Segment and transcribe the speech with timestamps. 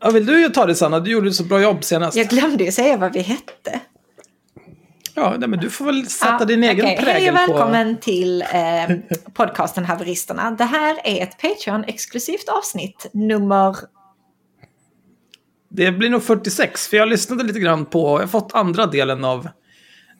[0.00, 1.00] Ja, vill du ju ta det Sanna?
[1.00, 2.16] Du gjorde ett så bra jobb senast.
[2.16, 3.80] Jag glömde ju säga vad vi hette.
[5.14, 6.96] Ja, nej, men du får väl sätta din egen okej.
[6.96, 7.52] prägel Hej och på...
[7.52, 8.96] välkommen till eh,
[9.34, 10.50] podcasten Haveristerna.
[10.50, 13.76] Det här är ett Patreon-exklusivt avsnitt nummer...
[15.74, 19.24] Det blir nog 46, för jag lyssnade lite grann på, jag har fått andra delen
[19.24, 19.48] av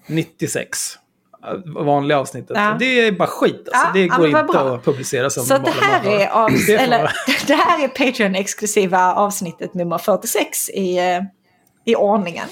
[0.06, 0.98] 96.
[1.44, 2.56] Äh, Vanliga avsnittet.
[2.56, 2.76] Ja.
[2.78, 3.86] Det är bara skit alltså.
[3.86, 4.74] Ja, det går inte bra.
[4.74, 6.42] att publicera som Så det här är, hör.
[6.44, 7.12] av, Det får eller,
[7.46, 11.20] det här är Patreon-exklusiva avsnittet nummer 46 i, eh,
[11.84, 12.48] i ordningen.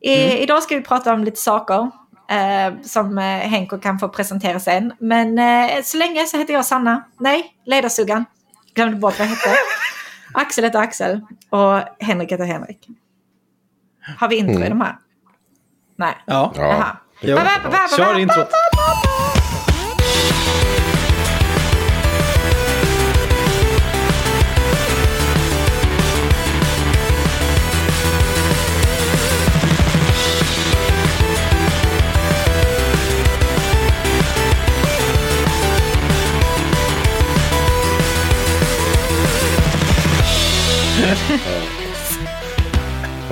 [0.00, 0.36] I, Mm.
[0.38, 1.90] Idag ska vi prata om lite saker
[2.30, 4.92] eh, som eh, Henko kan få presentera sen.
[4.98, 7.04] Men eh, så länge så heter jag Sanna.
[7.20, 8.24] Nej, ledarsugan.
[8.74, 9.50] Glömde bort vad jag hette.
[10.34, 12.88] Axel heter Axel och Henrik heter Henrik.
[14.18, 14.96] Har vi intro i de här?
[15.96, 16.14] Nej.
[16.26, 16.52] Ja.
[16.56, 16.96] Jaha.
[17.26, 18.48] Ba, Kör introt.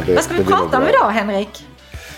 [0.07, 1.67] Ja, Vad ska vi prata om idag Henrik?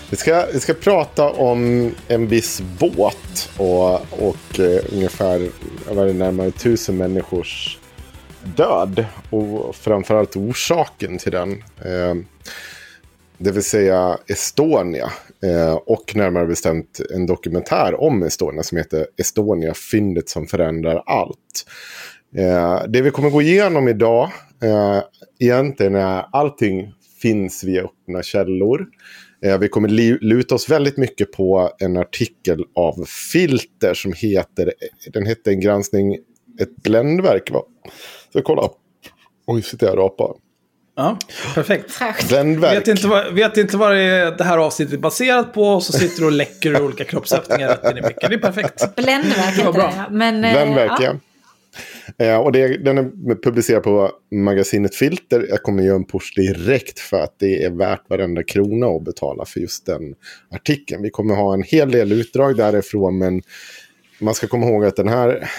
[0.09, 3.93] Vi ska, vi ska prata om en viss båt och,
[4.27, 5.49] och eh, ungefär
[5.89, 7.77] vad är det, närmare tusen människors
[8.55, 9.05] död.
[9.29, 11.51] Och framförallt orsaken till den.
[11.85, 12.15] Eh,
[13.37, 15.11] det vill säga Estonia.
[15.43, 21.65] Eh, och närmare bestämt en dokumentär om Estonia som heter Estonia, fyndet som förändrar allt.
[22.35, 24.31] Eh, det vi kommer gå igenom idag
[24.63, 24.99] eh,
[25.39, 28.87] egentligen är allting finns via öppna källor.
[29.45, 34.73] Eh, vi kommer li- luta oss väldigt mycket på en artikel av Filter som heter,
[35.13, 36.13] den hette en granskning,
[36.61, 37.61] ett bländverk va?
[38.33, 38.69] Så kolla.
[39.47, 40.33] Oj, sitter jag och rapar.
[40.97, 41.17] Ja,
[41.55, 41.99] perfekt.
[42.29, 42.77] Bländverk.
[42.77, 45.83] Vet inte, vad, vet inte vad det, är det här avsnittet är baserat på och
[45.83, 48.29] så sitter du och läcker olika kroppsöppningar rätt in i micken.
[48.29, 48.95] Det är perfekt.
[48.95, 49.93] Bländverk heter bra.
[50.09, 50.15] det.
[50.15, 51.03] Men, eh, Bländverk, ja.
[51.03, 51.13] ja.
[52.17, 55.45] Eh, och det, den är publicerad på magasinet Filter.
[55.49, 59.45] Jag kommer göra en push direkt för att det är värt varenda krona att betala
[59.45, 60.15] för just den
[60.49, 61.01] artikeln.
[61.01, 63.41] Vi kommer ha en hel del utdrag därifrån, men
[64.19, 65.49] man ska komma ihåg att den här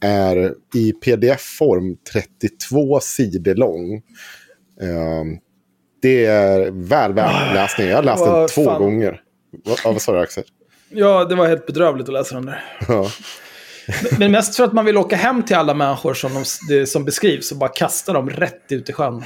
[0.00, 3.94] är i pdf-form 32 sidor lång.
[4.80, 5.24] Eh,
[6.02, 7.86] det är väl värt läsning.
[7.86, 8.82] Jag har läst den två fan.
[8.82, 9.20] gånger.
[9.64, 10.44] Vad, vad sa du Axel?
[10.88, 12.64] Ja, det var helt bedrövligt att läsa den där.
[12.88, 13.10] Ja.
[14.18, 17.52] Men mest för att man vill åka hem till alla människor som, de, som beskrivs
[17.52, 19.22] och bara kasta dem rätt ut i sjön.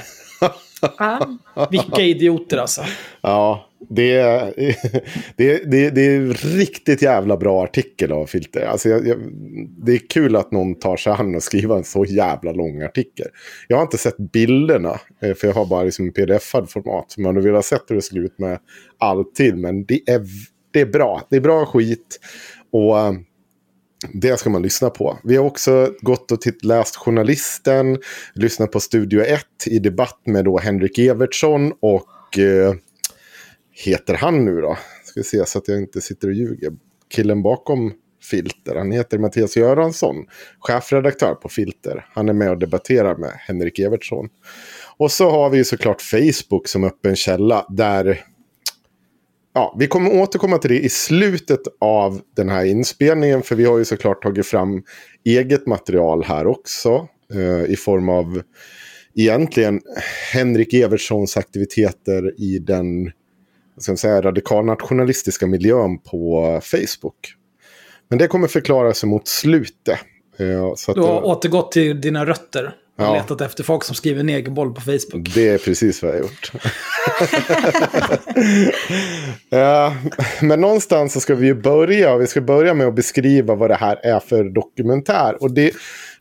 [0.97, 1.37] Ja.
[1.71, 2.81] Vilka idioter alltså.
[3.21, 4.53] Ja, det är,
[5.35, 8.65] det, det, det är riktigt jävla bra artikel av Filter.
[8.65, 9.17] Alltså jag, jag,
[9.85, 13.27] det är kul att någon tar sig an och skriver en så jävla lång artikel.
[13.67, 17.15] Jag har inte sett bilderna, eh, för jag har bara liksom pdf-ad format.
[17.17, 18.59] Man hade velat sett hur det skulle ut med
[18.99, 20.21] alltid, men det är,
[20.71, 21.21] det är bra.
[21.29, 22.19] Det är bra skit.
[22.71, 23.13] Och eh,
[24.13, 25.19] det ska man lyssna på.
[25.23, 27.97] Vi har också gått och titt, läst Journalisten,
[28.33, 32.73] lyssnat på Studio 1 i debatt med då Henrik Evertsson och eh,
[33.71, 34.77] heter han nu då?
[35.03, 36.71] Ska vi se så att jag inte sitter och ljuger.
[37.13, 37.93] Killen bakom
[38.23, 40.15] Filter, han heter Mattias Göransson,
[40.59, 42.05] chefredaktör på Filter.
[42.13, 44.29] Han är med och debatterar med Henrik Evertsson.
[44.97, 48.25] Och så har vi såklart Facebook som öppen källa där
[49.59, 53.41] ja, vi kommer återkomma till det i slutet av den här inspelningen.
[53.41, 54.83] För vi har ju såklart tagit fram
[55.25, 57.07] eget material här också.
[57.33, 58.41] Eh, I form av
[59.15, 59.81] egentligen
[60.33, 63.11] Henrik Evertssons aktiviteter i den
[63.77, 67.33] ska säga, radikalnationalistiska miljön på Facebook.
[68.09, 69.99] Men det kommer förklaras mot slutet.
[70.37, 72.75] Eh, så att, Du har eh, återgått till dina rötter.
[72.99, 73.13] Och Ja.
[73.13, 75.33] letat efter folk som skriver negerboll på Facebook.
[75.35, 76.51] Det är precis vad jag har gjort.
[79.49, 79.95] Ja,
[80.41, 82.17] men någonstans så ska vi ju börja.
[82.17, 85.43] Vi ska börja med att beskriva vad det här är för dokumentär.
[85.43, 85.71] Och det,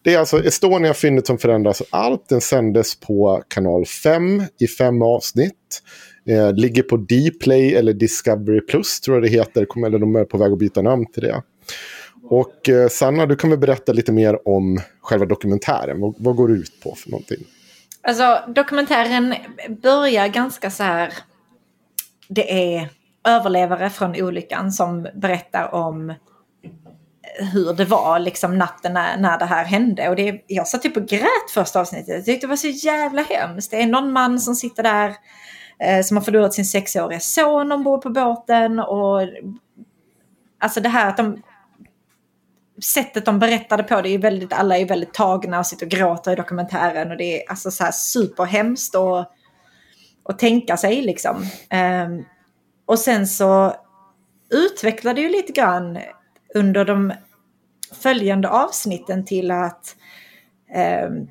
[0.02, 2.28] det är alltså Estonia fyndet som förändras allt.
[2.28, 5.52] Den sändes på kanal 5 i fem avsnitt.
[6.28, 9.86] Eh, ligger på Dplay eller Discovery Plus tror jag det heter.
[9.86, 11.42] Eller de är på väg att byta namn till det.
[12.30, 16.00] Och eh, Sanna, du kan väl berätta lite mer om själva dokumentären.
[16.00, 17.38] Vad, vad går det ut på för någonting?
[18.02, 19.34] Alltså dokumentären
[19.68, 21.12] börjar ganska så här.
[22.28, 22.88] Det är
[23.24, 26.14] överlevare från olyckan som berättar om
[27.52, 30.08] hur det var liksom natten när, när det här hände.
[30.08, 32.08] Och det, jag satt typ och grät första avsnittet.
[32.08, 33.70] Jag tyckte det var så jävla hemskt.
[33.70, 35.14] Det är någon man som sitter där
[35.78, 38.78] eh, som har förlorat sin sexåriga son ombord på båten.
[38.78, 39.20] Och
[40.58, 41.42] alltså det här att de
[42.82, 46.32] sättet de berättade på, det är väldigt, alla är väldigt tagna och sitter och gråter
[46.32, 49.18] i dokumentären och det är alltså så här superhemskt och,
[50.22, 51.36] och tänka sig liksom.
[52.06, 52.24] Um,
[52.86, 53.74] och sen så
[54.50, 55.98] utvecklade ju lite grann
[56.54, 57.12] under de
[58.02, 59.96] följande avsnitten till att,
[61.06, 61.30] um,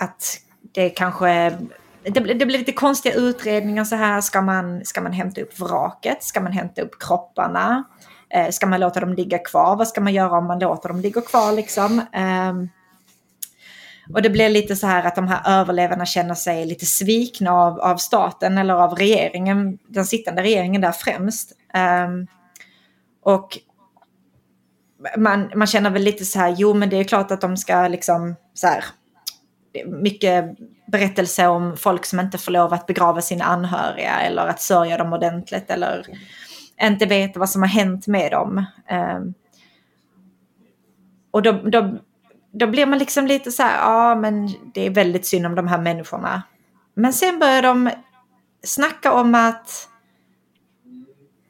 [0.00, 0.38] att
[0.72, 1.58] det kanske
[2.02, 4.20] det, blir- det blir lite konstiga utredningar så här.
[4.20, 6.22] Ska man, ska man hämta upp vraket?
[6.22, 7.84] Ska man hämta upp kropparna?
[8.30, 9.76] Eh, ska man låta dem ligga kvar?
[9.76, 11.98] Vad ska man göra om man låter dem ligga kvar liksom?
[11.98, 12.52] Eh,
[14.14, 17.80] och det blir lite så här att de här överlevarna känner sig lite svikna av,
[17.80, 21.52] av staten eller av regeringen, den sittande regeringen där främst.
[21.74, 22.26] Ehm,
[23.22, 23.58] och
[25.16, 27.88] man, man känner väl lite så här, jo men det är klart att de ska
[27.88, 28.84] liksom så här,
[29.86, 30.44] mycket
[30.86, 35.12] berättelse om folk som inte får lov att begrava sina anhöriga eller att sörja dem
[35.12, 36.06] ordentligt eller
[36.82, 38.64] inte vet vad som har hänt med dem.
[38.86, 39.34] Ehm,
[41.30, 41.98] och då, då,
[42.52, 45.68] då blir man liksom lite så här, ja men det är väldigt synd om de
[45.68, 46.42] här människorna.
[46.94, 47.90] Men sen börjar de
[48.64, 49.88] snacka om att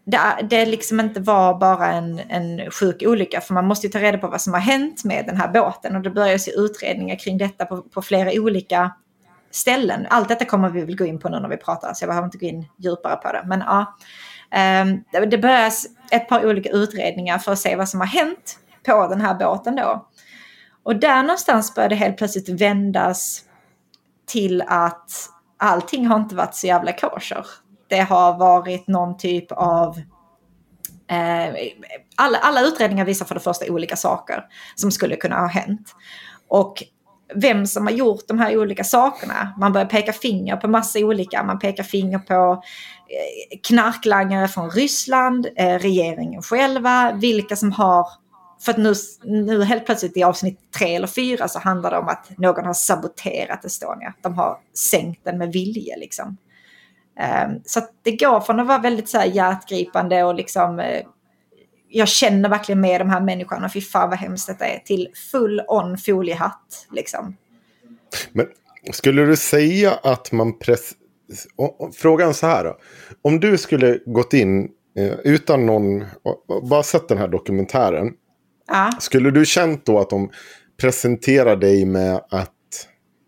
[0.04, 0.20] det,
[0.50, 3.40] det liksom inte var bara en, en sjuk olycka.
[3.40, 5.96] För man måste ju ta reda på vad som har hänt med den här båten.
[5.96, 8.92] Och det börjar se utredningar kring detta på, på flera olika
[9.50, 10.06] ställen.
[10.10, 11.94] Allt detta kommer vi väl gå in på nu när vi pratar.
[11.94, 13.42] Så jag behöver inte gå in djupare på det.
[13.46, 13.96] Men ja.
[14.52, 19.06] Ehm, det- behövs ett par olika utredningar för att se vad som har hänt på
[19.08, 20.08] den här båten då.
[20.82, 23.42] Och där någonstans började det helt plötsligt vändas
[24.26, 25.10] till att
[25.56, 27.46] allting har inte varit så jävla kosher.
[27.88, 29.98] Det har varit någon typ av...
[31.10, 31.54] Eh,
[32.16, 35.94] alla, alla utredningar visar för det första olika saker som skulle kunna ha hänt.
[36.48, 36.82] Och
[37.34, 39.54] vem som har gjort de här olika sakerna.
[39.58, 41.42] Man börjar peka finger på massa olika.
[41.42, 42.62] Man pekar finger på
[43.08, 48.06] Eh, knarklangare från Ryssland, eh, regeringen själva, vilka som har...
[48.60, 52.08] För att nu, nu helt plötsligt i avsnitt tre eller fyra så handlar det om
[52.08, 54.14] att någon har saboterat Estonia.
[54.22, 56.36] De har sänkt den med vilje liksom.
[57.46, 61.02] Um, så att det går från att vara väldigt så här hjärtgripande och liksom eh,
[61.88, 65.62] jag känner verkligen med de här människorna, fy fan vad hemskt detta är, till full
[65.68, 67.36] on foliehatt liksom.
[68.32, 68.46] Men
[68.92, 70.92] skulle du säga att man press...
[71.96, 72.78] Frågan så här då.
[73.22, 74.68] Om du skulle gått in
[74.98, 76.04] eh, utan någon,
[76.70, 78.12] bara sett den här dokumentären.
[78.68, 80.30] Ja, Skulle du känt då att de
[80.80, 82.52] presenterar dig med att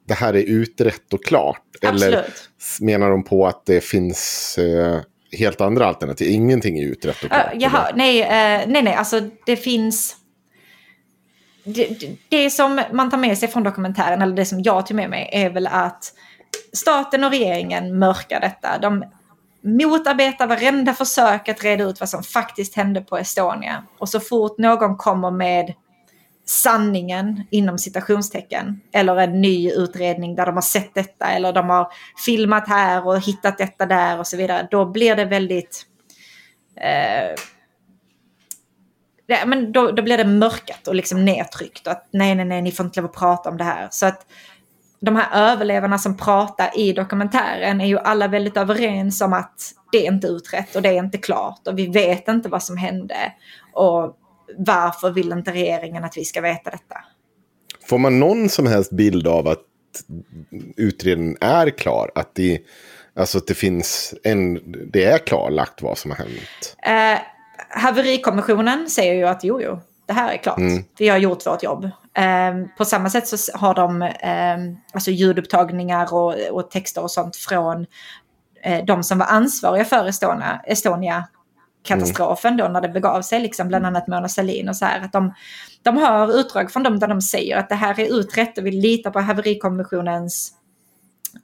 [0.08, 1.62] det här är utrett och klart?
[1.82, 2.48] Eller absolut.
[2.80, 5.00] menar de på att det finns eh,
[5.38, 6.30] helt andra alternativ?
[6.30, 7.54] Ingenting är utrett och klart.
[7.54, 7.96] Uh, jaha, eller?
[7.98, 10.16] nej, eh, nej, nej, alltså det finns...
[11.64, 14.96] det, det- det som man tar med sig från dokumentären, eller det som jag tog
[14.96, 16.12] med mig, är väl att
[16.72, 18.78] staten och regeringen mörkar detta.
[18.78, 19.04] De
[19.62, 23.84] motarbetar varenda försök att reda ut vad som faktiskt hände på Estonia.
[23.98, 25.74] Och så fort någon kommer med
[26.46, 31.92] sanningen inom citationstecken eller en ny utredning där de har sett detta eller de har
[32.26, 34.68] filmat här och hittat detta där och så vidare.
[34.70, 35.86] Då blir det väldigt...
[36.76, 37.34] Eh,
[39.26, 41.86] ja, men då, då blir det mörkat och liksom nedtryckt.
[41.86, 43.88] Och att nej, nej, nej, ni får inte lov att prata om det här.
[43.90, 44.26] Så att
[45.00, 50.06] de här överlevarna som pratar i dokumentären är ju alla väldigt överens om att det
[50.06, 53.32] är inte utrett och det är inte klart och vi vet inte vad som hände.
[53.72, 54.16] Och
[54.56, 57.04] varför vill inte regeringen att vi ska veta detta?
[57.88, 59.64] Får man någon som helst bild av att
[60.76, 62.10] utredningen är klar?
[62.14, 62.60] Att det,
[63.16, 64.60] alltså att det finns en,
[64.92, 66.76] det är klarlagt vad som har hänt?
[66.82, 67.20] Eh,
[67.68, 70.60] haverikommissionen säger ju att jo, jo, det här är klart.
[70.98, 71.90] Vi har gjort vårt jobb.
[72.14, 77.36] Ehm, på samma sätt så har de ehm, alltså ljudupptagningar och, och texter och sånt
[77.36, 77.86] från
[78.62, 81.28] eh, de som var ansvariga för Estonia, Estonia
[81.82, 85.00] katastrofen då när det begav sig, liksom bland annat Mona Sahlin och så här.
[85.00, 85.34] Att de,
[85.82, 88.70] de har utdrag från dem där de säger att det här är utrett och vi
[88.70, 90.52] litar på haverikommissionens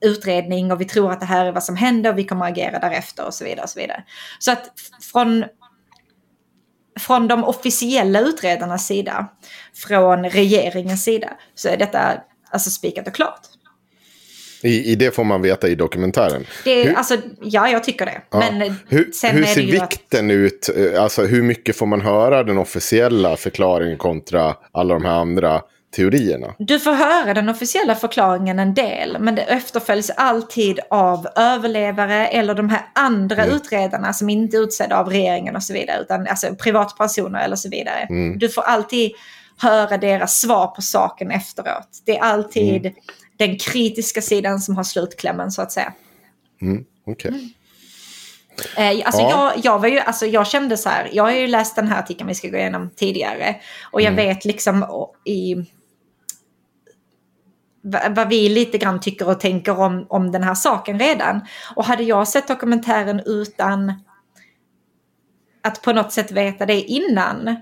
[0.01, 2.53] utredning och vi tror att det här är vad som händer och vi kommer att
[2.53, 3.63] agera därefter och så vidare.
[3.63, 4.05] Och så, vidare.
[4.39, 4.73] så att
[5.13, 5.45] från,
[7.01, 9.27] från de officiella utredarnas sida,
[9.75, 12.01] från regeringens sida, så är detta
[12.51, 13.41] alltså spikat och klart.
[14.63, 16.47] I, I det får man veta i dokumentären.
[16.65, 18.23] Det Hur- alltså, ja, jag tycker det.
[18.31, 18.39] Ja.
[18.39, 20.71] Men hur hur är det ser ju att- vikten ut?
[20.99, 25.63] Alltså hur mycket får man höra den officiella förklaringen kontra alla de här andra
[25.97, 26.55] teorierna?
[26.59, 32.55] Du får höra den officiella förklaringen en del, men det efterföljs alltid av överlevare eller
[32.55, 36.55] de här andra utredarna som inte är utsedda av regeringen och så vidare, utan alltså
[36.55, 38.07] privatpersoner eller så vidare.
[38.37, 39.13] Du får alltid
[39.59, 41.89] höra deras svar på saken efteråt.
[42.05, 42.93] Det är alltid
[43.37, 45.93] den kritiska sidan som har slutklämmen så att säga.
[47.07, 47.55] Okej.
[48.77, 49.53] Eh, alltså Ja.
[49.55, 51.99] jag, jag, var ju, alltså jag kände så här, jag har ju läst den här
[51.99, 53.57] artikeln vi ska gå igenom tidigare.
[53.91, 54.87] Och jag vet liksom
[55.25, 55.57] i
[58.11, 61.41] vad vi lite grann tycker och tänker om, om den här saken redan.
[61.77, 63.93] Och hade jag sett dokumentären utan
[65.63, 67.57] att på något sätt veta det innan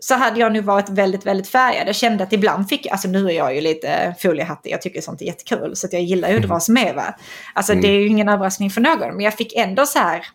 [0.00, 1.88] så hade jag nu varit väldigt, väldigt färgad.
[1.88, 5.22] Jag kände att ibland fick, alltså nu är jag ju lite foliehattig, jag tycker sånt
[5.22, 7.14] är jättekul, så jag gillar ju att dras med va.
[7.54, 10.26] Alltså det är ju ingen överraskning för någon, men jag fick ändå så här,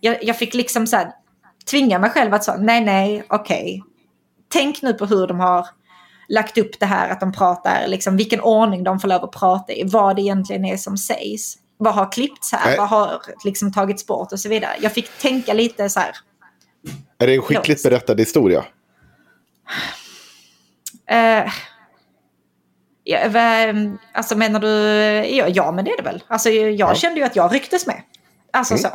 [0.00, 1.12] jag, jag fick liksom så här
[1.70, 3.82] tvinga mig själv att säga nej, nej, okej.
[4.48, 5.66] Tänk nu på hur de har
[6.32, 9.72] lagt upp det här, att de pratar, liksom vilken ordning de får lov att prata
[9.72, 11.58] i, vad det egentligen är som sägs.
[11.76, 12.76] Vad har klippts här, Nej.
[12.78, 14.70] vad har liksom tagits bort och så vidare.
[14.80, 16.16] Jag fick tänka lite så här,
[17.18, 18.64] Är det en skickligt berättad historia?
[21.10, 21.52] Eh,
[23.04, 24.68] ja, va- alltså menar du,
[25.36, 26.22] ja, ja men det är det väl.
[26.26, 28.02] Alltså jag kände ju att jag rycktes med.
[28.52, 28.88] Alltså så.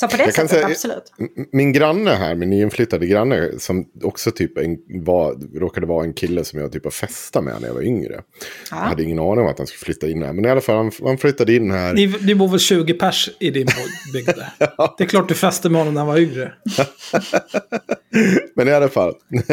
[0.00, 1.12] Så på det Jag sättet, säga- absolut.
[1.52, 6.44] Min granne här, min nyinflyttade granne, som också typ en, var, råkade vara en kille
[6.44, 8.20] som jag typ har festat med när jag var yngre.
[8.70, 10.32] Jag hade ingen aning om att han skulle flytta in här.
[10.32, 11.94] Men i alla fall, han, han flyttade in här.
[11.94, 13.66] Ni, ni bor väl 20 pers i din
[14.12, 14.28] bygd?
[14.98, 16.52] Det är klart du fäste med honom när han var yngre.
[18.56, 19.14] Men i alla fall.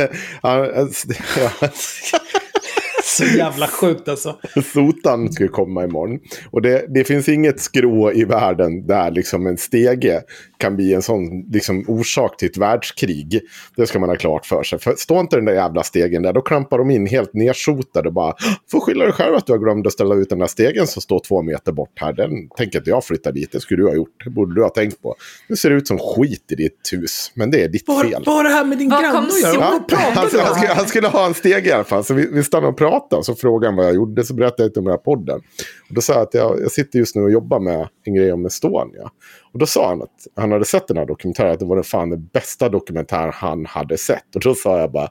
[3.18, 4.36] Så jävla sjukt alltså.
[4.74, 6.20] Sotan skulle komma imorgon.
[6.52, 10.22] Och det, det finns inget skrå i världen där liksom en stege
[10.58, 13.42] kan bli en sån liksom, orsak till ett världskrig.
[13.76, 14.80] Det ska man ha klart för sig.
[14.80, 18.14] För står inte den där jävla stegen där, då klampar de in helt nedsotade och
[18.14, 18.34] bara
[18.72, 21.02] får skylla dig själv att du har glömt att ställa ut den där stegen som
[21.02, 22.14] står två meter bort här.
[22.14, 24.24] Den tänker inte jag flytta dit, det skulle du ha gjort.
[24.24, 25.16] Det borde du ha tänkt på.
[25.50, 28.24] Nu ser det ut som skit i ditt hus, men det är ditt Vad fel.
[28.26, 29.64] vad har det här med din Var granne att göra?
[29.64, 32.04] han, han, skulle, han skulle ha en steg i alla fall.
[32.04, 33.24] Så vi, vi stannade och pratade.
[33.24, 34.24] Så frågade han vad jag gjorde.
[34.24, 35.42] Så berättade jag lite om den här podden.
[35.90, 38.34] Och då sa jag att jag, jag sitter just nu och jobbar med en grej
[38.34, 39.12] om Estonia.
[39.54, 41.52] Och då sa han att han hade sett den här dokumentären.
[41.52, 44.36] Att det var den fan den bästa dokumentär han hade sett.
[44.36, 45.10] Och då sa jag bara.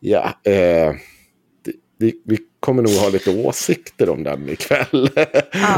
[0.00, 0.94] Ja, eh,
[1.98, 5.10] vi, vi kommer nog ha lite åsikter om den ikväll.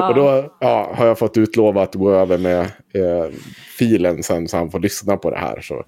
[0.09, 2.61] och då ja, har jag fått utlova att gå över med
[2.95, 3.31] eh,
[3.79, 5.61] filen sen så han får lyssna på det här.
[5.61, 5.85] Så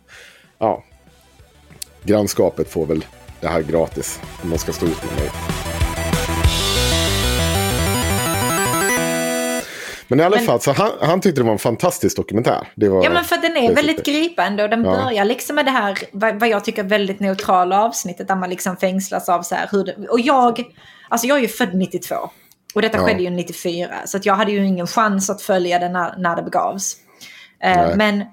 [0.58, 0.84] ja,
[2.04, 3.04] grannskapet får väl
[3.40, 5.30] det här gratis om de ska stå ut med mig.
[10.08, 12.68] Men i alla fall, så han, han tyckte det var en fantastisk dokumentär.
[12.74, 14.90] Det var, Ja men för den är väldigt gripande och den Ja.
[15.04, 18.76] börjar liksom med det här, vad, vad jag tycker väldigt neutrala avsnittet där man liksom
[18.76, 20.64] fängslas av så här hur det, Och jag,
[21.08, 22.14] alltså jag är ju född 92
[22.74, 23.04] och detta Ja.
[23.06, 26.42] skedde ju 94 så jag hade ju ingen chans att följa det när, när det
[26.42, 26.96] begavs.
[27.62, 28.24] Eh, men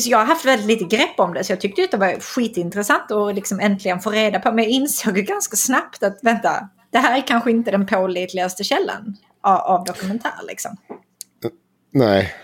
[0.00, 2.20] så jag har haft väldigt lite grepp om det, så jag tyckte att det var
[2.20, 4.52] skitintressant att liksom äntligen få reda på.
[4.52, 9.16] Men jag insåg ganska snabbt att vänta, det här är kanske inte den pålitligaste källan
[9.42, 10.32] av, av dokumentär.
[10.48, 10.76] Liksom.
[11.92, 12.34] Nej.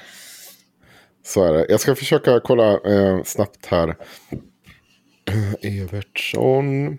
[1.27, 1.67] Så är det.
[1.69, 3.97] Jag ska försöka kolla eh, snabbt här.
[5.63, 6.99] Evertsson.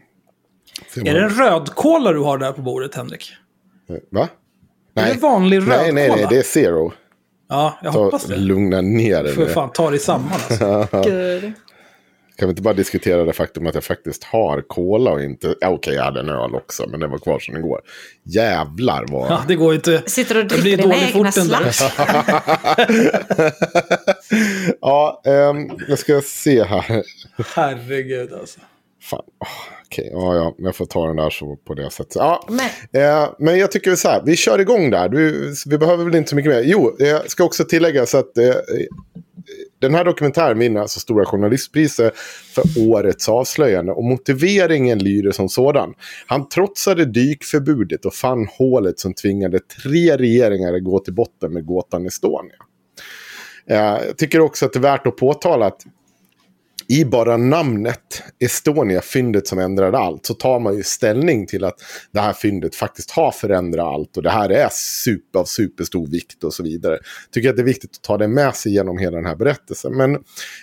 [0.95, 3.31] Är det en rödkola du har där på bordet, Henrik?
[4.11, 4.27] Va?
[4.95, 5.77] Är det vanlig rödkola?
[5.77, 6.93] Nej, nej, nej, det är zero.
[7.49, 8.35] Ja, jag Ta, hoppas det.
[8.35, 9.49] lugna ner dig För nu.
[9.49, 10.87] fan, ta dig samman alltså.
[11.03, 11.53] Gud.
[12.37, 15.55] Kan vi inte bara diskutera det faktum att jag faktiskt har cola och inte...
[15.61, 17.81] Ja, Okej, jag hade en öl också, men den var kvar sedan igår.
[18.23, 19.31] Jävlar vad...
[19.31, 20.03] Ja, det går ju inte.
[20.05, 21.81] Sitter du och dricker dina egna slaps?
[24.81, 27.03] ja, ehm, jag ska se här.
[27.55, 28.59] Herregud alltså.
[29.01, 29.47] Fan, åh,
[29.85, 32.15] okej, ja, ja, jag får ta den där så på det sättet.
[32.15, 35.09] Ja, Men- eh, men jag tycker så här, vi kör igång där.
[35.09, 36.61] Du, vi behöver väl inte så mycket mer.
[36.65, 38.45] Jo, jag ska också tillägga så att eh,
[39.79, 42.17] den här dokumentären vinner alltså Stora Journalistpriset
[42.55, 43.91] för årets avslöjande.
[43.91, 45.93] Och motiveringen lyder som sådan.
[46.27, 51.65] Han trotsade dykförbudet och fann hålet som tvingade tre regeringar att gå till botten med
[51.65, 52.55] gåtan Estonia.
[53.69, 55.81] Eh, jag tycker också att det är värt att påtala att
[56.89, 61.75] i bara namnet Estonia, fyndet som ändrade allt, så tar man ju ställning till att
[62.11, 66.43] det här fyndet faktiskt har förändrat allt och det här är super, av superstor vikt
[66.43, 66.99] och så vidare.
[67.31, 69.97] Tycker att det är viktigt att ta det med sig genom hela den här berättelsen.
[69.97, 70.17] Men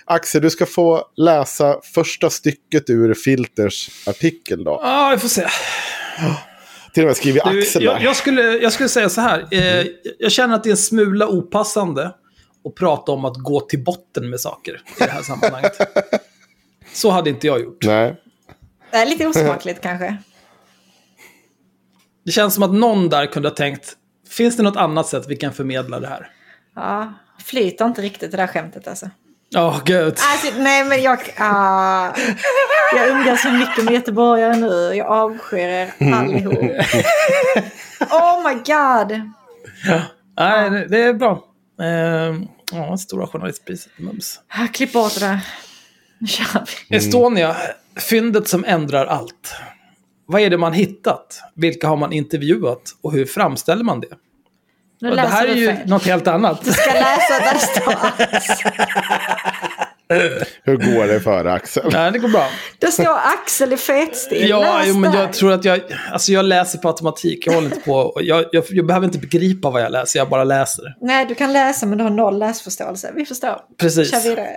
[0.05, 4.81] Axel, du ska få läsa första stycket ur Filters artikel då.
[4.83, 5.47] Ja, vi får se.
[6.95, 8.05] Till och med skriver Axel jag, där.
[8.05, 9.47] jag, skulle, jag skulle säga så här.
[9.51, 9.87] Eh,
[10.19, 12.15] jag känner att det är en smula opassande
[12.65, 15.79] att prata om att gå till botten med saker i det här sammanhanget.
[16.93, 17.85] Så hade inte jag gjort.
[17.85, 18.17] Nej.
[18.91, 20.17] Det är lite osmakligt kanske.
[22.25, 23.93] Det känns som att någon där kunde ha tänkt,
[24.31, 26.31] finns det något annat sätt vi kan förmedla det här?
[26.77, 27.13] Ja,
[27.45, 29.11] flyter inte riktigt det där skämtet alltså.
[29.49, 30.05] Ja, gud.
[30.33, 31.19] Alltså, nej men jag...
[31.39, 32.13] ah,
[32.97, 34.93] jag umgås så mycket med göteborgare nu.
[34.95, 36.55] Jag avskyr er allihop.
[38.11, 39.21] Oh my god!
[40.39, 41.45] Nej, det- det är bra.
[41.81, 42.35] Eh,
[42.73, 43.93] ja, stora journalistpriset.
[43.99, 44.41] Mums.
[44.49, 45.41] Ah, Klipp bort det där.
[46.19, 46.97] Nu kör vi.
[46.97, 47.57] Estonia,
[48.11, 49.55] fyndet som ändrar allt.
[50.27, 51.41] Vad är det man hittat?
[51.55, 52.83] Vilka har man intervjuat?
[53.03, 54.09] Och hur framställer man det?
[55.01, 55.89] Nu det här är ju fel.
[55.89, 56.65] något helt annat.
[56.65, 57.55] Du ska läsa där
[58.33, 59.84] det står.
[60.63, 61.91] Hur går det för Axel?
[61.93, 62.49] Nej, det går bra.
[62.79, 64.49] Det står Axel i fetstil.
[64.49, 65.81] Ja, jo, men jag tror att jag...
[66.13, 67.47] Alltså jag läser på automatik.
[67.47, 68.19] Jag håller inte på...
[68.21, 70.95] Jag, jag, jag behöver inte begripa vad jag läser, jag bara läser.
[71.01, 73.13] Nej, du kan läsa men du har noll läsförståelse.
[73.15, 73.57] Vi förstår.
[73.79, 74.11] Precis.
[74.11, 74.57] Kör vidare.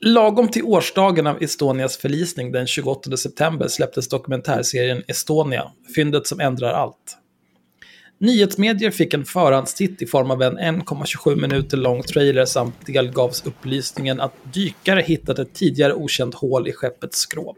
[0.00, 6.72] Lagom till årsdagen av Estonias förlisning den 28 september släpptes dokumentärserien Estonia, fyndet som ändrar
[6.72, 7.18] allt.
[8.18, 14.20] Nyhetsmedier fick en förhandstitt i form av en 1,27 minuter lång trailer samt delgavs upplysningen
[14.20, 17.56] att dykare hittat ett tidigare okänt hål i skeppets skrov.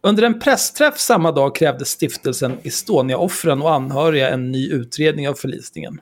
[0.00, 6.00] Under en pressträff samma dag krävde stiftelsen Estonia-offren och anhöriga en ny utredning av förlisningen.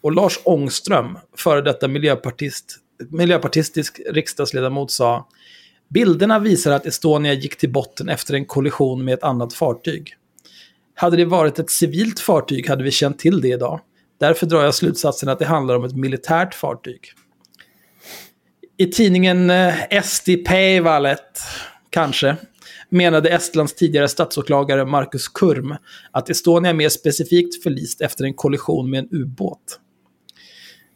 [0.00, 2.76] Och Lars Ångström, före detta miljöpartist,
[3.10, 5.28] miljöpartistisk riksdagsledamot, sa
[5.88, 10.16] Bilderna visar att Estonia gick till botten efter en kollision med ett annat fartyg.
[10.98, 13.80] Hade det varit ett civilt fartyg hade vi känt till det idag.
[14.20, 17.00] Därför drar jag slutsatsen att det handlar om ett militärt fartyg.
[18.76, 21.18] I tidningen eh, Esti Eesti
[21.90, 22.36] kanske,
[22.88, 25.74] menade Estlands tidigare statsåklagare Markus Kurm
[26.10, 29.80] att Estonia mer specifikt förlist efter en kollision med en ubåt.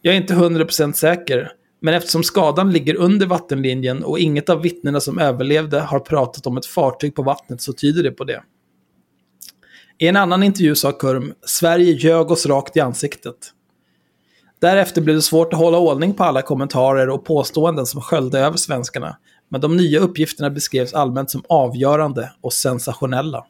[0.01, 4.99] Jag är inte 100% säker, men eftersom skadan ligger under vattenlinjen och inget av vittnena
[4.99, 8.43] som överlevde har pratat om ett fartyg på vattnet så tyder det på det.
[10.01, 13.35] I en annan intervju sa Kurm, Sverige ljög oss rakt i ansiktet.
[14.59, 18.57] Därefter blev det svårt att hålla ordning på alla kommentarer och påståenden som sköljde över
[18.57, 19.17] svenskarna,
[19.49, 23.45] men de nya uppgifterna beskrevs allmänt som avgörande och sensationella.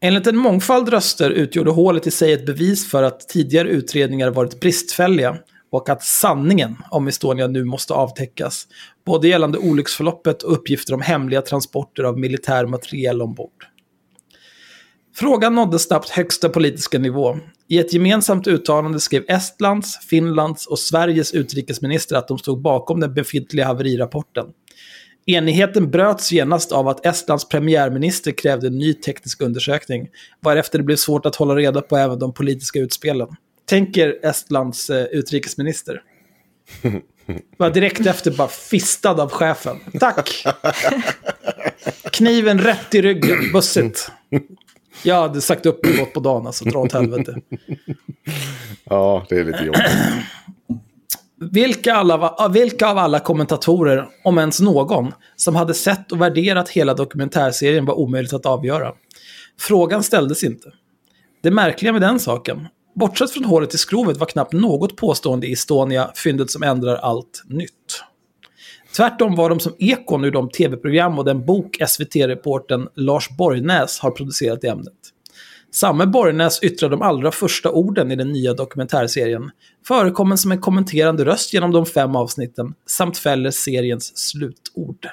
[0.00, 4.60] Enligt en mångfald röster utgjorde hålet i sig ett bevis för att tidigare utredningar varit
[4.60, 5.38] bristfälliga
[5.70, 8.66] och att sanningen om Estonia nu måste avtäckas,
[9.04, 13.71] både gällande olycksförloppet och uppgifter om hemliga transporter av militär materiel ombord.
[15.14, 17.38] Frågan nådde snabbt högsta politiska nivå.
[17.68, 23.14] I ett gemensamt uttalande skrev Estlands, Finlands och Sveriges utrikesminister att de stod bakom den
[23.14, 24.46] befintliga haverirapporten.
[25.26, 30.08] Enigheten bröts genast av att Estlands premiärminister krävde en ny teknisk undersökning,
[30.40, 33.28] varefter det blev svårt att hålla reda på även de politiska utspelen.
[33.66, 36.02] Tänker Estlands eh, utrikesminister.
[37.58, 39.76] Bara direkt efter bara fistad av chefen.
[40.00, 40.44] Tack!
[42.12, 44.10] Kniven rätt i ryggen, bussigt.
[45.04, 47.36] Jag hade sagt upp mig gått på dagen, alltså dra åt helvete.
[48.84, 49.82] Ja, det är lite jobbigt.
[51.50, 56.94] Vilka, alla, vilka av alla kommentatorer, om ens någon, som hade sett och värderat hela
[56.94, 58.92] dokumentärserien var omöjligt att avgöra.
[59.60, 60.68] Frågan ställdes inte.
[61.42, 65.52] Det märkliga med den saken, bortsett från hålet i skrovet var knappt något påstående i
[65.52, 68.04] Estonia fyndet som ändrar allt nytt.
[68.96, 74.10] Tvärtom var de som ekon ur de tv-program och den bok SVT-reporten Lars Borgnäs har
[74.10, 74.92] producerat i ämnet.
[75.70, 79.50] Samme Borgnäs yttrar de allra första orden i den nya dokumentärserien,
[79.86, 85.06] förekommen som en kommenterande röst genom de fem avsnitten, samt fäller seriens slutord.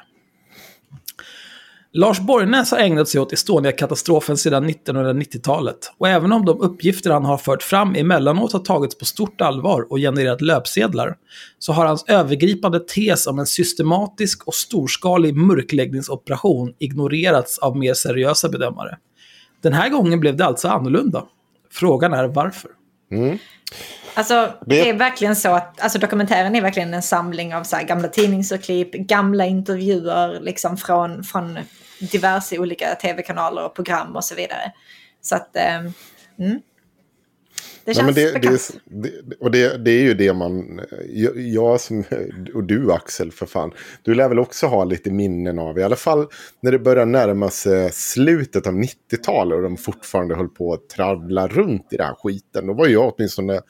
[1.93, 7.25] Lars Borgnäs har ägnat sig åt Estonia-katastrofen sedan 1990-talet och även om de uppgifter han
[7.25, 11.15] har fört fram emellanåt har tagits på stort allvar och genererat löpsedlar,
[11.59, 18.49] så har hans övergripande tes om en systematisk och storskalig mörkläggningsoperation ignorerats av mer seriösa
[18.49, 18.97] bedömare.
[19.61, 21.25] Den här gången blev det alltså annorlunda.
[21.71, 22.71] Frågan är varför.
[23.11, 23.37] Mm.
[24.13, 27.83] Alltså, det är verkligen så att alltså, dokumentären är verkligen en samling av så här,
[27.83, 31.59] gamla tidningsurklipp, gamla intervjuer liksom, från, från
[31.99, 34.71] diverse olika tv-kanaler och program och så vidare.
[35.21, 35.79] Så att, eh,
[36.39, 36.59] mm.
[37.85, 38.71] Det Nej, känns men det, bekant.
[38.85, 40.81] det, och det, det är ju det man...
[41.35, 42.03] Jag, som,
[42.53, 43.71] och du Axel för fan.
[44.03, 45.79] Du lär väl också ha lite minnen av.
[45.79, 46.27] I alla fall
[46.61, 49.55] när det börjar närma sig slutet av 90-talet.
[49.55, 52.67] Och de fortfarande höll på att traggla runt i den här skiten.
[52.67, 53.61] Då var jag åtminstone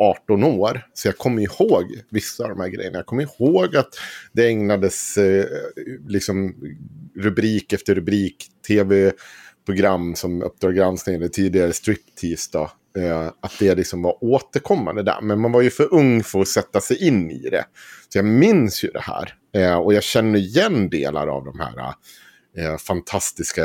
[0.00, 0.86] 18 år.
[0.94, 2.98] Så jag kommer ihåg vissa av de här grejerna.
[2.98, 3.88] Jag kommer ihåg att
[4.32, 5.44] det ägnades eh,
[6.06, 6.54] liksom
[7.16, 8.46] rubrik efter rubrik.
[8.68, 12.50] Tv-program som Uppdrag granskning eller tidigare Striptease.
[12.52, 12.70] Då,
[13.02, 15.20] eh, att det liksom var återkommande där.
[15.22, 17.64] Men man var ju för ung för att sätta sig in i det.
[18.08, 19.34] Så jag minns ju det här.
[19.54, 21.94] Eh, och jag känner igen delar av de här
[22.56, 23.62] eh, fantastiska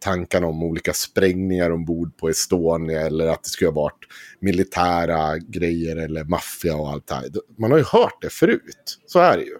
[0.00, 3.00] tankarna om olika sprängningar ombord på Estonia.
[3.00, 4.04] Eller att det skulle ha varit
[4.40, 7.30] militära grejer eller maffia och allt det här.
[7.58, 8.98] Man har ju hört det förut.
[9.06, 9.56] Så är det ju.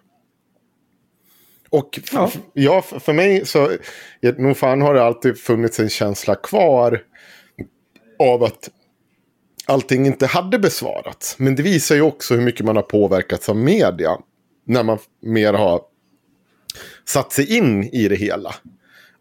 [1.71, 2.31] Och Ja.
[2.53, 3.71] ja, för mig så
[4.39, 7.03] nog fan har det alltid funnits en känsla kvar
[8.19, 8.71] av att
[9.67, 11.39] allting inte hade besvarats.
[11.39, 14.19] Men det visar ju också hur mycket man har påverkats av media.
[14.67, 15.81] När man mer har
[17.09, 18.55] satt sig in i det hela.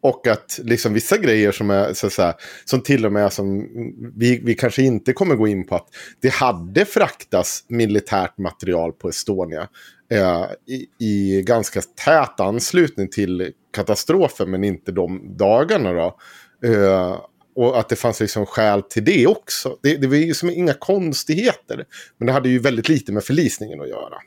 [0.01, 2.33] Och att liksom vissa grejer som är så att säga,
[2.65, 3.67] som till och med som
[4.15, 5.87] vi, vi kanske inte kommer gå in på att
[6.19, 9.67] det hade fraktats militärt material på Estonia
[10.11, 16.17] eh, i, i ganska tät anslutning till katastrofen men inte de dagarna då.
[16.65, 17.21] Eh,
[17.55, 19.77] och att det fanns liksom skäl till det också.
[19.81, 21.85] Det, det var ju som inga konstigheter.
[22.17, 24.17] Men det hade ju väldigt lite med förlisningen att göra.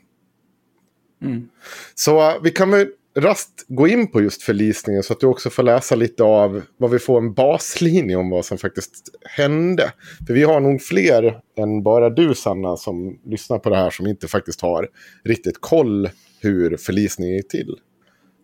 [1.95, 5.49] Så eh, vi kan väl rast gå in på just förlisningen så att du också
[5.49, 9.91] får läsa lite av vad vi får en baslinje om vad som faktiskt hände.
[10.27, 14.07] För vi har nog fler än bara du Sanna som lyssnar på det här som
[14.07, 14.87] inte faktiskt har
[15.23, 16.09] riktigt koll
[16.41, 17.75] hur förlisningen gick till.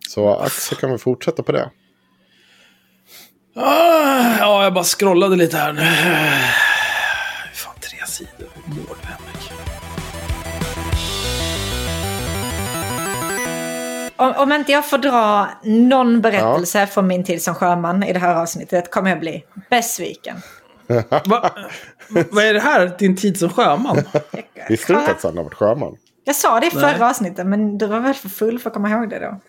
[0.10, 1.72] Så Axel kan vi fortsätta på det.
[3.56, 5.82] Ah, ja, jag bara scrollade lite här nu.
[7.54, 8.50] Fan, tre sidor.
[8.66, 9.25] Hur
[14.18, 18.20] Om, om inte jag får dra någon berättelse från min tid som sjöman i det
[18.20, 20.38] här avsnittet kommer jag bli besviken.
[21.26, 21.50] Va,
[22.32, 22.96] vad är det här?
[23.00, 24.02] Din tid som sjöman?
[24.70, 25.98] Visste du inte att Sanna varit sjöman?
[26.24, 27.02] Jag sa det i förra Nej.
[27.02, 29.40] avsnittet men du var väl för full för att komma ihåg det då.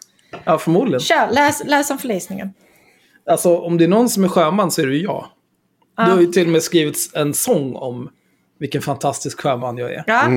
[0.45, 1.01] Ja, förmodligen.
[1.01, 2.55] Kör, läs, läs om förlisningen.
[3.31, 5.27] Alltså, om det är någon som är sjöman så är det ju jag.
[5.97, 8.11] Du har ju till och med skrivit en sång om
[8.59, 10.05] vilken fantastisk sjöman jag är.
[10.07, 10.29] Ja,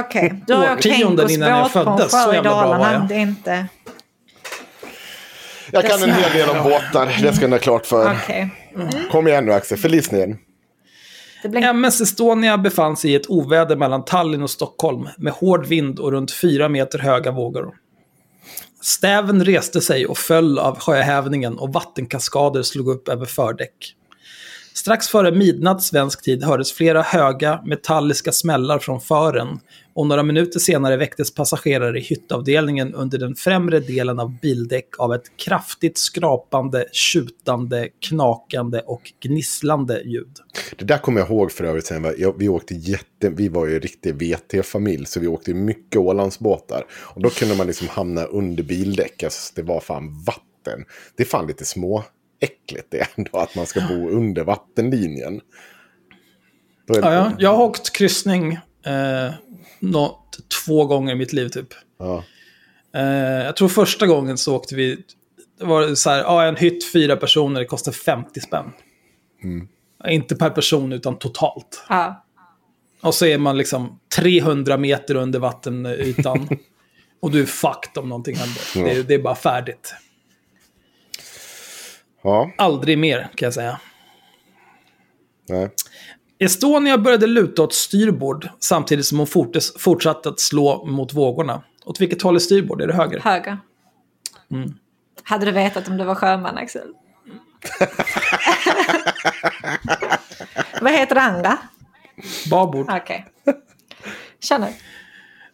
[0.00, 0.42] okej.
[0.46, 3.08] Du har Årtionden innan jag föddes, så jävla bra var jag.
[3.08, 3.66] Det är inte...
[5.70, 8.12] Jag kan en hel del om båtar, det ska ni ha klart för.
[8.24, 8.50] Okej.
[9.10, 9.78] Kom igen nu Axel.
[11.42, 11.62] Det blir...
[11.62, 16.12] MS Estonia befann sig i ett oväder mellan Tallinn och Stockholm med hård vind och
[16.12, 17.74] runt fyra meter höga vågor.
[18.82, 23.94] Stäven reste sig och föll av sjöhävningen och vattenkaskader slog upp över fördäck.
[24.76, 29.60] Strax före midnatt svensk tid hördes flera höga metalliska smällar från fören
[29.94, 35.14] och några minuter senare väcktes passagerare i hyttavdelningen under den främre delen av bildäck av
[35.14, 40.36] ett kraftigt skrapande, tjutande, knakande och gnisslande ljud.
[40.76, 41.86] Det där kommer jag ihåg för övrigt.
[41.86, 46.84] Sen, vi, åkte jätte, vi var ju en riktig VT-familj, så vi åkte mycket Ålandsbåtar.
[46.92, 49.22] Och då kunde man liksom hamna under bildäck.
[49.22, 50.84] Alltså, det var fan vatten.
[51.16, 52.04] Det är fan lite små
[52.40, 55.40] äckligt det ändå, att man ska bo under vattenlinjen.
[56.88, 57.32] Är det- Ja, ja.
[57.38, 58.52] Jag har åkt kryssning
[58.86, 59.34] eh,
[59.80, 61.68] något, två gånger i mitt liv typ.
[61.98, 62.24] Ja.
[62.94, 64.96] Eh, jag tror första gången så åkte vi,
[65.58, 68.72] det var så här, ja, en hytt, fyra personer, det kostar 50 spänn.
[69.42, 69.68] Mm.
[70.04, 71.84] Ja, Inte per person utan totalt.
[71.88, 72.24] Ja.
[73.00, 76.48] Och så är man liksom 300 meter under vattenytan.
[77.20, 78.62] och du är fucked om någonting händer.
[78.84, 79.94] Det, är- det är bara färdigt.
[82.24, 83.80] Ja, Aldrig mer, kan jag säga.
[85.48, 85.70] nej.
[86.38, 91.62] Estonia började luta åt styrbord samtidigt som hon fortes, fortsatte att slå mot vågorna.
[91.84, 92.82] Åt vilket håll är styrbord?
[92.82, 93.20] Är det höger?
[93.20, 93.58] Höger.
[94.50, 94.74] Mm.
[95.22, 96.88] Hade du vetat om du var sjöman Axel?
[100.80, 101.58] Vad heter det andra?
[102.50, 102.86] Babord.
[102.90, 103.26] Okej.
[104.40, 104.72] Känner.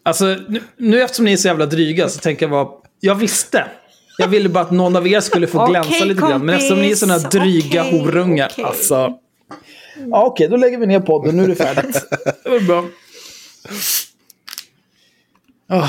[0.02, 2.68] Alltså, nu, nu eftersom ni är så jävla dryga så tänker jag bara...
[3.00, 3.66] Jag visste.
[4.20, 6.44] Jag ville bara att någon av er skulle få glänsa lite grann.
[6.46, 8.48] Men eftersom ni är sådana dryga Okej, horungar.
[8.52, 8.64] okej.
[8.64, 9.14] Alltså...
[10.10, 11.36] Ja, okej, då lägger vi ner podden.
[11.36, 12.04] Nu är det färdigt.
[12.44, 12.84] Det var bra.
[15.68, 15.88] Ah,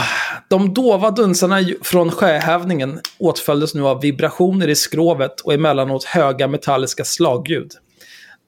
[0.50, 7.04] De dova dunsarna från sjöhävningen åtföljdes nu av vibrationer i skrovet och emellanåt höga metalliska
[7.04, 7.72] slagljud.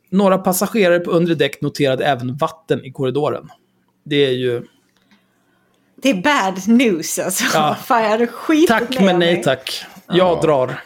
[0.10, 3.50] Några passagerare på undre däck noterade även vatten i korridoren.
[4.06, 4.64] Det är ju...
[6.04, 7.44] Det är bad news alltså.
[7.54, 7.76] Ja.
[7.86, 9.44] Fan, jag hade skitit Tack men nej mig.
[9.44, 9.86] tack.
[10.08, 10.80] Jag drar.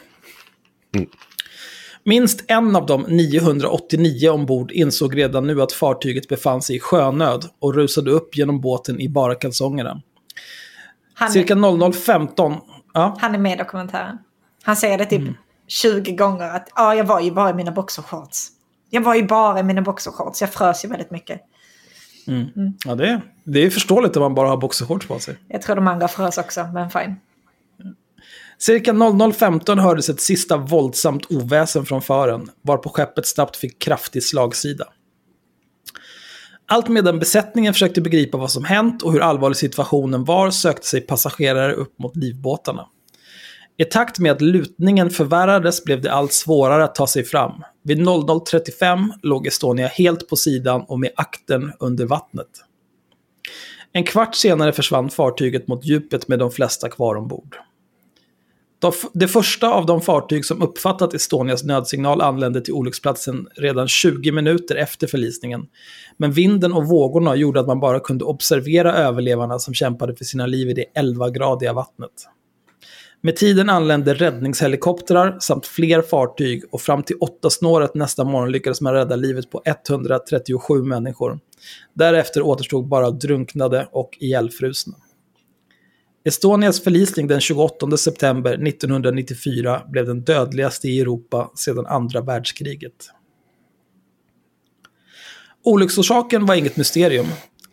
[2.04, 7.44] Minst en av de 989 ombord insåg redan nu att fartyget befann sig i sjönöd
[7.58, 10.02] och rusade upp genom båten i bara kalsongerna.
[11.14, 12.56] Han, Cirka 00.15...
[12.94, 14.18] Ja, han är med i dokumentären.
[14.62, 15.34] Han säger det typ Mm.
[15.68, 18.48] 20 gånger att ja, jag var ju bara i mina boxershorts.
[18.90, 20.40] Jag var ju bara i mina boxershorts.
[20.40, 21.40] Jag frös ju väldigt mycket.
[22.84, 25.36] Ja det, är, det är förståeligt om man bara har boxershorts på sig.
[25.48, 27.16] Jag tror de andra frös också, men fine.
[28.58, 34.84] Cirka 00.15 hördes ett sista våldsamt oväsen från fören, varpå skeppet snabbt fick kraftig slagsida.
[36.70, 41.00] Allt medan besättningen försökte begripa vad som hänt och hur allvarlig situationen var sökte sig
[41.00, 42.86] passagerare upp mot livbåtarna.
[43.76, 47.64] I takt med att lutningen förvärrades blev det allt svårare att ta sig fram.
[47.88, 52.48] Vid 00.35 låg Estonia helt på sidan och med akten under vattnet.
[53.92, 57.56] En kvart senare försvann fartyget mot djupet med de flesta kvar ombord.
[59.12, 64.76] Det första av de fartyg som uppfattat Estonias nödsignal anlände till olycksplatsen redan 20 minuter
[64.76, 65.66] efter förlisningen.
[66.16, 70.46] Men vinden och vågorna gjorde att man bara kunde observera överlevarna som kämpade för sina
[70.46, 72.12] liv i det 11-gradiga vattnet.
[73.20, 78.80] Med tiden anlände räddningshelikoptrar samt fler fartyg och fram till åtta snåret nästa morgon lyckades
[78.80, 81.40] man rädda livet på 137 människor.
[81.94, 84.94] Därefter återstod bara drunknade och ihjälfrusna.
[86.24, 93.10] Estonias förlisning den 28 september 1994 blev den dödligaste i Europa sedan andra världskriget.
[95.64, 97.26] Olycksorsaken var inget mysterium.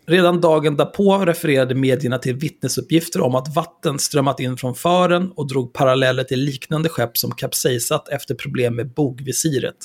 [0.08, 5.48] Redan dagen därpå refererade medierna till vittnesuppgifter om att vatten strömmat in från fören och
[5.48, 9.76] drog paralleller till liknande skepp som kapsejsat efter problem med bogvisiret.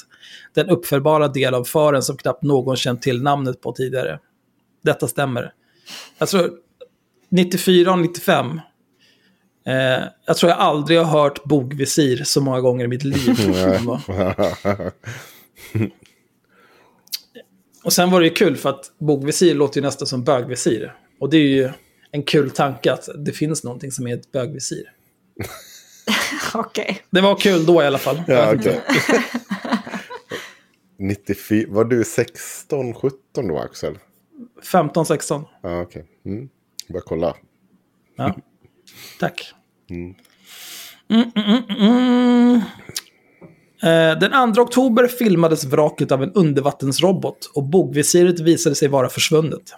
[0.53, 4.19] Den uppfällbara del av fören som knappt någon känt till namnet på tidigare.
[4.83, 5.53] Detta stämmer.
[6.17, 6.51] Jag tror
[7.29, 8.61] 94 och 95.
[9.65, 9.73] Eh,
[10.25, 13.35] jag tror jag aldrig har hört bogvisir så många gånger i mitt liv.
[17.83, 20.95] och sen var det ju kul för att bogvisir låter ju nästan som bögvisir.
[21.19, 21.69] Och det är ju
[22.11, 24.83] en kul tanke att det finns någonting som är ett bögvisir.
[26.53, 27.01] Okej.
[27.09, 28.23] Det var kul då i alla fall.
[28.27, 28.81] Ja, okej.
[30.97, 33.97] 94, var du 16, 17 då Axel?
[34.71, 35.45] 15, 16.
[35.61, 36.05] Ja, okej.
[36.25, 36.49] Mm.
[36.87, 37.35] Bara kolla.
[38.15, 38.35] Ja.
[39.19, 39.53] Tack.
[39.89, 40.15] Mm,
[41.09, 42.55] mm, mm, mm.
[42.55, 42.63] Eh,
[43.83, 49.73] Eh, den 2 oktober filmades vraket av en undervattensrobot och bogvisiret visade sig vara försvunnet.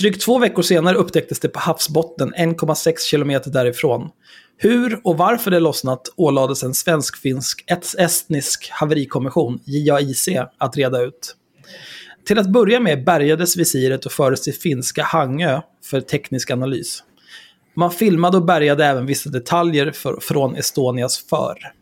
[0.00, 4.08] Drygt två veckor senare upptäcktes det på havsbotten 1,6 kilometer därifrån.
[4.56, 11.36] Hur och varför det lossnat ålades en svensk-finsk-estnisk haverikommission, JAIC, att reda ut.
[12.26, 17.02] Till att börja med bärgades visiret och fördes till finska Hangö för teknisk analys.
[17.74, 21.77] Man filmade och bärgade även vissa detaljer för, från Estonias för.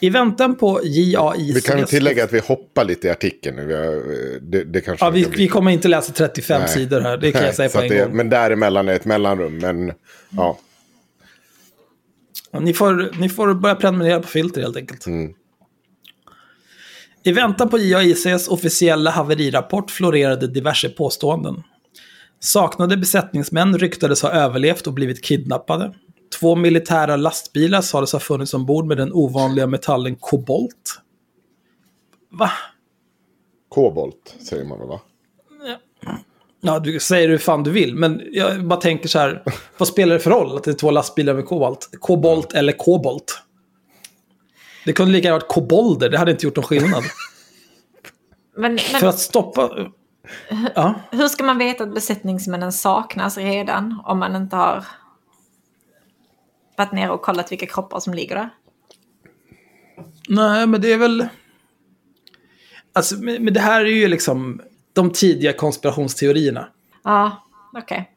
[0.00, 1.56] I väntan på JAIC...
[1.56, 3.64] Vi kan ju tillägga att vi hoppar lite i artikeln nu.
[3.64, 6.68] Vi har, eh, det, det kanske Ja, vi, vi kommer inte läsa 35 Nej.
[6.68, 8.16] sidor här, det kan Nej, jag säga på en det, gång.
[8.16, 9.58] Men däremellan är ett mellanrum.
[9.58, 9.92] Men
[10.30, 10.58] ja,
[12.50, 15.06] Ja, Ni får, ni får börja prenumerera på filter helt enkelt.
[15.06, 15.34] Mm.
[17.22, 21.62] I väntan på JAICs officiella haverirapport florerade diverse påståenden.
[22.40, 25.94] Saknade besättningsmän ryktades ha överlevt och blivit kidnappade.
[26.38, 31.00] Två militära lastbilar sades ha funnits ombord med den ovanliga metallen kobolt.
[32.30, 32.50] Va?
[33.70, 35.00] kobolt säger man då va?
[36.60, 39.42] Ja, du säger hur fan du vill, men jag bara tänker så här.
[39.78, 41.90] vad spelar det för roll att det är två lastbilar med kobolt?
[42.00, 43.42] Kobolt eller kobolt?
[44.84, 47.02] Det kunde lika gärna varit kobolder, det hade inte gjort någon skillnad.
[48.56, 49.70] Men, men För att stoppa...
[50.74, 50.94] Ja.
[51.10, 54.84] hur ska man veta att besättningsmännen saknas redan om man inte har
[56.80, 58.50] varit ner och kollat vilka kroppar som ligger där?
[60.28, 61.28] Nej, men det är väl...
[62.92, 64.60] Alltså, men det här är ju liksom
[64.92, 66.68] de tidiga konspirationsteorierna.
[67.04, 68.10] Ja, okej.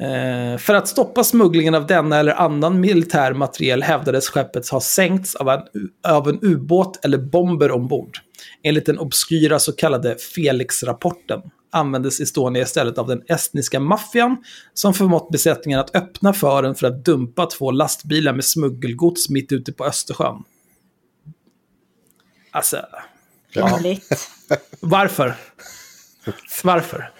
[0.00, 5.34] Eh, för att stoppa smugglingen av denna eller annan militär materiel hävdades skeppet ha sänkts
[5.34, 5.62] av en,
[6.08, 8.18] av en ubåt eller bomber ombord.
[8.62, 14.36] Enligt den obskyra så kallade Felix-rapporten användes Estonia istället av den estniska maffian
[14.74, 19.72] som förmått besättningen att öppna fören för att dumpa två lastbilar med smuggelgods mitt ute
[19.72, 20.44] på Östersjön.
[22.50, 22.86] Alltså,
[23.50, 24.28] Rimligt.
[24.80, 25.34] varför?
[26.64, 27.12] Varför?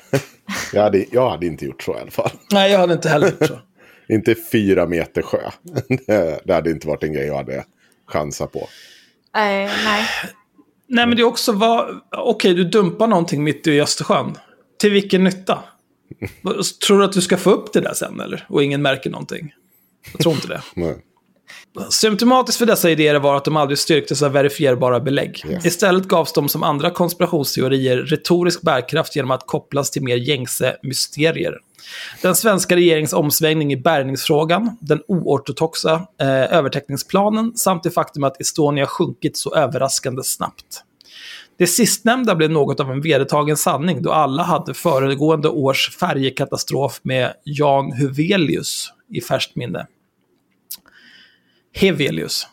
[0.72, 2.30] Jag hade, jag hade inte gjort så i alla fall.
[2.52, 3.58] Nej, jag hade inte heller gjort så.
[4.08, 5.50] Inte fyra meter sjö.
[6.44, 7.64] Det- hade inte varit en grej jag hade
[8.06, 8.58] chansat på.
[8.58, 10.06] Eh, nej.
[10.88, 12.00] Nej, men det är också vad...
[12.10, 14.34] Okej, du dumpar någonting mitt i Östersjön.
[14.80, 15.58] Till vilken nytta?
[16.86, 18.46] Tror du att du ska få upp det där sen, eller?
[18.48, 19.54] Och ingen märker någonting?
[20.12, 20.62] Jag tror inte det.
[20.74, 20.94] Men,
[21.90, 25.44] Symptomatiskt för dessa idéer var att de aldrig styrktes av verifierbara belägg.
[25.48, 25.66] Yes.
[25.66, 31.58] Istället gavs de som andra konspirationsteorier retorisk bärkraft genom att kopplas till mer gängse mysterier.
[32.22, 38.86] Den svenska regeringens omsvängning i bärgningsfrågan, den oortodoxa eh, övertäckningsplanen samt det faktum att Estonia
[38.86, 40.84] sjunkit så överraskande snabbt.
[41.58, 47.32] Det sistnämnda blev något av en vedertagen sanning då alla hade föregående års färjekatastrof med
[47.44, 49.86] Jan Huvelius i färskt minne.
[51.72, 52.46] Hevelius.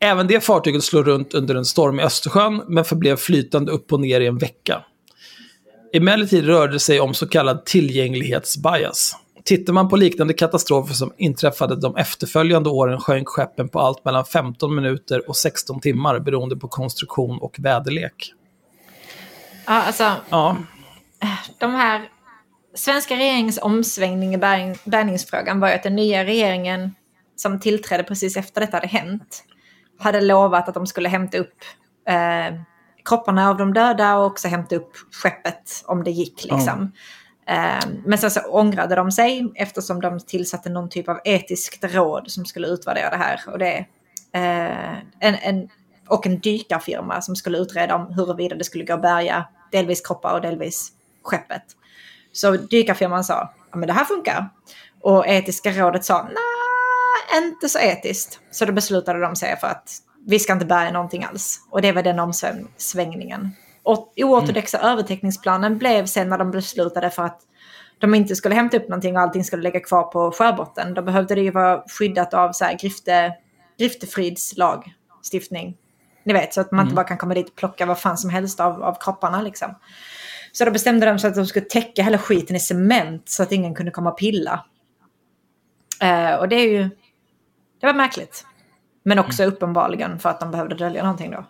[0.00, 4.00] Även det fartyget slog runt under en storm i Östersjön, men förblev flytande upp och
[4.00, 4.84] ner i en vecka.
[5.92, 9.16] Emellertid rörde det sig om så kallad tillgänglighetsbias.
[9.44, 14.24] Tittar man på liknande katastrofer som inträffade de efterföljande åren sjönk skeppen på allt mellan
[14.24, 18.32] 15 minuter och 16 timmar beroende på konstruktion och väderlek.
[19.66, 20.56] Ja, alltså, Ja,
[21.58, 22.08] de här...
[22.76, 26.94] Svenska regeringens omsvängning i bärgning, bärgningsfrågan var ju att den nya regeringen
[27.36, 29.44] som tillträdde precis efter detta hade hänt
[29.98, 31.54] hade lovat att de skulle hämta upp
[32.08, 32.60] eh,
[33.04, 34.92] kropparna av de döda och också hämta upp
[35.22, 36.44] skeppet om det gick.
[36.44, 36.92] Liksom.
[37.46, 42.30] Eh, men sen så ångrade de sig eftersom de tillsatte någon typ av etiskt råd
[42.30, 43.40] som skulle utvärdera det här.
[43.46, 43.86] Och, det,
[44.32, 45.68] eh, en, en,
[46.08, 50.34] och en dykarfirma som skulle utreda om huruvida det skulle gå att bärga delvis kroppar
[50.34, 50.92] och delvis
[51.22, 51.64] skeppet.
[52.32, 54.48] Så dykarfirman sa, ja men det här funkar.
[55.00, 56.53] Och etiska rådet sa, nej,
[57.36, 58.40] inte så etiskt.
[58.50, 59.90] Så då beslutade de sig för att
[60.26, 61.60] vi ska inte bärga någonting alls.
[61.70, 63.50] Och det var den omsvängningen.
[63.82, 67.40] Och oortodoxa övertäckningsplanen blev sen när de beslutade för att
[67.98, 70.94] de inte skulle hämta upp någonting och allting skulle ligga kvar på sjöbotten.
[70.94, 73.34] Då behövde det ju vara skyddat av så här grifte,
[73.78, 75.76] griftefridslagstiftning.
[76.24, 78.30] Ni vet, så att man inte bara kan komma dit och plocka vad fan som
[78.30, 79.74] helst av, av kropparna liksom.
[80.52, 83.52] Så då bestämde de sig att de skulle täcka hela skiten i cement så att
[83.52, 84.64] ingen kunde komma och pilla.
[86.00, 86.90] Eh, och det är ju...
[87.84, 88.44] Det var märkligt.
[89.04, 91.44] Men också uppenbarligen för att de behövde dölja någonting då.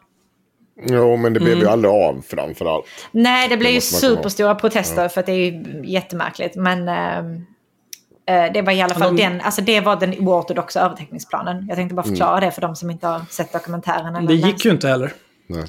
[0.87, 2.85] jo, men det blev ju aldrig av framförallt.
[3.13, 4.17] Nej, det blev ju komma ihåg.
[4.19, 6.57] superstora protester för att det är ju jättemärkligt.
[6.57, 11.67] Men eh, det var i alla fall de- den, alltså det var den oortodoxa övertäckningsplanen.
[11.69, 14.17] Jag tänkte bara förklara det för de som inte har sett dokumentären.
[14.17, 14.65] eller det gick läst.
[14.67, 15.13] ju inte heller.
[15.47, 15.65] Nej.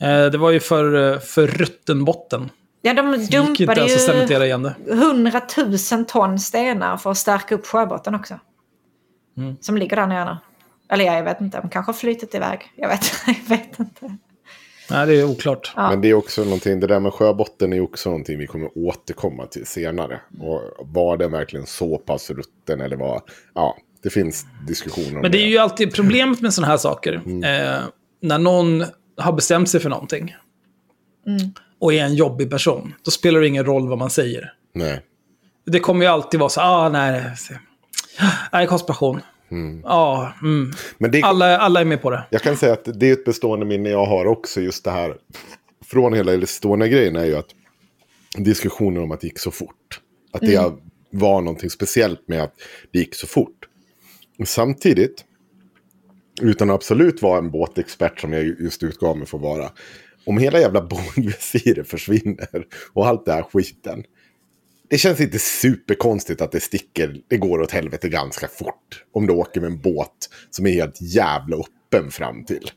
[0.00, 2.50] Eh, Det var ju för, eh, för rutten botten.
[2.82, 4.74] Ja, de Det gick ju inte dumpade ju cementera igen det.
[4.92, 5.40] 100
[5.92, 8.38] 000 ton stenar för att stärka upp sjöbotten också.
[9.36, 9.56] Mm.
[9.60, 10.38] Som ligger där nere.
[10.88, 12.72] Eller ja, jag vet inte, de kanske har flyttat iväg.
[12.76, 14.16] Jag vet, jag vet inte.
[14.90, 15.72] Nej, det är oklart.
[15.76, 15.90] Ja.
[15.90, 19.46] Men det är också någonting, det där med sjöbotten är också någonting vi kommer återkomma
[19.46, 20.20] till senare.
[20.40, 23.22] Och var den verkligen så pass rutten eller var,
[23.54, 27.14] ja, det finns diskussioner om Men det är ju alltid problemet med sådana här saker.
[27.14, 27.82] Eh,
[28.20, 28.84] när någon
[29.16, 30.34] har bestämt sig för någonting
[31.80, 34.52] och är en jobbig person, då spelar det ingen roll vad man säger.
[34.74, 35.00] Nej.
[35.66, 37.22] Det kommer ju alltid vara så, ah, nej,
[38.52, 39.20] nej, konspiration.
[39.82, 40.72] Ja, mm.
[40.98, 42.24] Men det, alla, alla är med på det.
[42.30, 45.16] jag kan säga att det är ett bestående minne jag har också, just det här.
[45.84, 47.48] Från hela Estonia-grejen är ju att
[48.38, 50.00] diskussionen om att det gick så fort.
[50.32, 50.72] Att det
[51.10, 52.54] var någonting speciellt med att
[52.92, 53.68] det gick så fort.
[54.44, 55.24] Samtidigt,
[56.42, 59.70] utan att absolut vara en båtexpert som jag just utgav mig för att vara.
[60.26, 60.80] Om hela jävla
[61.16, 64.04] bogvisiret försvinner och allt det här skiten.
[64.90, 69.04] Det känns inte superkonstigt att det sticker, det går åt helvete ganska fort.
[69.14, 70.10] Om du åker med en båt
[70.50, 72.70] som är helt jävla öppen fram till.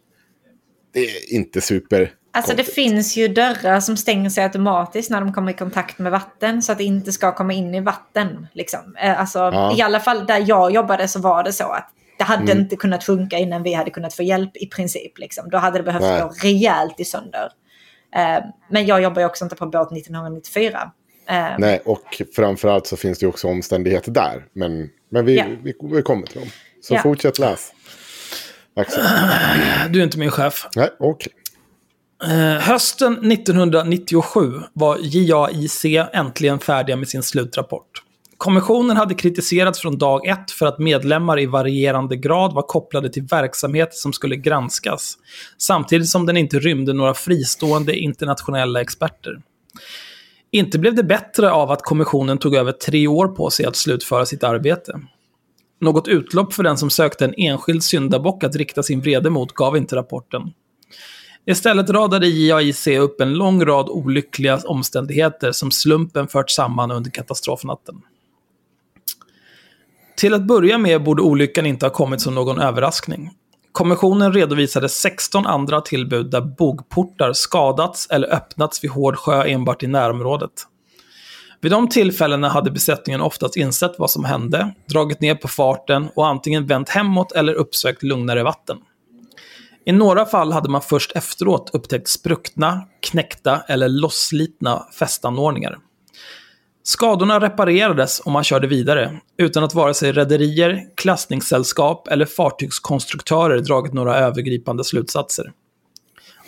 [0.93, 2.11] Det är inte super...
[2.31, 6.11] Alltså det finns ju dörrar som stänger sig automatiskt när de kommer i kontakt med
[6.11, 6.61] vatten.
[6.61, 8.47] Så att det inte ska komma in i vatten.
[8.53, 8.95] Liksom.
[9.01, 9.77] Eh, Alltså, Ja.
[9.77, 12.57] I alla fall där jag jobbade så var det så att det hade Mm.
[12.63, 15.17] inte kunnat funka innan vi hade kunnat få hjälp i princip.
[15.17, 15.49] Liksom.
[15.49, 16.21] Då hade det behövt Nej.
[16.21, 17.49] gå rejält i sönder.
[18.15, 20.91] Eh, men jag jobbar ju också inte på båt 1994.
[21.29, 24.45] Eh, Nej, och framförallt så finns det också omständigheter där.
[24.53, 25.45] Men, men vi, Ja.
[25.63, 26.49] vi, vi kommer till dem.
[26.81, 27.01] Så Ja.
[27.01, 27.71] fortsätt läs.
[28.75, 29.03] Axel.
[29.89, 30.67] Du är inte min chef.
[30.75, 31.33] Nej, okej.
[32.23, 38.03] Eh, hösten 1997 var JAIC äntligen färdiga med sin slutrapport.
[38.37, 43.23] Kommissionen hade kritiserats från dag ett för att medlemmar i varierande grad var kopplade till
[43.23, 45.17] verksamhet som skulle granskas,
[45.57, 49.41] samtidigt som den inte rymde några fristående internationella experter.
[50.51, 54.25] Inte blev det bättre av att kommissionen tog över tre år på sig att slutföra
[54.25, 55.01] sitt arbete.
[55.81, 59.77] Något utlopp för den som sökte en enskild syndabock att rikta sin vrede mot gav
[59.77, 60.41] inte rapporten.
[61.45, 68.01] Istället radade JAIC upp en lång rad olyckliga omständigheter som slumpen fört samman under katastrofnatten.
[70.17, 73.31] Till att börja med borde olyckan inte ha kommit som någon överraskning.
[73.77, 79.87] Kommissionen redovisade 16 andra tillbud där bogportar skadats eller öppnats vid hård sjö enbart i
[79.87, 80.51] närområdet.
[81.61, 86.27] Vid de tillfällena hade besättningen oftast insett vad som hände, dragit ner på farten och
[86.27, 88.77] antingen vänt hemåt eller uppsökt lugnare vatten.
[89.85, 95.77] I några fall hade man först efteråt upptäckt spruckna, knäckta eller losslitna fästanordningar.
[96.87, 103.93] Skadorna reparerades och man körde vidare, utan att vare sig rederier, klassningssällskap eller fartygskonstruktörer dragit
[103.93, 105.51] några övergripande slutsatser.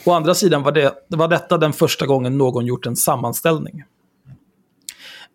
[0.05, 3.83] Å andra sidan var, det, var detta den första gången någon gjort en sammanställning.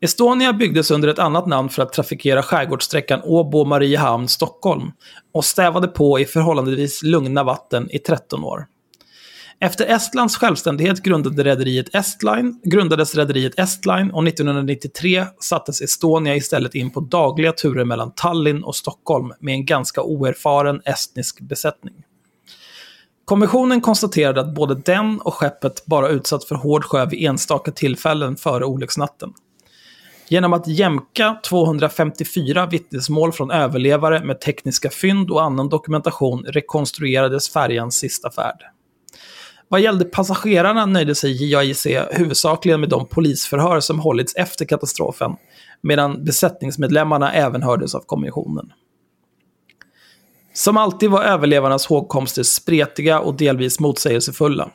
[0.00, 4.92] Estonia byggdes under ett annat namn för att trafikera skärgårdssträckan Åbo-Mariehamn-Stockholm
[5.32, 8.66] och stävade på i förhållandevis lugna vatten i 13 år.
[9.60, 16.90] Efter Estlands självständighet grundade rederiet Estline, grundades rederiet Estline och 1993 sattes Estonia istället in
[16.90, 21.94] på dagliga turer mellan Tallinn och Stockholm med en ganska oerfaren estnisk besättning.
[23.24, 28.36] Kommissionen konstaterade att både den och skeppet bara utsatts för hård sjö vid enstaka tillfällen
[28.36, 29.32] före olycksnatten.
[30.28, 37.96] Genom att jämka 254 vittnesmål från överlevare med tekniska fynd och annan dokumentation rekonstruerades färjans
[37.96, 38.73] sista färd.
[39.74, 45.36] Vad gällde passagerarna nöjde sig JAIC huvudsakligen med de polisförhör som hållits efter katastrofen,
[45.80, 48.72] medan besättningsmedlemmarna även hördes av kommissionen.
[50.52, 54.70] Som alltid var överlevarnas hågkomster spretiga och delvis motsägelsefulla.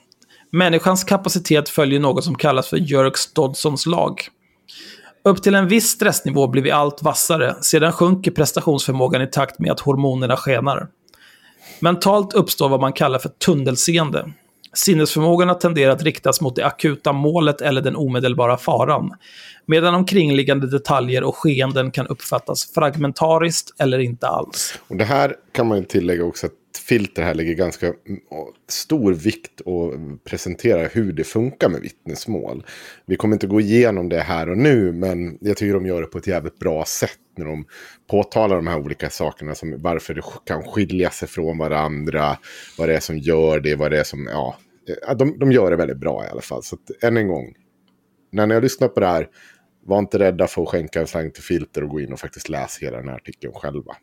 [0.51, 4.21] Människans kapacitet följer något som kallas för Jerks-Dodsons lag.
[5.23, 9.71] Upp till en viss stressnivå blir vi allt vassare, sedan sjunker prestationsförmågan i takt med
[9.71, 10.87] att hormonerna skenar.
[11.79, 14.33] Mentalt uppstår vad man kallar för tunnelseende.
[14.73, 19.11] Sinnesförmågorna tenderar att riktas mot det akuta målet eller den omedelbara faran,
[19.65, 24.79] medan omkringliggande detaljer och skeenden kan uppfattas fragmentariskt eller inte alls.
[24.87, 28.19] Och det här kan man tillägga också att Filter här lägger ganska mm,
[28.69, 29.93] stor vikt och
[30.23, 32.65] presenterar hur det funkar med vittnesmål.
[33.05, 36.07] Vi kommer inte gå igenom det här och nu, men jag tycker de gör det
[36.07, 37.65] på ett jävligt bra sätt när de
[38.09, 42.37] påtalar de här olika sakerna, som varför det kan skilja sig från varandra,
[42.77, 44.57] vad det är som gör det, vad det är som, ja,
[45.07, 46.63] eh, de, de gör det väldigt bra i alla fall.
[46.63, 47.53] Så att, än en gång,
[48.31, 49.27] när ni har lyssnat på det här,
[49.85, 52.49] var inte rädda för att skänka en slang till Filter och gå in och faktiskt
[52.49, 53.95] läsa hela den här artikeln själva.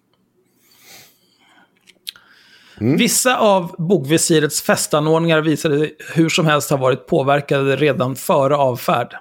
[2.81, 9.15] Vissa av bogvisirets fästanordningar visade hur som helst ha varit påverkade redan före avfärd.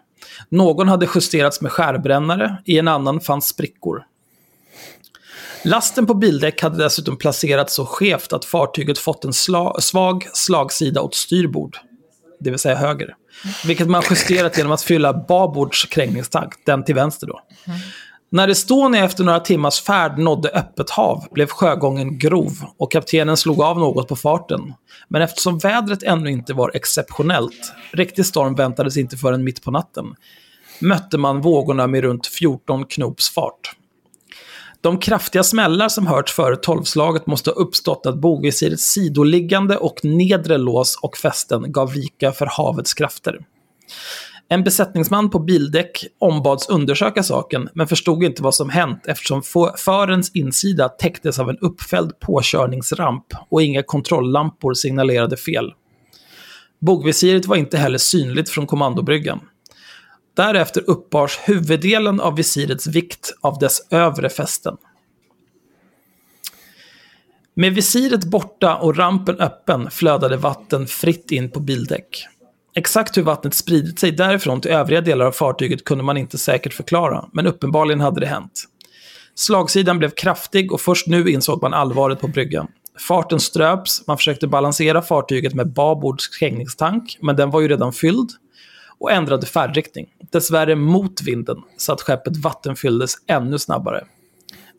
[0.50, 4.04] Någon hade justerats med skärbrännare, i en annan fanns sprickor.
[5.64, 11.02] Lasten på bildäck hade dessutom placerats så skevt att fartyget fått en sla svag slagsida
[11.02, 11.78] åt styrbord,
[12.40, 13.16] det vill säga höger.
[13.66, 17.42] Vilket man justerat genom att fylla babords krängningstakt, den till vänster då.
[18.36, 23.62] När Estonia efter några timmars färd nådde öppet hav blev sjögången grov och kaptenen slog
[23.62, 24.74] av något på farten.
[25.08, 30.06] Men eftersom vädret ännu inte var exceptionellt, riktig storm väntades inte förrän mitt på natten,
[30.82, 33.76] mötte man vågorna med runt 14 knops fart.
[34.82, 40.58] De kraftiga smällar som hörts före tolvslaget måste ha uppstått att bogvisirets sidoliggande och nedre
[40.58, 43.40] lås och fästen gav vika för havets krafter.
[44.50, 49.42] En besättningsman på bildäck ombads undersöka saken, men förstod inte vad som hänt eftersom
[49.78, 55.74] förens insida täcktes av en uppfälld påkörningsramp och inga kontrolllampor signalerade fel.
[56.82, 59.40] Bogvisiret var inte heller synligt från kommandobryggan.
[60.36, 64.78] Därefter uppbars huvuddelen av visirets vikt av dess övre fästen.
[67.54, 72.28] Med visiret borta och rampen öppen flödade vatten fritt in på bildäck.
[72.78, 76.74] Exakt hur vattnet spridit sig därifrån till övriga delar av fartyget kunde man inte säkert
[76.74, 78.64] förklara, men uppenbarligen hade det hänt.
[79.36, 82.68] Slagsidan blev kraftig och först nu insåg man allvaret på bryggan.
[83.08, 88.30] Farten ströps, man försökte balansera fartyget med babords krängningstank, men den var ju redan fylld.
[88.98, 94.04] Och ändrade färdriktning, dessvärre mot vinden, så att skeppet vattenfylldes ännu snabbare.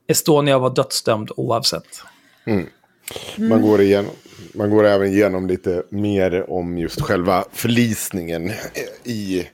[0.07, 2.03] Estonia var dödsdömd oavsett.
[2.47, 2.67] Mm.
[3.37, 4.13] Man, går igenom,
[4.55, 8.53] man går även igenom lite mer om just själva förlisningen
[9.05, 9.47] i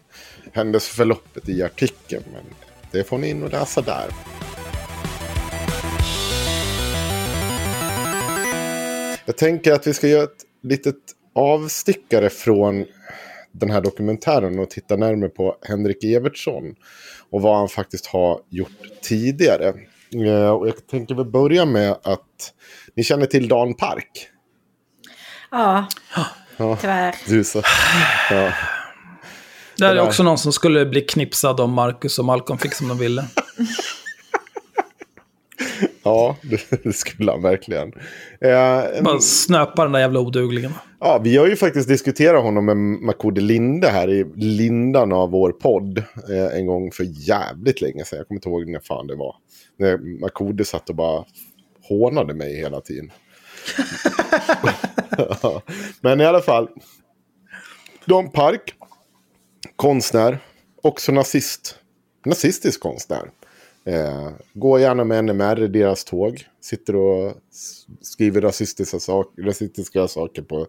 [0.53, 2.25] händelseförloppet i artikeln.
[2.33, 2.43] Men
[2.91, 4.07] det får ni in och läsa där.
[9.27, 10.97] Jag tänker att vi ska göra ett litet
[11.35, 12.85] avstickare från
[13.53, 16.75] den här dokumentären och titta närmare på Henrik Evertsson
[17.31, 19.73] och vad han faktiskt har gjort tidigare.
[20.27, 22.53] Eh, och jag tänker väl börja med att
[22.95, 24.29] ni känner till Dan Park.
[25.53, 25.87] Ja,
[26.57, 27.15] Ja, tyvärr.
[27.29, 27.63] du så.
[28.31, 28.53] Ja.
[29.79, 32.89] Det är där- också någon som skulle bli knipsad om Marcus och Malcolm fick som
[32.89, 33.25] de ville.
[36.05, 37.93] Ja, det, det skulle han verkligen.
[38.41, 40.73] Eh, Bara snöpa den där jävla oduglingen.
[41.01, 45.53] ja, vi har ju faktiskt diskuterat honom med Makode Linde här i lindan av vår
[45.53, 45.99] podd.
[45.99, 48.17] Eh, en gång för jävligt länge sedan.
[48.19, 49.35] Jag kommer inte ihåg när fan det var.
[49.79, 51.25] När Makode satt och bara
[51.89, 53.13] hånade mig hela tiden.
[55.43, 55.63] Ja,
[56.01, 56.69] Men i alla fall.
[58.05, 58.75] Don Park.
[59.77, 60.39] Konstnär.
[60.83, 61.79] Också nazist.
[62.25, 63.31] Nazistisk konstnär.
[63.85, 66.47] Eh, går gärna med NMR i deras tåg.
[66.61, 67.35] Sitter och
[68.01, 70.67] skriver rasistiska, sak rasistiska saker på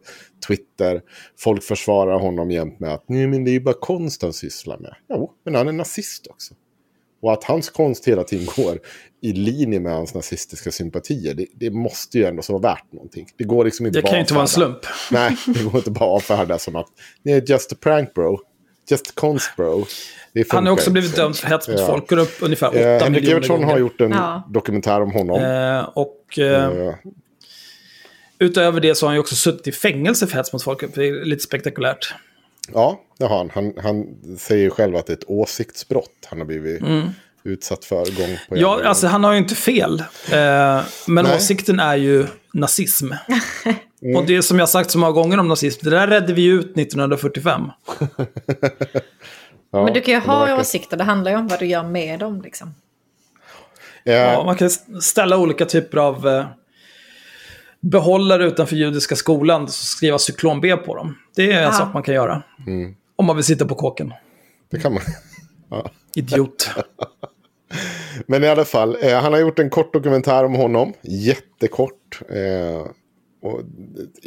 [0.48, 1.02] Twitter.
[1.38, 4.78] Folk försvarar honom jämt med att Nej, men det är ju bara konst han sysslar
[4.78, 4.96] med.
[5.10, 6.54] Jo, men han är nazist också.
[7.24, 8.80] Och att hans konst hela tiden går
[9.22, 13.28] i linje med hans nazistiska sympatier, det, det måste ju ändå så vara värt någonting.
[13.38, 14.80] Det går liksom inte Det bara kan ju inte vara en slump.
[15.12, 16.88] Nej, det går inte bara att avfärda som att
[17.24, 18.40] det är just a prank bro.
[18.90, 19.86] Just konst bro.
[20.50, 21.88] Han har också blivit dömd för hets mot Ja.
[21.88, 23.72] folkgrupp ungefär 8 Eh, Henrik miljoner Evertsson gånger.
[23.74, 24.48] har gjort en Ja.
[24.50, 25.42] dokumentär om honom.
[25.42, 26.94] Eh, och eh, Eh,
[28.40, 30.96] utöver det så har han ju också suttit i fängelse för hets mot folkgrupp.
[30.96, 32.14] Det är lite spektakulärt.
[32.74, 33.50] Ja, det har han.
[33.54, 33.74] han.
[33.84, 34.06] Han
[34.40, 36.82] säger själv att det är ett åsiktsbrott han har blivit
[37.44, 38.62] utsatt för gång på Mm.
[38.62, 38.86] Ja, gång.
[38.86, 40.00] alltså han har ju inte fel.
[40.32, 41.36] Eh, men Nej.
[41.36, 43.12] åsikten är ju nazism.
[44.18, 46.46] Och det är som jag sagt så många gånger om nazism, det där redde vi
[46.46, 47.62] ut 1945.
[49.72, 51.84] Ja, Men du kan ju ha verkar- åsikter, det handlar ju om vad du gör
[51.84, 52.42] med dem.
[52.42, 52.74] Liksom.
[54.06, 54.70] Eh, Ja, man kan
[55.02, 56.46] ställa olika typer av eh,
[57.84, 61.18] behållare utanför judiska skolan och skriva cyklon B på dem.
[61.36, 61.72] Det är en Ja.
[61.72, 62.44] sak man kan göra.
[62.68, 62.96] Mm.
[63.16, 64.14] Om man vill sitta på kåken.
[64.72, 65.02] Det kan man.
[65.70, 65.90] Ja.
[66.16, 66.70] Idiot.
[68.28, 70.94] Men i alla fall, eh, han har gjort en kort dokumentär om honom.
[71.02, 72.22] Jättekort.
[72.30, 72.88] Eh,
[73.42, 73.62] och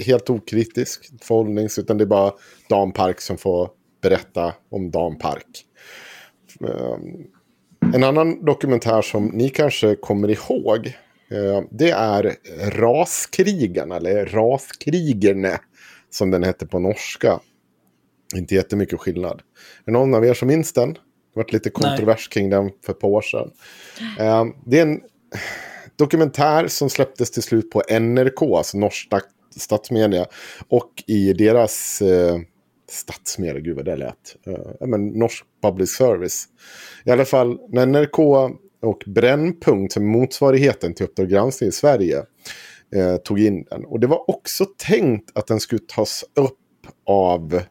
[0.06, 2.32] helt okritisk förhållnings, utan det är bara
[2.68, 3.70] Dan Park som får
[4.02, 5.64] berätta om Dan Park.
[6.68, 6.96] Eh,
[7.94, 10.96] en annan dokumentär som ni kanske kommer ihåg.
[11.30, 12.36] Eh, det är
[12.70, 15.60] Raskrigarna, eller Raskrigarna,
[16.10, 17.40] som den hette på norska.
[18.36, 19.42] Inte jättemycket skillnad.
[19.84, 20.92] Är någon av er som minns den?
[20.92, 21.00] Det
[21.34, 23.50] varit lite kontrovers kring den för ett par år sedan.
[24.18, 25.00] Eh, det är en
[25.96, 30.26] dokumentär som släpptes till slut på NRK, alltså norsk stat- statsmedia.
[30.68, 32.38] Och i deras eh,
[32.90, 34.36] statsmedia, gud vad det lät.
[34.46, 36.44] Eh, men norsk public service.
[37.04, 38.18] I alla fall när NRK
[38.86, 42.22] och Brännpunkt, som är motsvarigheten till Uppdrag granskning i Sverige,
[42.94, 43.84] eh, tog in den.
[43.84, 46.58] Och det var också tänkt att den skulle tas upp
[47.06, 47.62] av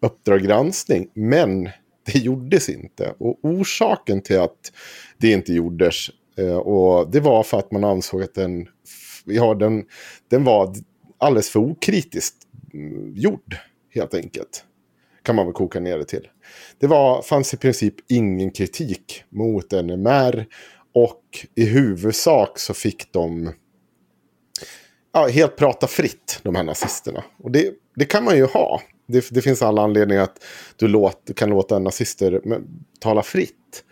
[0.00, 1.64] Uppdrag granskning, men
[2.12, 3.14] det gjordes inte.
[3.18, 4.72] Och orsaken till att
[5.18, 6.08] det inte gjordes,
[6.38, 8.68] eh, och det var för att man ansåg att den,
[9.24, 9.84] ja, den,
[10.30, 10.74] den var
[11.18, 12.36] alldeles för okritiskt
[12.74, 13.56] mm, gjord,
[13.94, 14.64] helt enkelt.
[15.24, 16.28] Kan man väl koka ner det till.
[16.78, 20.46] Det var, fanns i princip ingen kritik mot NMR
[20.94, 21.22] och
[21.54, 23.52] i huvudsak så fick de
[25.12, 27.24] ja, helt prata fritt, de här nazisterna.
[27.38, 28.82] Och det, det kan man ju ha.
[29.06, 30.44] Det, det finns alla anledningar att
[30.76, 32.40] du låt, kan låta nazister
[33.00, 33.84] tala fritt.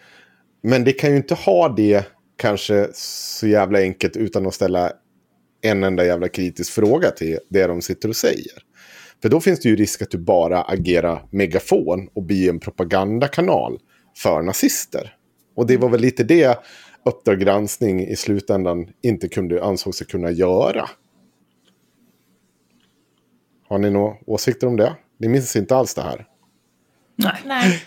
[0.63, 2.07] Men det kan ju inte ha det
[2.37, 4.93] kanske så jävla enkelt utan att ställa
[5.63, 8.63] en enda jävla kritisk fråga till det de sitter och säger.
[9.23, 13.79] För då finns det ju risk att du bara agerar megafon och blir en propagandakanal
[14.17, 15.17] för nazister.
[15.57, 16.59] Och det var väl lite det
[17.05, 20.89] Uppdrag granskning i slutändan inte kunde, ansåg sig kunna göra.
[23.69, 24.97] Har ni några åsikter om det?
[25.19, 26.27] Ni minns inte alls det här?
[27.17, 27.37] Nej.
[27.45, 27.83] Nej.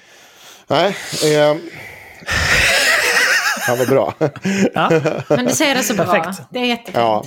[0.67, 0.95] Nej.
[1.35, 1.57] Eh,
[3.67, 4.13] han var bra.
[5.29, 6.05] Men du säger det så bra.
[6.05, 6.41] Perfekt.
[6.51, 6.97] Det är jättefint.
[6.97, 7.25] Ja.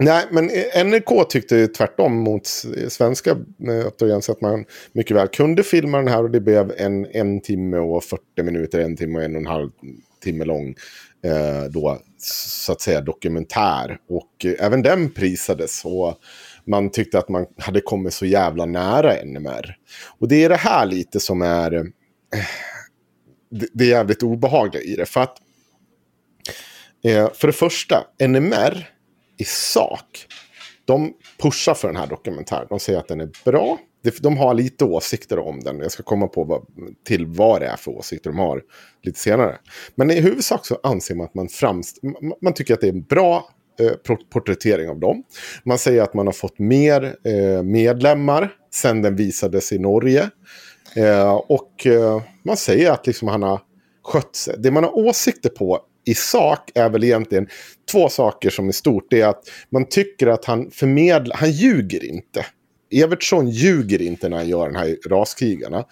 [0.00, 0.50] Nej, men
[0.86, 2.46] NRK tyckte tvärtom mot
[2.88, 3.30] svenska
[3.68, 7.40] eh, Uppdrag att man mycket väl kunde filma den här och det blev en, en
[7.40, 9.70] timme och 40 minuter, en timme och en och en halv
[10.22, 10.74] timme lång
[11.24, 13.98] eh, då, så att säga dokumentär.
[14.08, 15.84] Och eh, även den prisades.
[15.84, 16.18] Och
[16.64, 19.76] man tyckte att man hade kommit så jävla nära NMR.
[20.18, 21.82] Och det är det här lite som är eh,
[23.50, 25.06] det, det är jävligt obehagliga i det.
[25.06, 25.38] För att
[27.04, 28.97] eh, för det första, NMR
[29.38, 30.26] i sak,
[30.84, 31.12] de
[31.42, 32.66] pushar för den här dokumentären.
[32.68, 33.78] De säger att den är bra.
[34.20, 35.78] De har lite åsikter om den.
[35.78, 36.66] Jag ska komma på vad,
[37.06, 38.62] till vad det är för åsikter de har
[39.02, 39.58] lite senare.
[39.94, 41.98] Men i huvudsak så anser man att man framst
[42.42, 43.48] man tycker att det är en bra
[43.80, 45.22] eh, porträttering av dem.
[45.64, 50.30] Man säger att man har fått mer eh, medlemmar sen den visades i Norge.
[50.96, 53.60] Eh, och eh, man säger att liksom han har
[54.02, 54.54] skött sig.
[54.58, 57.48] Det man har åsikter på i sak är väl egentligen
[57.92, 59.06] två saker som är stort.
[59.10, 62.46] Det är att man tycker att han förmedlar, han ljuger inte.
[62.90, 65.84] Evertsson ljuger inte när han gör den här raskrigarna.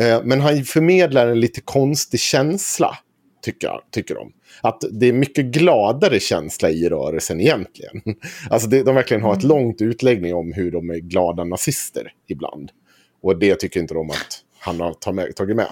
[0.00, 2.98] Eh, men han förmedlar en lite konstig känsla,
[3.44, 4.32] tycker, tycker de.
[4.60, 8.02] Att det är mycket gladare känsla i rörelsen egentligen.
[8.50, 9.56] Alltså det, de verkligen har ett mm.
[9.56, 12.70] långt utläggning om hur de är glada nazister ibland.
[13.22, 14.94] Och det tycker inte de att han har
[15.32, 15.68] tagit med.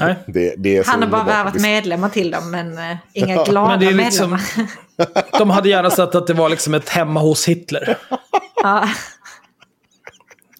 [0.00, 0.14] Nej.
[0.26, 3.86] Det, det han har bara värvat medlemmar till dem, men uh, inga glada men det
[3.86, 4.70] är liksom, medlemmar.
[5.38, 7.98] de hade gärna sett att det var liksom ett hemma hos Hitler.
[8.62, 8.88] ja.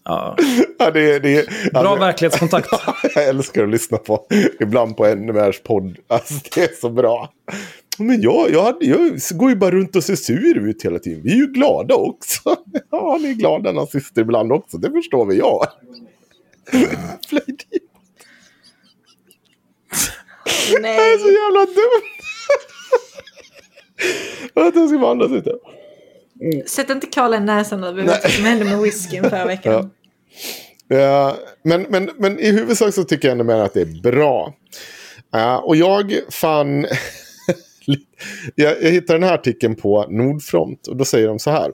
[0.05, 0.37] Ja.
[0.79, 2.69] ja det, det, Bra alltså, verklighetskontakt.
[3.15, 4.27] jag älskar att lyssna på,
[4.61, 5.97] ibland på NMRs podd.
[6.09, 7.33] Alltså, det är så bra.
[7.99, 11.23] Men jag, jag, jag går ju bara runt och ser sur ut hela tiden.
[11.23, 12.57] Vi är ju glada också.
[12.91, 14.79] Ja, ni är glada nazister ibland också.
[14.79, 15.67] Det förstår vi jag.
[20.81, 20.97] Nej.
[20.97, 22.21] Det är så jävla dumt.
[24.55, 25.53] Vänta, jag ska andas lite.
[26.41, 26.67] Mm.
[26.67, 29.73] Sätt inte Karl i näsan över vad som hände med whiskyn förra veckan.
[29.73, 29.91] Ja.
[30.93, 34.55] Ja, men, men, men i huvudsak så tycker jag ändå med att det är bra.
[35.37, 36.87] Uh, och jag fann...
[38.55, 41.73] jag, jag hittade den här artikeln på Nordfront och då säger de så här.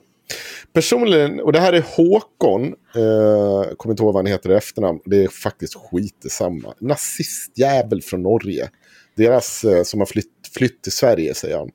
[0.73, 2.65] Personligen, och det här är Håkon,
[2.95, 6.73] eh, kommer inte ihåg vad han heter i efternamn, det är faktiskt skit detsamma.
[6.79, 8.69] Nazistjävel från Norge.
[9.15, 11.69] Deras eh, som har flytt, flytt till Sverige, säger han.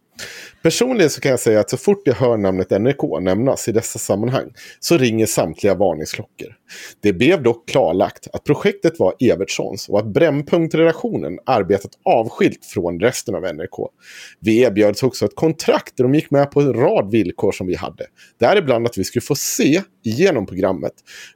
[0.62, 3.98] Personligen så kan jag säga att så fort jag hör namnet NRK nämnas i dessa
[3.98, 6.56] sammanhang så ringer samtliga varningsklockor.
[7.00, 13.34] Det blev dock klarlagt att projektet var Evertssons och att Brännpunkt-redaktionen arbetat avskilt från resten
[13.34, 13.90] av NRK.
[14.40, 17.74] Vi erbjöds också ett kontrakt där de gick med på en rad villkor som vi
[17.74, 18.06] hade.
[18.38, 20.92] Däribland att vi skulle få se igenom programmet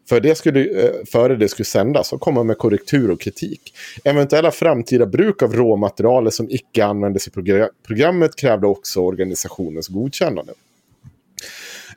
[0.09, 3.61] för det skulle, eh, före det skulle sändas och komma med korrektur och kritik.
[4.05, 7.31] Eventuella framtida bruk av råmaterialet som icke användes i
[7.87, 10.53] programmet krävde också organisationens godkännande.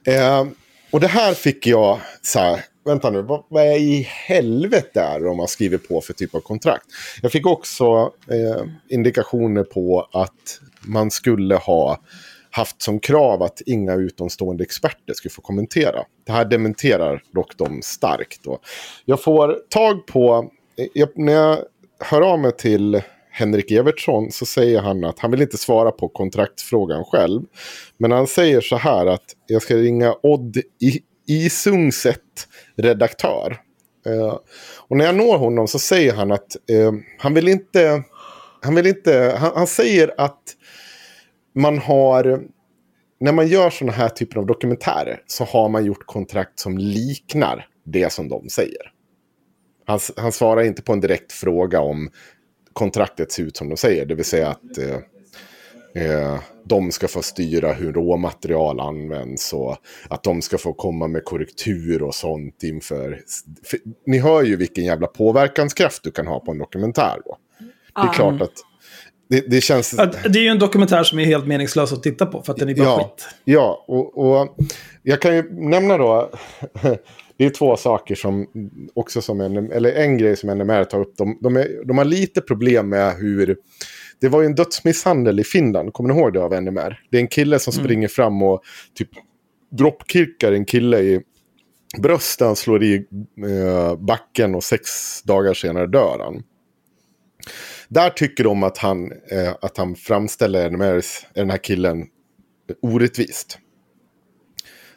[0.04, 0.48] Eh,
[0.92, 5.20] och det här fick jag så här, vänta nu, vad, vad är i helvete är
[5.20, 6.86] det de har skrivit på för typ av kontrakt?
[7.22, 12.02] Jag fick också eh, indikationer på att man skulle ha
[12.52, 16.04] haft som krav att inga utomstående experter skulle få kommentera.
[16.26, 18.44] Det här dementerar dock de starkt.
[18.44, 18.60] Då.
[19.06, 21.60] Jag får tag på, eh, jag, när jag
[22.00, 23.02] hör av mig till
[23.32, 27.42] Henrik Evertsson så säger han att han vill inte svara på kontraktsfrågan själv.
[27.98, 30.58] Men han säger så här att jag ska ringa Odd
[31.28, 33.58] Isungset, redaktör.
[34.06, 34.38] Eh,
[34.88, 38.04] och när jag når honom så säger han att eh, han vill inte...
[38.62, 39.36] Han vill inte...
[39.40, 40.44] Han, han, säger att
[41.56, 42.42] man har...
[43.20, 47.68] När man gör sådana här typer av dokumentärer så har man gjort kontrakt som liknar
[47.86, 48.92] det som de säger.
[49.86, 52.10] Han, han svarar inte på en direkt fråga om
[52.80, 54.06] kontraktet ser ut som de säger.
[54.06, 59.78] Det vill säga att eh, eh, de ska få styra hur råmaterial används och
[60.10, 63.22] att de ska få komma med korrektur och sånt inför.
[63.64, 67.18] För, ni hör ju vilken jävla påverkanskraft du kan ha på en dokumentär.
[67.26, 67.38] Då.
[67.96, 68.54] Det är klart att
[69.30, 69.92] det, det, känns...
[70.24, 72.70] Det är ju en dokumentär som är helt meningslös att titta på för att den
[72.70, 73.28] är bara ja, skit.
[73.44, 74.58] Ja, och, och
[75.04, 76.32] jag kan ju nämna då
[77.40, 78.48] det är två saker som
[78.94, 81.18] också som en, eller en grej som NMR tar upp.
[81.18, 83.58] De, de, är, de har lite problem med hur,
[84.22, 87.04] det var ju en dödsmisshandel i Finland, kommer ni ihåg det av NMR?
[87.12, 87.84] Det är en kille som mm.
[87.84, 88.62] springer fram och
[88.96, 89.10] typ
[89.72, 91.22] droppkirkar en kille i
[91.98, 93.06] bröstet, han slår i
[93.46, 94.90] eh, backen och sex
[95.24, 96.44] dagar senare dör han.
[97.90, 102.08] Där tycker de att han, eh, att han framställer NMRs, den här killen
[102.82, 103.60] orättvist.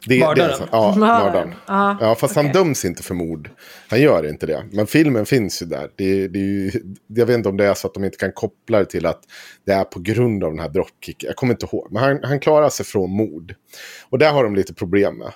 [0.05, 0.59] Det, mördaren?
[0.59, 1.55] Det, ja, mördaren.
[1.67, 2.43] Ja, ja, fast okay.
[2.43, 3.49] han döms inte för mord.
[3.89, 4.63] Han gör inte det.
[4.71, 5.89] Men filmen finns ju där.
[5.95, 6.71] Det, det är ju,
[7.07, 9.21] jag vet inte om det är så att de inte kan koppla det till att
[9.65, 11.27] det är på grund av den här dropkicken.
[11.27, 11.87] Jag kommer inte ihåg.
[11.91, 13.55] Men han, han klarar sig från mord.
[14.09, 15.31] Och där har de lite problem med.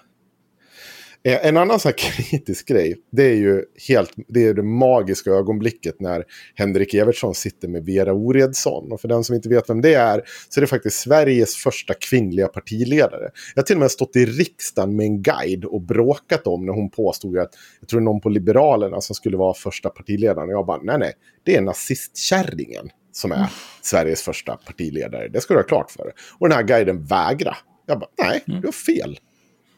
[1.27, 5.99] Eh, En annan så kritisk grej, det är ju helt, det är det magiska ögonblicket
[5.99, 6.23] när
[6.55, 8.91] Henrik Evertsson sitter med Vera Oredsson.
[8.91, 11.93] Och för den som inte vet vem det är, så är det faktiskt Sveriges första
[11.93, 13.29] kvinnliga partiledare.
[13.55, 16.73] Jag har till och med stått i riksdagen med en guide och bråkat om när
[16.73, 20.49] hon påstod att, jag tror någon på Liberalerna som skulle vara första partiledaren.
[20.49, 21.13] Och jag bara, nej nej,
[21.45, 23.47] det är nazistkärringen som är
[23.81, 25.27] Sveriges första partiledare.
[25.27, 26.13] Det ska du ha klart för dig.
[26.39, 27.57] Och den här guiden vägrar.
[27.85, 29.17] Jag bara, nej, du har fel.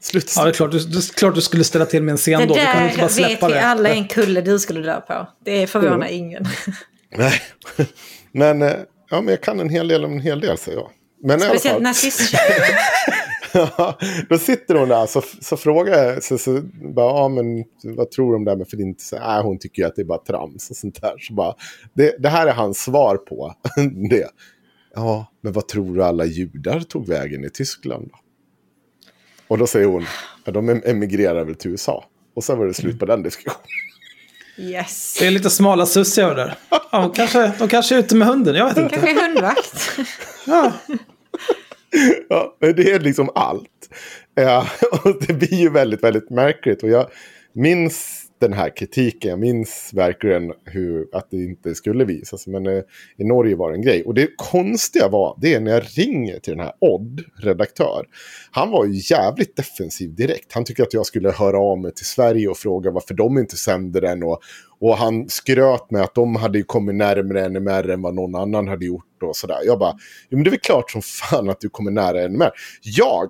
[0.02, 2.18] Sluta Ja, det är klart du, det är klart du skulle ställa till med en
[2.18, 2.54] scen Det då.
[2.54, 3.66] Du kan inte bara där släppa vet vi det.
[3.66, 5.28] alla en kulle du skulle dö på.
[5.46, 6.14] Det förvånar Mm.
[6.14, 6.46] ingen.
[7.18, 7.42] Nej,
[8.32, 8.74] men, eh,
[9.10, 10.90] ja, men jag kan en hel del om en hel del, säger jag.
[11.24, 12.78] Men Speciellt fall, nazistkärringen.
[14.30, 16.62] då sitter hon där, så, så frågar jag, så, så
[16.96, 17.64] bara, ja men
[17.96, 19.20] vad tror du om det här med förintelse?
[19.28, 21.14] Nej, hon tycker ju att det är bara trams och sånt där.
[21.20, 21.56] Så bara,
[21.94, 23.56] det, det här är hans svar på
[24.10, 24.30] det.
[24.96, 28.19] Ja, men vad tror du alla judar tog vägen i Tyskland då?
[29.50, 30.06] Och då säger hon,
[30.46, 32.06] ja, de em- emigrerar väl till USA.
[32.36, 33.66] Och sen var det slut på den diskussionen.
[34.58, 35.18] Yes.
[35.20, 36.56] Det är lite smala sussiga där.
[36.70, 38.90] Ja, de, kanske, de kanske är ute med hunden, jag vet inte.
[38.96, 39.92] Kanske är hundvakt.
[40.48, 40.72] Ja.
[42.30, 43.90] Ja, det är liksom allt.
[44.36, 44.68] Ja,
[45.04, 46.84] och det blir ju väldigt, väldigt märkligt.
[46.84, 47.10] Och jag
[47.54, 49.30] minns den här kritiken.
[49.30, 52.48] Jag minns verkligen hur, att det inte skulle visas.
[52.48, 52.84] Men eh,
[53.18, 54.04] i Norge var det en grej.
[54.04, 58.06] Och det konstiga var, det är när jag ringer till den här Odd, redaktör.
[58.52, 60.54] Han var ju jävligt defensiv direkt.
[60.54, 63.58] Han tyckte att jag skulle höra av mig till Sverige och fråga varför de inte
[63.58, 64.24] sände den.
[64.24, 64.40] Och,
[64.80, 68.86] och han skröt med att de hade kommit närmare NMR än vad någon annan hade
[68.86, 69.06] gjort.
[69.24, 69.58] Och sådär.
[69.66, 69.94] Jag bara,
[70.30, 72.52] jo, men det är väl klart som fan att du kommer nära NMR.
[72.82, 73.30] Jag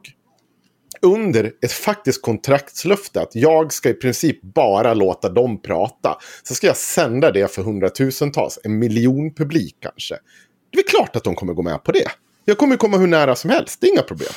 [1.02, 6.18] under ett faktiskt kontraktslöfte att jag ska i princip bara låta dem prata.
[6.44, 10.16] Så ska jag sända det för hundratusentals, en miljon publik kanske.
[10.72, 12.08] Det är klart att de kommer gå med på det.
[12.46, 14.30] Jag kommer komma hur nära som helst, det är inga problem.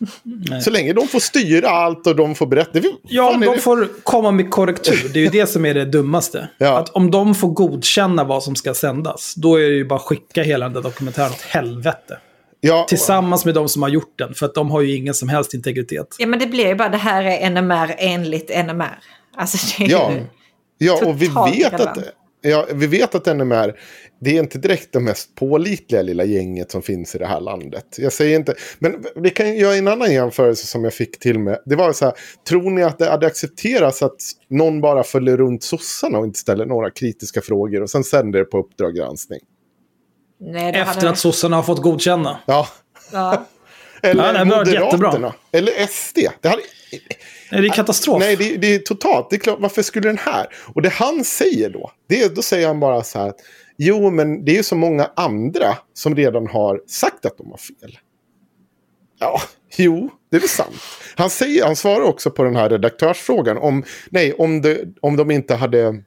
[0.64, 2.80] Så länge de får styra allt och de får berätta.
[3.02, 5.10] Ja, om de det- får komma med korrektur.
[5.12, 6.48] Det är ju det som är det dummaste.
[6.58, 6.78] Ja.
[6.78, 10.02] Att om de får godkänna vad som ska sändas, då är det ju bara att
[10.02, 12.18] skicka hela den där dokumentären åt helvete.
[12.64, 15.28] Ja, Tillsammans med de som har gjort den, för att de har ju ingen som
[15.28, 16.16] helst integritet.
[16.18, 18.98] Ja men det blir ju bara det här är NMR enligt NMR.
[19.36, 20.24] Alltså det är Ja, ju...
[20.78, 21.98] ja och vi vet, att,
[22.40, 23.74] ja, vi vet att NMR,
[24.20, 27.96] det är inte direkt det mest pålitliga lilla gänget som finns i det här landet.
[27.98, 31.58] Jag säger inte, men vi kan göra en annan jämförelse som jag fick till med.
[31.66, 32.14] Det var så här,
[32.48, 36.66] tror ni att det hade accepterats att någon bara följer runt sossarna och inte ställer
[36.66, 39.40] några kritiska frågor och sen sänder det på Uppdrag granskning?
[40.44, 41.10] Nej, det Efter hade...
[41.10, 42.38] att sossarna har fått godkänna.
[42.46, 42.68] Ja,
[43.12, 43.46] Ja.
[44.02, 44.44] eller Ja.
[44.44, 45.34] Moderaterna.
[45.52, 46.18] Eller SD.
[46.40, 46.62] Det hade,
[47.50, 48.18] Är det katastrof?
[48.20, 49.30] Nej, det, det är totalt.
[49.30, 50.46] Det är klart, varför skulle den här?
[50.74, 53.28] Och det han säger då, det, då säger han bara så här.
[53.28, 53.36] att,
[53.76, 57.58] Jo, men det är ju så många andra som redan har sagt att de har
[57.58, 57.98] fel.
[59.18, 59.40] Ja,
[59.76, 60.74] jo, det är väl sant.
[61.16, 63.58] Han, säger, han svarar också på den här redaktörsfrågan.
[63.58, 66.02] Om, nej, om, det, om de inte hade...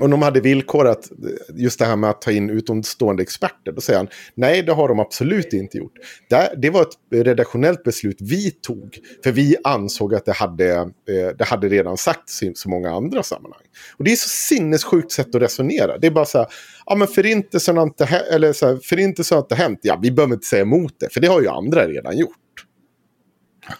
[0.00, 1.10] Om de hade villkorat
[1.54, 4.88] just det här med att ta in utomstående experter, då säger han nej, det har
[4.88, 5.92] de absolut inte gjort.
[6.28, 11.36] Det, det var ett redaktionellt beslut vi tog, för vi ansåg att det hade, eh,
[11.38, 13.62] det hade redan sagts i så många andra sammanhang.
[13.96, 15.98] Och det är så sinnessjukt sätt att resonera.
[15.98, 16.46] Det är bara så här,
[16.86, 20.34] ja men förintelsen har inte, eller så här, förintelsen har inte hänt, ja vi behöver
[20.34, 22.36] inte säga emot det, för det har ju andra redan gjort.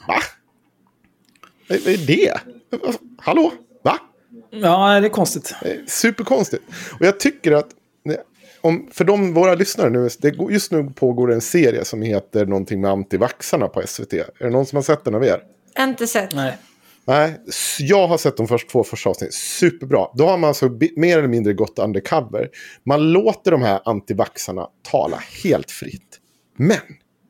[0.09, 0.19] Va?
[1.69, 2.41] Vad är det?
[3.19, 3.53] Hallå?
[4.63, 5.55] Ja, det är konstigt.
[5.63, 6.63] Är Superkonstigt.
[7.01, 7.69] Och jag tycker att,
[8.61, 12.81] om, för de, våra lyssnare nu, det, just nu pågår en serie som heter någonting
[12.81, 14.13] med antivaxarna på SVT.
[14.13, 15.43] Är det någon som har sett den av er?
[15.79, 16.35] Inte sett.
[16.35, 16.59] Nej.
[17.07, 17.41] Nej,
[17.79, 19.33] jag har sett de först, två första avsnitten.
[19.33, 20.07] Superbra.
[20.15, 22.51] Då har man alltså mer eller mindre gått undercover.
[22.85, 26.21] Man låter de här antivaxarna tala helt fritt.
[26.57, 26.79] Men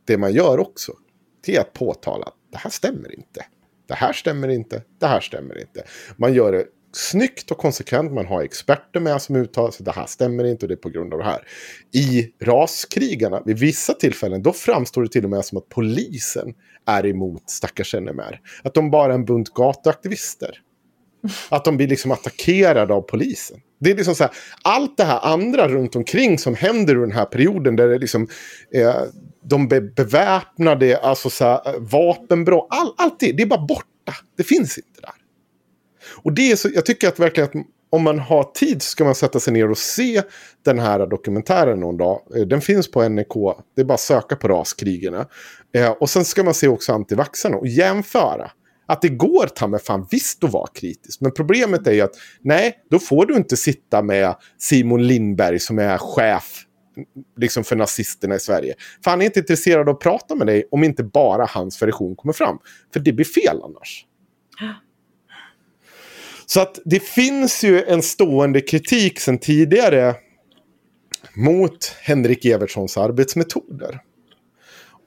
[0.05, 0.93] det man gör också,
[1.47, 3.45] det är att påtala att det här stämmer inte.
[3.89, 4.83] Det här stämmer inte.
[5.01, 5.85] Det här stämmer inte.
[6.16, 6.64] Man gör det
[6.97, 8.12] snyggt och konsekvent.
[8.12, 9.84] Man har experter med som uttalar sig.
[9.84, 11.47] Det här stämmer inte och det är på grund av det här.
[11.92, 16.55] I raskrigarna, vid vissa tillfällen, då framstår det till och med som att polisen
[16.86, 18.40] är emot stackars NMR.
[18.62, 20.61] Att de bara är en bunt gatuaktivister.
[21.49, 23.61] Att de blir liksom attackerade av polisen.
[23.80, 24.32] Det är liksom så här,
[24.62, 28.28] allt det här andra runt omkring som händer under den här perioden där det liksom,
[28.74, 28.95] eh,
[29.45, 34.14] de be beväpnade, alltså så här, eh, vapenbrott, all, allt det, det är bara borta.
[34.36, 35.24] Det finns inte där.
[36.25, 39.05] Och det är så, jag tycker att verkligen att om man har tid så ska
[39.05, 40.22] man sätta sig ner och se
[40.64, 42.20] den här dokumentären någon dag.
[42.37, 43.29] Eh, den finns på NEK,
[43.77, 45.27] det är bara att söka på raskrigarna.
[45.75, 48.51] Eh, och sen ska man se också antivaxarna och jämföra.
[48.87, 51.20] Att det går ta med fan visst att vara kritisk.
[51.20, 55.79] Men problemet är ju att nej, då får du inte sitta med Simon Lindberg som
[55.79, 56.64] är chef
[57.37, 58.75] liksom för nazisterna i Sverige.
[59.05, 62.16] För han är inte intresserad av att prata med dig om inte bara hans version
[62.16, 62.59] kommer fram.
[62.93, 64.07] För det blir fel annars.
[66.47, 70.14] Så att det finns ju en stående kritik sedan tidigare
[71.34, 74.01] mot Henrik Evertssons arbetsmetoder.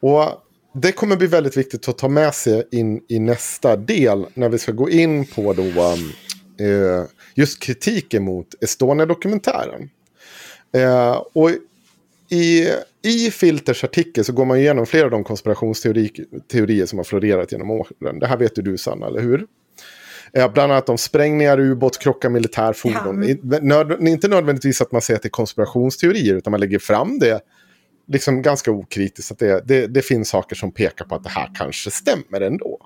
[0.01, 0.25] Och
[0.73, 4.57] det kommer bli väldigt viktigt att ta med sig in i nästa del när vi
[4.57, 6.11] ska gå in på då, um,
[6.59, 7.03] eh,
[7.35, 9.89] just kritiken mot Estonia-dokumentären.
[10.73, 11.51] Eh, och
[12.29, 12.67] i,
[13.03, 17.71] i Filters artikel så går man igenom flera av de konspirationsteorier som har florerat genom
[17.71, 18.19] åren.
[18.19, 19.47] Det här vet ju du Sanna, eller hur?
[20.33, 23.23] Eh, bland annat om sprängningar, ubåtskrockar, militärfordon.
[23.23, 24.07] Ja.
[24.07, 27.41] Inte nödvändigtvis att man säger att det är konspirationsteorier, utan man lägger fram det
[28.07, 29.31] liksom ganska okritiskt.
[29.31, 32.79] Att det, det, det finns saker som pekar på att det här kanske stämmer ändå.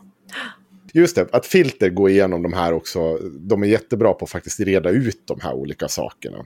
[0.94, 3.18] Just det, att filter går igenom de här också.
[3.40, 6.38] De är jättebra på att faktiskt reda ut de här olika sakerna.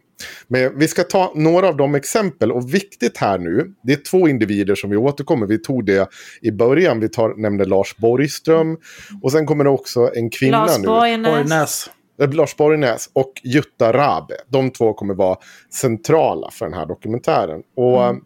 [0.47, 2.51] Men vi ska ta några av de exempel.
[2.51, 5.47] Och viktigt här nu, det är två individer som vi återkommer.
[5.47, 6.09] Vi tog det
[6.41, 8.77] i början, vi tar, nämnde Lars Borgström.
[9.21, 10.87] Och sen kommer det också en kvinna Lars nu.
[10.87, 11.89] Borgnäs.
[12.21, 14.35] Eh, Lars Borgnäs och Jutta Rabe.
[14.47, 15.37] De två kommer vara
[15.73, 17.61] centrala för den här dokumentären.
[17.75, 18.21] Och mm.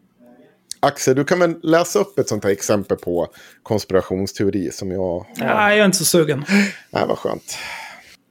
[0.80, 3.28] Axel, du kan väl läsa upp ett sånt här exempel på
[3.62, 5.26] konspirationsteori som jag...
[5.36, 6.44] Nej, jag är inte så sugen.
[6.90, 7.58] Nej, vad skönt.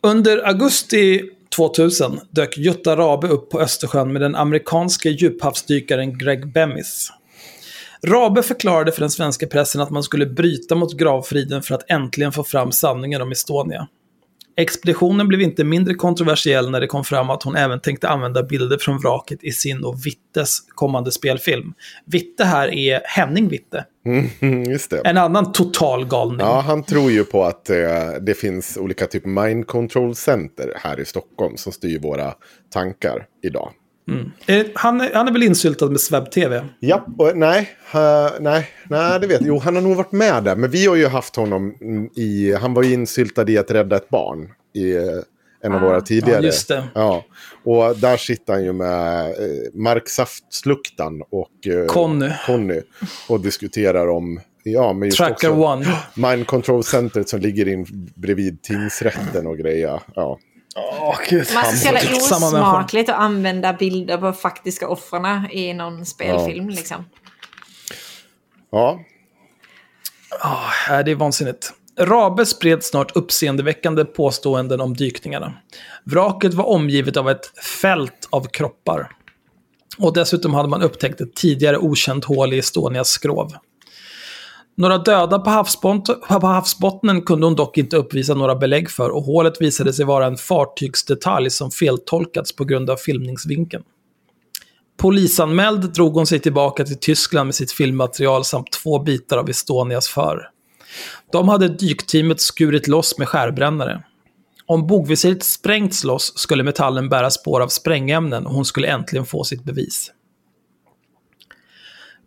[0.03, 1.21] Under augusti
[1.55, 7.11] 2000 dök Jutta Rabe upp på Östersjön med den amerikanske djuphavsdykaren Greg Bemis.
[8.07, 12.31] Rabe förklarade för den svenska pressen att man skulle bryta mot gravfriden för att äntligen
[12.31, 13.87] få fram sanningen om Estonia.
[14.59, 18.77] Expeditionen blev inte mindre kontroversiell när det kom fram att hon även tänkte använda bilder
[18.77, 21.73] från vraket i sin och Vittes kommande spelfilm.
[22.05, 23.85] Vitte här är Henning Vitte.
[24.05, 25.01] Mm, just det.
[25.05, 26.39] En annan total galning.
[26.39, 27.77] Ja, han tror ju på att eh,
[28.21, 32.33] det finns olika typer mind control center här i Stockholm som styr våra
[32.73, 33.71] tankar idag.
[34.09, 34.71] Mm.
[34.75, 36.65] Han, han är väl insyltad med Swebb-TV?
[36.79, 39.47] Ja, och, nej, uh, nej, nej, det vet jag.
[39.47, 40.55] Jo, han har nog varit med där.
[40.55, 41.75] Men vi har ju haft honom
[42.15, 42.53] i...
[42.53, 45.03] Han var ju insyltad i att rädda ett barn i uh,
[45.63, 46.39] en av ah, våra tidigare.
[46.39, 46.83] Ja, just det.
[46.93, 47.25] Ja,
[47.63, 49.35] och där sitter han ju med uh,
[49.73, 52.29] Mark Saftluktan och uh, Conny.
[52.45, 52.81] Conny
[53.29, 55.85] och diskuterar om Ja, men just Tracker också One.
[56.15, 57.85] Mind Control Centret som ligger in
[58.15, 60.01] bredvid tingsrätten och grejer.
[60.15, 60.39] Ja.
[60.75, 61.47] Oh, Gud.
[61.53, 66.69] Man ska det osmakligt att använda bilder på faktiska offren i någon spelfilm.
[66.69, 66.75] Ja.
[66.75, 67.05] Liksom.
[68.71, 68.99] Ja.
[70.43, 71.73] Oh, det är vansinnigt.
[71.99, 75.53] Rabe spred snart uppseendeväckande påståenden om dykningarna.
[76.03, 79.11] Vraket var omgivet av ett fält av kroppar.
[79.97, 83.53] Och dessutom hade man upptäckt ett tidigare okänt hål i Estonias skrov.
[84.79, 85.63] Några döda på,
[86.39, 90.25] på havsbottnen kunde hon dock inte uppvisa några belägg för och hålet visade sig vara
[90.25, 93.83] en fartygsdetalj som feltolkats på grund av filmningsvinkeln.
[94.97, 100.09] Polisanmäld drog hon sig tillbaka till Tyskland med sitt filmmaterial samt två bitar av Estonias
[100.09, 100.49] för.
[101.31, 104.03] De hade dykteamet skurit loss med skärbrännare.
[104.65, 109.43] Om bogvisiret sprängts loss skulle metallen bära spår av sprängämnen och hon skulle äntligen få
[109.43, 110.11] sitt bevis.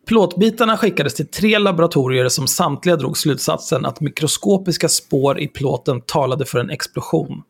[0.06, 6.44] Plåtbitarna skickades till tre laboratorier som samtliga drog slutsatsen att mikroskopiska spår i plåten talade
[6.44, 7.42] för en explosion.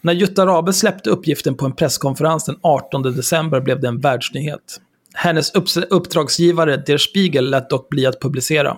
[0.00, 4.80] När Jutta Rabe släppte uppgiften på en presskonferens den 18 december blev det en världsnyhet.
[5.14, 5.52] Hennes
[5.90, 8.76] uppdragsgivare Der Spiegel lät dock bli att publicera.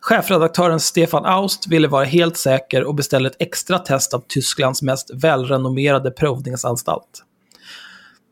[0.00, 5.10] Chefredaktören Stefan Aust ville vara helt säker och beställde ett extra test av Tysklands mest
[5.14, 7.22] välrenommerade provningsanstalt.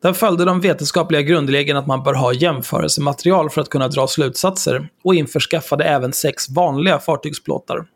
[0.05, 4.89] Där följde de vetenskapliga grundregeln att man bör ha jämförelsematerial för att kunna dra slutsatser
[5.05, 7.87] och införskaffade även sex vanliga fartygsplåtar.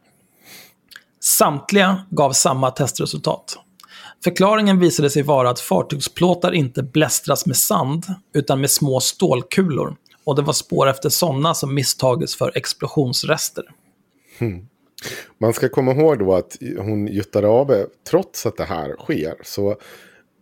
[1.20, 3.58] Samtliga gav samma testresultat.
[4.24, 9.96] Förklaringen visade sig vara att fartygsplåtar inte blästras med sand, utan med små stålkulor.
[10.24, 13.64] Och det var spår efter sådana som misstagits för explosionsrester.
[14.38, 14.68] Hmm.
[15.38, 19.76] Man ska komma ihåg då att hon, Jutta Rabe, trots att det här sker, så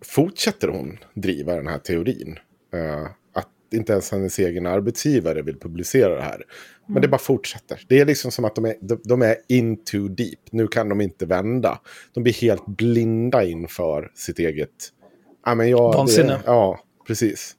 [0.05, 2.39] fortsätter hon driva den här teorin.
[2.75, 6.43] Uh, att inte ens hennes egen arbetsgivare vill publicera det här.
[6.87, 7.85] Men det bara fortsätter.
[7.89, 10.41] Det är liksom som att de är, de, de är in too deep.
[10.51, 11.81] Nu kan de inte vända.
[12.13, 14.71] De blir helt blinda inför sitt eget...
[15.45, 16.41] Ja, men jag, Vansinne.
[16.47, 17.56] Ja, precis.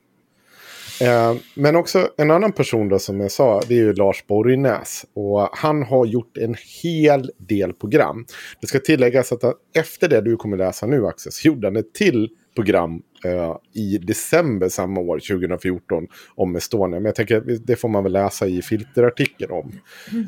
[1.02, 5.06] Eh, men också en annan person då som jag sa, det är ju Lars Borgnäs.
[5.14, 8.26] Och han har gjort en hel del program.
[8.62, 9.44] Det ska tilläggas att
[9.76, 13.98] efter det du kommer läsa nu Axel, så gjorde han ett till program eh, i
[13.98, 17.00] december samma år, 2014, om Estonia.
[17.00, 19.72] Men jag tänker det får man väl läsa i filterartikeln om.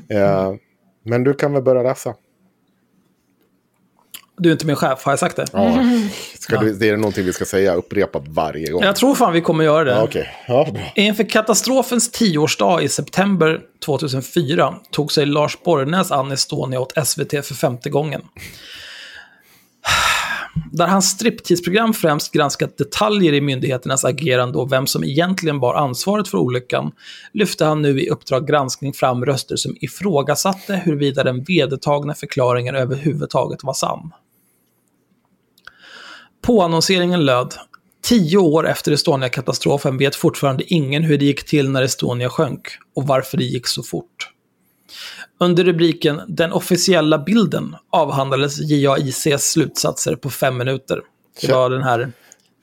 [0.09, 0.53] Eh,
[1.05, 2.15] men du kan väl börja läsa.
[4.39, 5.45] Du är inte min chef, har jag sagt det?
[5.53, 5.83] Ja.
[6.39, 8.83] Ska du, det är någonting vi ska säga, upprepa varje gång.
[8.83, 9.91] Jag tror fan vi kommer göra det.
[9.91, 10.25] Ja, okay.
[10.47, 17.31] ja, Inför katastrofens tioårsdag i september 2004 tog sig Lars Borgnäs an Estonia åt SVT
[17.31, 18.21] för femte gången.
[20.71, 26.27] Där hans striptease-program främst granskat detaljer i myndigheternas agerande och vem som egentligen bar ansvaret
[26.27, 26.91] för olyckan,
[27.33, 33.63] lyfte han nu i Uppdrag granskning fram röster som ifrågasatte huruvida den vedertagna förklaringen överhuvudtaget
[33.63, 34.11] var sann.
[36.41, 37.53] Påannonseringen löd
[38.01, 43.07] Tio år efter Estonia-katastrofen vet fortfarande ingen hur det gick till när Estonia sjönk och
[43.07, 44.29] varför det gick så fort.
[45.39, 51.01] Under rubriken “Den officiella bilden” avhandlades JAICs slutsatser på fem minuter.
[51.41, 52.11] Det var den här,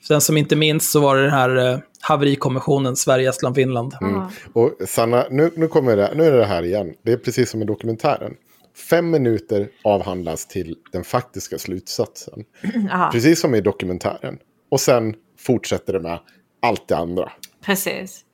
[0.06, 3.94] för den som inte minns så var det den här eh, haverikommissionen Sverige, Estland, Finland.
[4.00, 4.22] Mm.
[4.52, 6.94] Och Sanna, nu, nu, kommer det, nu är det här igen.
[7.02, 8.34] Det är precis som i dokumentären.
[8.76, 12.44] Fem minuter avhandlas till den faktiska slutsatsen.
[12.90, 14.38] Ja, Precis som i dokumentären.
[14.70, 16.18] Och sen fortsätter det med
[16.62, 17.32] allt det andra.
[17.64, 18.24] precis.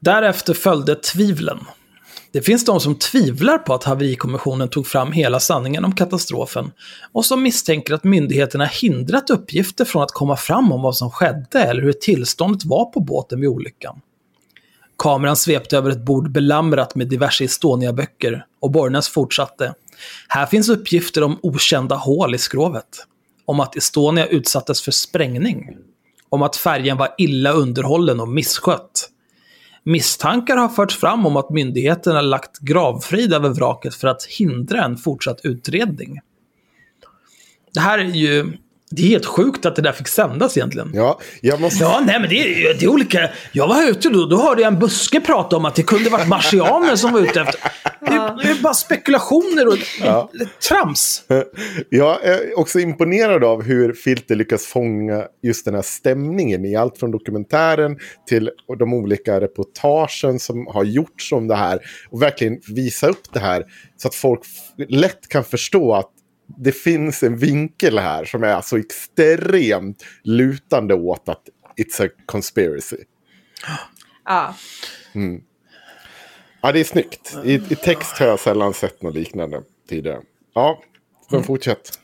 [0.00, 1.58] Därefter följde tvivlen.
[2.32, 6.70] Det finns de som tvivlar på att haverikommissionen tog fram hela sanningen om katastrofen
[7.12, 11.58] och som misstänker att myndigheterna hindrat uppgifter från att komma fram om vad som skedde
[11.62, 14.00] eller hur tillståndet var på båten vid olyckan.
[14.98, 19.74] Kameran svepte över ett bord belamrat med diverse Estonia-böcker och Borgnäs fortsatte.
[20.28, 23.06] Här finns uppgifter om okända hål i skrovet.
[23.44, 25.76] Om att Estonia utsattes för sprängning.
[26.28, 29.10] Om att färjan var illa underhållen och misskött.
[29.82, 34.96] Misstankar har förts fram om att myndigheterna lagt gravfrid över vraket för att hindra en
[34.96, 36.20] fortsatt utredning.
[37.74, 38.52] Det här är ju...
[38.90, 40.90] Det är helt sjukt att det där fick sändas egentligen.
[40.94, 41.84] Ja, jag måste...
[41.84, 43.30] Ja, nej men det är, det är olika.
[43.52, 46.28] Jag var ute då, då hörde jag en buske prata om att det kunde varit
[46.28, 47.60] marsianer som var ute efter.
[48.00, 50.30] Det är, det är bara spekulationer och Ja.
[50.68, 51.22] trams.
[51.88, 56.98] Jag är också imponerad av hur Filter lyckas fånga just den här stämningen i allt
[56.98, 57.96] från dokumentären
[58.28, 61.78] till de olika reportagen som har gjorts om det här.
[62.10, 63.64] Och verkligen visa upp det här
[63.96, 64.40] så att folk
[64.88, 66.10] lätt kan förstå att
[66.56, 71.42] det finns en vinkel här som är så extremt lutande åt att
[71.76, 72.96] it's a conspiracy.
[74.24, 74.54] Ja.
[76.60, 77.36] Ja, det är snyggt.
[77.44, 80.20] I, I text har jag sällan sett något liknande tidigare.
[80.54, 80.82] Ja,
[81.30, 81.98] men fortsätt.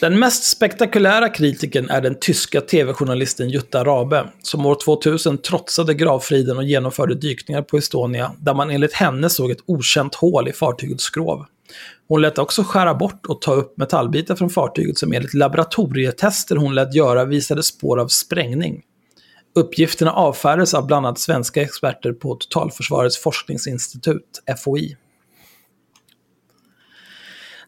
[0.00, 6.56] Den mest spektakulära kritiken är den tyska tv-journalisten Jutta Rabe, som år 2000 trotsade gravfriden
[6.56, 11.04] och genomförde dykningar på Estonia, där man enligt henne såg ett okänt hål i fartygets
[11.04, 11.46] skrov.
[12.08, 16.74] Hon lät också skära bort och ta upp metallbitar från fartyget som enligt laboratorietester hon
[16.74, 18.82] lät göra visade spår av sprängning.
[19.54, 24.96] Uppgifterna avfärdades av bland annat svenska experter på Totalförsvarets forskningsinstitut, FOI.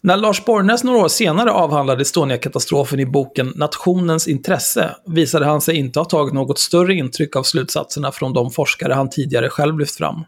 [0.07, 5.77] När Lars Borgnäs några år senare avhandlade Estonia-katastrofen i boken Nationens intresse visade han sig
[5.77, 9.97] inte ha tagit något större intryck av slutsatserna från de forskare han tidigare själv lyft
[9.97, 10.25] fram.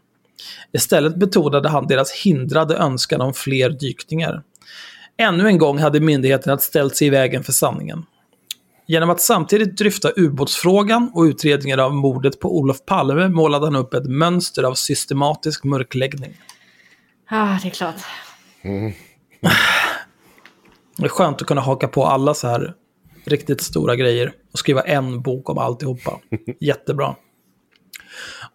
[0.71, 4.43] Istället betonade han deras hindrade önskan om fler dykningar.
[5.17, 8.05] Ännu en gång hade myndigheterna ställt sig i vägen för sanningen.
[8.87, 13.93] Genom att samtidigt dryfta ubåtsfrågan och utredningen av mordet på Olof Palme målade han upp
[13.93, 16.37] ett mönster av systematisk mörkläggning.
[17.29, 17.95] Ja, det är klart.
[20.97, 22.73] Det är skönt att kunna haka på alla så här
[23.25, 26.19] riktigt stora grejer och skriva en bok om alltihopa.
[26.59, 27.15] Jättebra.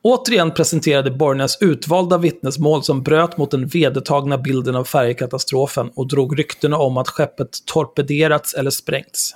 [0.04, 6.38] Återigen presenterade Borgnäs utvalda vittnesmål som bröt mot den vedertagna bilden av färjekatastrofen och drog
[6.38, 9.34] ryktena om att skeppet torpederats eller sprängts.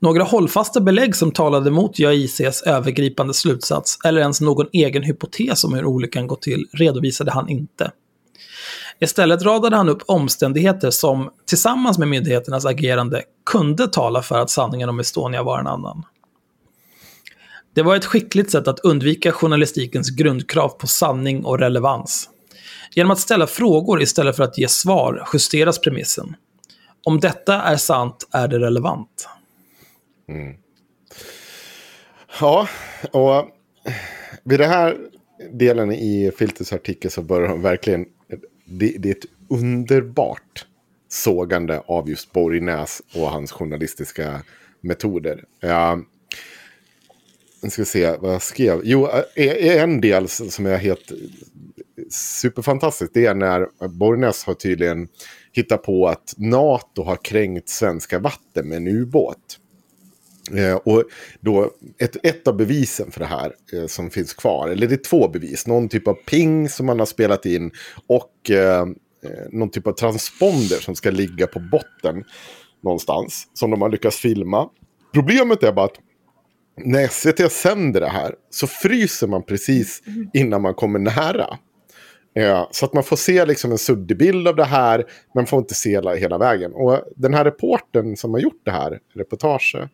[0.00, 5.74] Några hållfasta belägg som talade mot JAICs övergripande slutsats eller ens någon egen hypotes om
[5.74, 7.92] hur olyckan gått till redovisade han inte.
[9.00, 14.88] Istället radade han upp omständigheter som, tillsammans med myndigheternas agerande, kunde tala för att sanningen
[14.88, 16.02] om Estonia var en annan.
[17.74, 22.28] Det var ett skickligt sätt att undvika journalistikens grundkrav på sanning och relevans.
[22.94, 26.36] Genom att ställa frågor istället för att ge svar justeras premissen.
[27.04, 29.28] Om detta är sant är det relevant.
[30.28, 30.54] Mm.
[32.40, 32.68] Ja,
[33.10, 33.48] och
[34.44, 34.96] vid den här
[35.52, 38.06] delen i Filters artikel så börjar de verkligen...
[38.64, 40.66] Det, det är ett underbart
[41.08, 44.42] sågande av just Borgnäs och hans journalistiska
[44.80, 45.44] metoder.
[45.60, 45.98] Ja,
[47.62, 48.80] nu ska vi se vad jag skrev.
[48.84, 51.12] Jo, eh, eh, eh, en del som är helt
[52.10, 55.08] superfantastisk det är när Borgnäs har tydligen
[55.52, 59.58] hittat på att NATO har kränkt svenska vatten med en ubåt.
[60.50, 61.04] Eh, och
[61.40, 65.04] då, ett, ett av bevisen för det här eh, som finns kvar, eller det är
[65.08, 67.70] två bevis, någon typ av ping som man har spelat in
[68.06, 68.86] och eh,
[69.50, 72.24] någon typ av transponder som ska ligga på botten
[72.82, 74.68] någonstans, som de har lyckats filma.
[75.14, 75.98] Problemet är bara att
[76.76, 80.02] när SVT sänder det här så fryser man precis
[80.32, 81.58] innan man kommer nära.
[82.34, 85.04] Ja, så att man får se liksom en suddig bild av det här,
[85.34, 86.72] men får inte se hela, hela vägen.
[86.74, 89.90] Och den här reporten som har gjort det här reportaget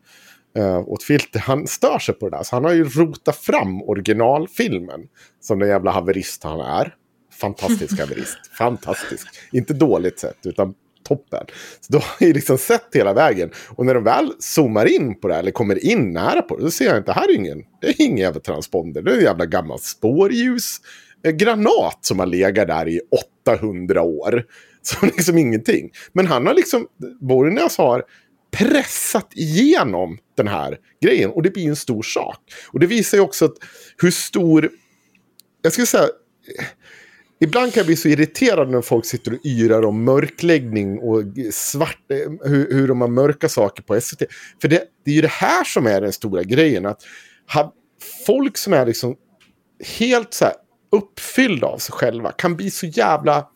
[0.56, 2.42] eh, åt Filter, han stör sig på det där.
[2.42, 5.00] Så han har ju rotat fram originalfilmen,
[5.40, 6.94] som den jävla haverist han är.
[7.40, 9.28] Fantastisk haverist, fantastisk.
[9.52, 10.74] Inte dåligt sett, utan
[11.08, 11.46] toppen.
[11.80, 13.50] Så då har jag liksom sett hela vägen.
[13.68, 16.70] Och när de väl zoomar in på det, eller kommer in nära på det, då
[16.70, 19.46] ser jag inte, här är ingen, det är ingen jävla transponder, det är en jävla
[19.46, 20.76] gammal spårljus
[21.24, 23.00] eh, granat som har legat där i
[23.46, 24.44] 800 år.
[24.82, 25.90] Så liksom ingenting.
[26.12, 26.86] Men han har liksom,
[27.20, 28.04] Borgnäs har
[28.50, 31.30] pressat igenom den här grejen.
[31.30, 32.38] Och det blir en stor sak.
[32.72, 33.54] Och det visar ju också att
[34.02, 34.70] hur stor,
[35.62, 36.08] jag skulle säga,
[37.40, 41.22] Ibland kan jag bli så irriterad när folk sitter och yrar om mörkläggning och
[41.52, 44.22] svart, eh, hur, hur de har mörka saker på SVT.
[44.60, 46.86] För det, det är ju det här som är den stora grejen.
[46.86, 47.02] Att
[47.54, 47.74] ha,
[48.26, 49.16] folk som är liksom
[49.98, 50.54] helt så här
[50.92, 53.46] uppfyllda av sig själva kan bli så jävla...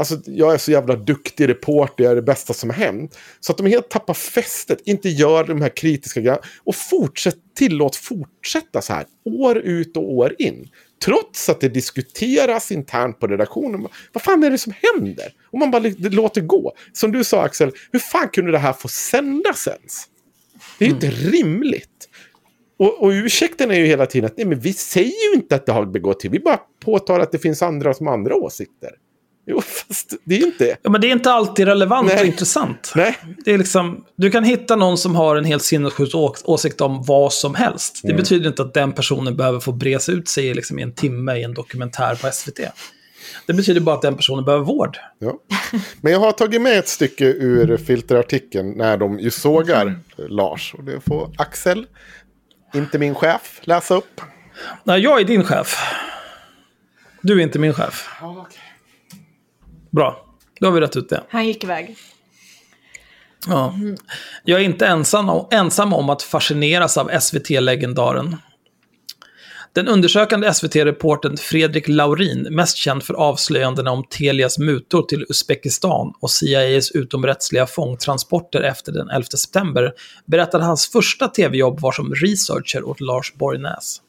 [0.00, 3.18] Alltså jag är så jävla duktig reporter, jag är det bästa som har hänt.
[3.40, 6.42] Så att de helt tappar fästet, inte gör de här kritiska grejerna.
[6.64, 10.68] Och fortsätt, tillåt fortsätta så här, år ut och år in.
[11.04, 13.86] Trots att det diskuteras internt på redaktionen.
[14.12, 15.34] Vad fan är det som händer?
[15.50, 16.72] Och man bara låter gå.
[16.92, 20.04] Som du sa Axel, hur fan kunde det här få sändas ens?
[20.78, 21.06] Det är ju mm.
[21.06, 22.08] inte rimligt.
[22.78, 25.66] Och, och ursäkten är ju hela tiden att nej, men vi säger ju inte att
[25.66, 26.30] det har begått till.
[26.30, 28.90] Vi bara påtalar att det finns andra som har andra åsikter.
[29.46, 30.76] Jo, fast det är inte...
[30.82, 32.20] Ja, men det är inte alltid relevant Nej.
[32.20, 32.92] och intressant.
[32.94, 33.18] Nej.
[33.44, 36.14] Det är liksom, du kan hitta någon som har en helt sinnessjuk
[36.44, 38.00] åsikt om vad som helst.
[38.02, 38.16] Det mm.
[38.16, 41.42] betyder inte att den personen behöver få bresa ut sig liksom i en timme i
[41.42, 42.60] en dokumentär på SVT.
[43.46, 44.98] Det betyder bara att den personen behöver vård.
[45.18, 45.34] Ja.
[46.00, 50.00] Men jag har tagit med ett stycke ur filterartikeln när de ju sågar mm.
[50.16, 50.74] Lars.
[50.74, 51.86] Och det får Axel,
[52.74, 54.20] inte min chef, läsa upp.
[54.84, 55.76] Nej, jag är din chef.
[57.22, 58.08] Du är inte min chef.
[58.22, 58.69] okay.
[59.90, 60.26] Bra.
[60.60, 61.24] Då har vi rätt ut det.
[61.28, 61.96] Han gick iväg.
[63.46, 63.74] Ja.
[64.44, 68.36] Jag är inte ensam, ensam om att fascineras av SVT-legendaren.
[69.72, 76.30] Den undersökande SVT-reporten Fredrik Laurin, mest känd för avslöjandena om Telias mutor till Uzbekistan och
[76.30, 79.92] CIAs utomrättsliga fångtransporter efter den 11 september,
[80.26, 84.00] berättade hans första tv-jobb var som researcher åt Lars Borgnäs.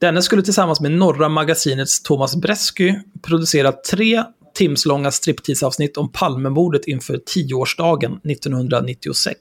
[0.00, 4.24] Denne skulle tillsammans med Norra Magasinets Thomas Bresky producera tre
[4.54, 9.38] timslånga striptease-avsnitt om Palmemordet inför tioårsdagen 1996.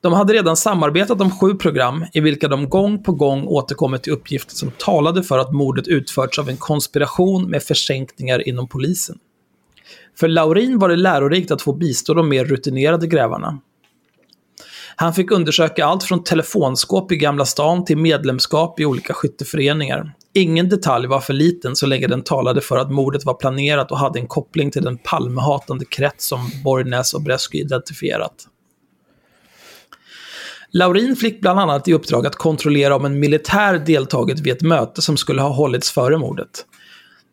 [0.00, 4.12] De hade redan samarbetat om sju program i vilka de gång på gång återkommit till
[4.12, 9.18] uppgifter som talade för att mordet utförts av en konspiration med försänkningar inom polisen.
[10.18, 13.58] För Laurin var det lärorikt att få bistå de mer rutinerade grävarna.
[14.96, 20.12] Han fick undersöka allt från telefonskåp i Gamla stan till medlemskap i olika skytteföreningar.
[20.34, 23.98] Ingen detalj var för liten så länge den talade för att mordet var planerat och
[23.98, 28.48] hade en koppling till den Palmehatande krets som Borgnäs och Bresky identifierat.
[30.72, 35.02] Laurin fick bland annat i uppdrag att kontrollera om en militär deltagit vid ett möte
[35.02, 36.66] som skulle ha hållits före mordet.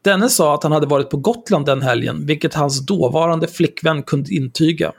[0.02, 4.34] Denne sa att han hade varit på Gotland den helgen, vilket hans dåvarande flickvän kunde
[4.34, 4.92] intyga.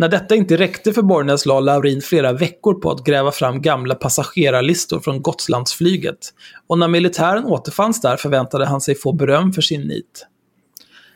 [0.00, 3.94] När detta inte räckte för Borgnäs la Laurin flera veckor på att gräva fram gamla
[3.94, 6.18] passagerarlistor från Gotlandsflyget.
[6.66, 10.26] Och när militären återfanns där förväntade han sig få beröm för sin nit.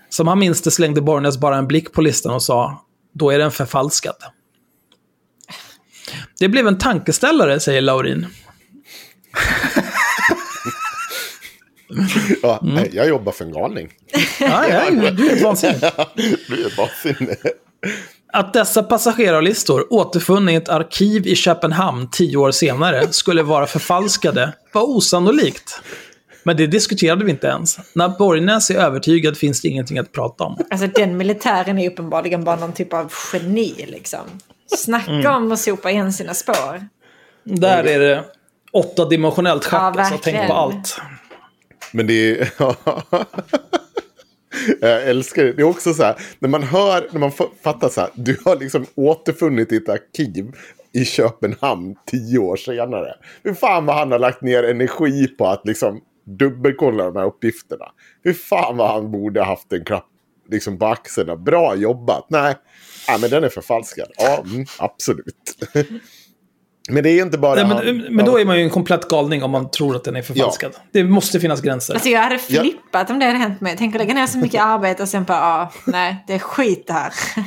[0.08, 3.38] Som han minns det slängde Borgnäs bara en blick på listan och sa “Då är
[3.38, 4.16] den förfalskad”.
[6.38, 8.26] Det blev en tankeställare, säger Laurin.
[12.42, 12.84] ja, mm.
[12.92, 13.92] Jag jobbar för en galning.
[14.40, 15.78] ja, ja, du är ett vansinne.
[16.46, 17.36] du är ett vansinne.
[18.34, 24.52] Att dessa passagerarlistor, återfunna i ett arkiv i Köpenhamn tio år senare, skulle vara förfalskade
[24.72, 25.82] var osannolikt.
[26.42, 27.78] Men det diskuterade vi inte ens.
[27.92, 30.58] När Borgnäs är övertygad finns det ingenting att prata om.
[30.70, 34.20] Alltså den militären är uppenbarligen bara någon typ av geni liksom.
[34.76, 35.34] Snacka mm.
[35.34, 36.88] om att sopa igen sina spår.
[37.44, 38.24] Där är det
[38.72, 40.18] åttadimensionellt schack, ja, alltså.
[40.22, 41.00] Tänk på allt.
[41.92, 42.48] Men det är...
[44.80, 45.52] Jag älskar det.
[45.52, 47.32] Det är också så här, när man hör, när man
[47.62, 50.52] fattar så här, du har liksom återfunnit ditt arkiv
[50.92, 53.14] i Köpenhamn tio år senare.
[53.42, 57.84] Hur fan vad han har lagt ner energi på att liksom dubbelkolla de här uppgifterna.
[58.22, 60.06] Hur fan vad han borde haft en klapp
[60.50, 61.44] liksom på axeln.
[61.44, 62.26] Bra jobbat.
[62.28, 62.54] Nej,
[63.08, 64.08] Nej men den är förfalskad.
[64.16, 65.58] Ja, mm, absolut.
[66.88, 67.54] Men det är inte bara...
[67.54, 70.04] Nej, men, han, men då är man ju en komplett galning om man tror att
[70.04, 70.72] den är förfalskad.
[70.74, 70.80] Ja.
[70.92, 71.94] Det måste finnas gränser.
[71.94, 73.14] Alltså jag hade flippat ja.
[73.14, 73.74] om det hade hänt mig.
[73.78, 76.86] Tänk att lägga ner så mycket arbete och sen bara, ah, nej, det är skit
[76.86, 77.12] det här.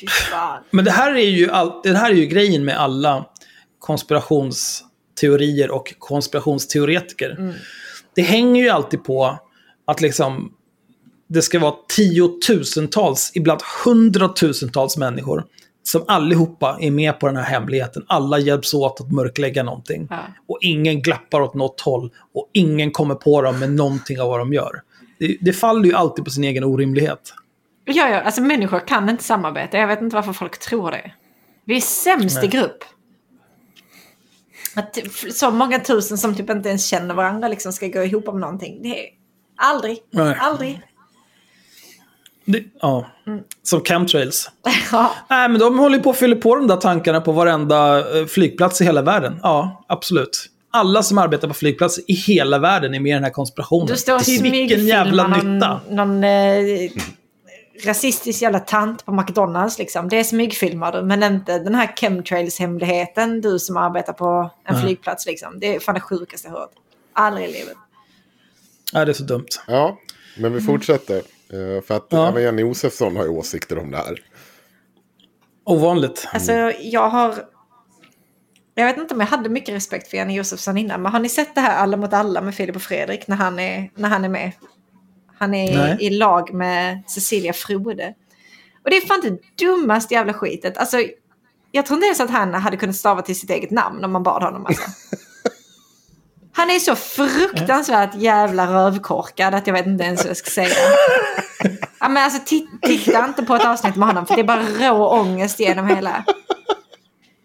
[0.00, 0.62] Fy fan.
[0.70, 3.24] Men det här, är ju all, det här är ju grejen med alla
[3.78, 7.36] konspirationsteorier och konspirationsteoretiker.
[7.38, 7.54] Mm.
[8.14, 9.38] det hänger ju alltid på
[9.86, 10.52] att liksom
[11.28, 15.44] det ska vara tiotusentals, ibland hundratusentals människor
[15.86, 18.04] som allihopa är med på den här hemligheten.
[18.06, 20.06] Alla hjälps åt att mörklägga någonting.
[20.10, 20.18] Ja.
[20.48, 22.10] Och ingen glappar åt något håll.
[22.34, 24.82] Och ingen kommer på dem med någonting av vad de gör.
[25.18, 27.34] Det, det faller ju alltid på sin egen orimlighet.
[27.84, 29.78] Ja, ja, alltså människor kan inte samarbeta.
[29.78, 31.12] Jag vet inte varför folk tror det.
[31.64, 32.48] Vi är sämst i Nej.
[32.48, 32.84] grupp.
[34.76, 34.98] Att
[35.32, 38.82] så många tusen som typ inte ens känner varandra liksom ska gå ihop om någonting.
[38.82, 39.10] Det är
[39.56, 40.36] aldrig, Nej.
[40.40, 40.82] aldrig.
[42.44, 43.06] Det, ja.
[43.26, 43.40] Mm.
[43.62, 44.50] Som chemtrails.
[44.92, 48.26] Ja, Nej, men de håller på att fylla på de där tankarna på varenda eh,
[48.26, 49.40] flygplats i hela världen.
[49.42, 50.50] Ja, absolut.
[50.70, 53.86] Alla som arbetar på flygplatser i hela världen är med i den här konspirationen.
[53.86, 55.80] du står och Till vilken jävla nytta?
[55.88, 56.90] någon, någon eh,
[57.84, 60.08] rasistisk jävla tant på McDonalds liksom.
[60.08, 64.82] Det smygfilmar du, men inte den här chemtrails-hemligheten du som arbetar på en Nej.
[64.84, 65.60] flygplats liksom.
[65.60, 66.70] Det är fan det sjukaste jag hört.
[67.12, 67.76] Aldrig i livet.
[68.92, 69.46] Nej, det är så dumt.
[69.66, 69.98] Ja,
[70.36, 71.22] men vi fortsätter.
[71.52, 72.28] Eh, För att Ja.
[72.28, 74.18] även Jenny Josefsson har ju åsikter om det här.
[75.64, 76.28] Ovanligt.
[76.32, 77.34] Alltså jag har...
[78.74, 81.28] Jag vet inte om jag hade mycket respekt för Janne Josefsson innan, men har ni
[81.28, 84.24] sett det här Alla mot alla med Filip och Fredrik när han är, när han
[84.24, 84.52] är med?
[85.36, 85.96] Han är Nej.
[86.00, 88.14] i, i lag med Cecilia Frode.
[88.84, 90.76] Och det är fan det dummaste jävla skitet.
[90.78, 90.96] Alltså,
[91.72, 94.22] jag tror inte ens att han hade kunnat stava till sitt eget namn om man
[94.22, 94.66] bad honom.
[94.66, 94.90] Alltså.
[96.56, 100.74] Han är så fruktansvärt jävla rövkorkad att jag vet inte ens vad jag ska säga.
[102.00, 104.62] Ja, men alltså, ti- titta inte på ett avsnitt med honom för det är bara
[104.90, 106.24] rå ångest genom hela.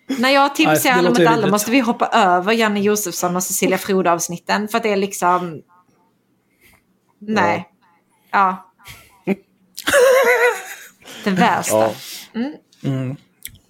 [0.07, 4.11] När jag Nej, ser det Alla måste vi hoppa över Janne Josefsson och Cecilia Frode
[4.11, 5.61] avsnitten för att det är liksom...
[7.21, 7.69] Nej.
[8.31, 8.71] Ja.
[11.23, 11.77] Det värsta.
[11.77, 11.91] Ja,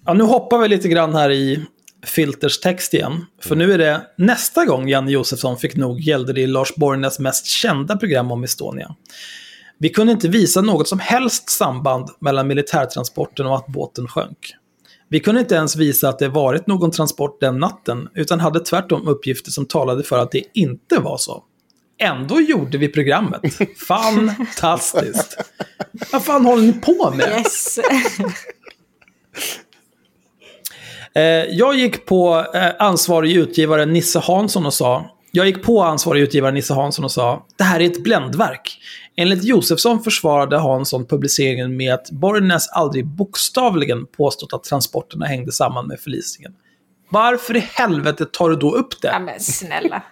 [0.06, 1.66] Ja, nu hoppar vi lite grann här i
[2.06, 3.26] Filters text igen.
[3.42, 7.18] För nu är det nästa gång Janne Josefsson fick nog gällde det i Lars Borgnäs
[7.18, 8.94] mest kända program om Estonia.
[9.78, 14.54] Vi kunde inte visa något som helst samband mellan militärtransporten och att båten sjönk.
[15.08, 19.08] Vi kunde inte ens visa att det varit någon transport den natten, utan hade tvärtom
[19.08, 21.44] uppgifter som talade för att det inte var så.
[21.98, 23.40] Ändå gjorde vi programmet.
[23.88, 25.36] Fantastiskt!
[26.12, 27.28] Vad fan håller ni på med?
[27.28, 27.78] Yes.
[31.14, 36.20] Eh, jag gick på eh, ansvarig utgivare Nisse Hansson och sa jag gick på ansvarig
[36.22, 38.78] utgivare Nisse Hansson och sa det här är ett bländverk.
[39.16, 45.86] Enligt Josefsson försvarade Hansson publiceringen med att Borgnäs aldrig bokstavligen påstått att transporterna hängde samman
[45.86, 46.54] med förlisningen.
[47.08, 49.24] Varför i helvete tar du då upp Ja det?
[49.24, 50.02] men snälla.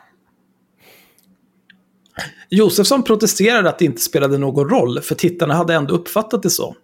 [2.49, 6.77] Josefsson protesterade att det inte spelade någon roll, för tittarna hade ändå uppfattat det så.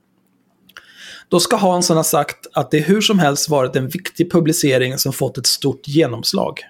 [1.28, 5.12] Då ska Hansson ha sagt att det hur som helst varit en viktig publicering som
[5.12, 6.60] fått ett stort genomslag.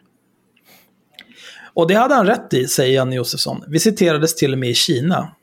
[1.74, 3.64] Och det hade han rätt i, säger Janne Josefsson.
[3.68, 5.34] Vi citerades till och med i Kina.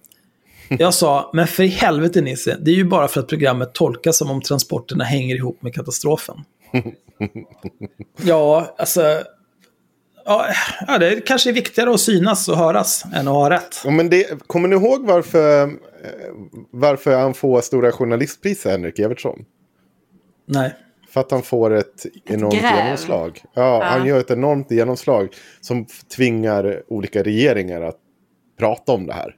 [0.80, 4.18] Jag sa, men för i helvete Nisse, det är ju bara för att programmet tolkas
[4.18, 6.36] som om transporterna hänger ihop med katastrofen.
[8.22, 9.24] ja, alltså...
[10.26, 10.48] Ja,
[10.88, 13.82] ja, det kanske är viktigare att synas och höras än att ha rätt.
[13.84, 15.70] Ja, men det, kommer ni ihåg varför, eh,
[16.72, 19.46] varför han får Stora Journalistpriset, Henrik Evertsson?
[20.48, 20.76] Nej.
[21.10, 22.86] För att han får ett enormt gräv.
[22.86, 23.44] genomslag.
[23.54, 25.30] Ja, han gör ett enormt genomslag
[25.62, 25.86] som
[26.16, 27.98] tvingar olika regeringar att
[28.60, 29.36] prata om det här.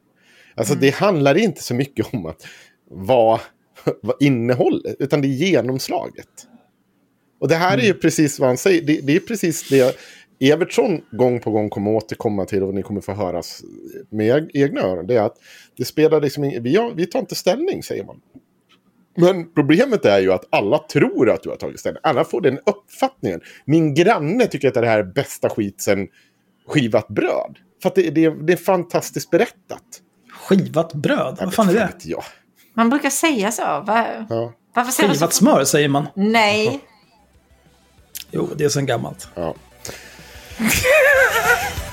[0.55, 2.45] Alltså det handlar inte så mycket om att
[2.89, 3.39] vad,
[4.01, 6.47] vad innehållet, utan det är genomslaget.
[7.39, 8.81] Och det här är ju precis vad han säger.
[8.81, 9.97] Det, det är precis det
[10.51, 13.61] Evertsson gång på gång kommer återkomma till och ni kommer få höras
[14.09, 15.07] med eg- egna öron.
[15.07, 15.35] Det är att
[15.77, 18.21] det spelar liksom ing- vi, har, vi tar inte ställning, säger man.
[19.17, 21.99] Men problemet är ju att alla tror att du har tagit ställning.
[22.03, 23.41] Alla får den uppfattningen.
[23.65, 26.07] Min granne tycker att det här är bästa skit sen
[26.67, 27.57] skivat bröd.
[27.81, 29.83] För att det, det, det är fantastiskt berättat.
[30.31, 31.37] Skivat bröd?
[31.41, 31.91] Vad fan är det?
[32.03, 32.23] Ja.
[32.73, 33.61] Man brukar säga så.
[33.63, 34.25] Va?
[34.29, 34.53] Ja.
[34.75, 35.19] Varför säger man så?
[35.19, 36.05] Skivat smör säger man.
[36.15, 36.79] Nej.
[38.31, 39.27] Jo, det är sen gammalt.
[39.35, 39.55] ja.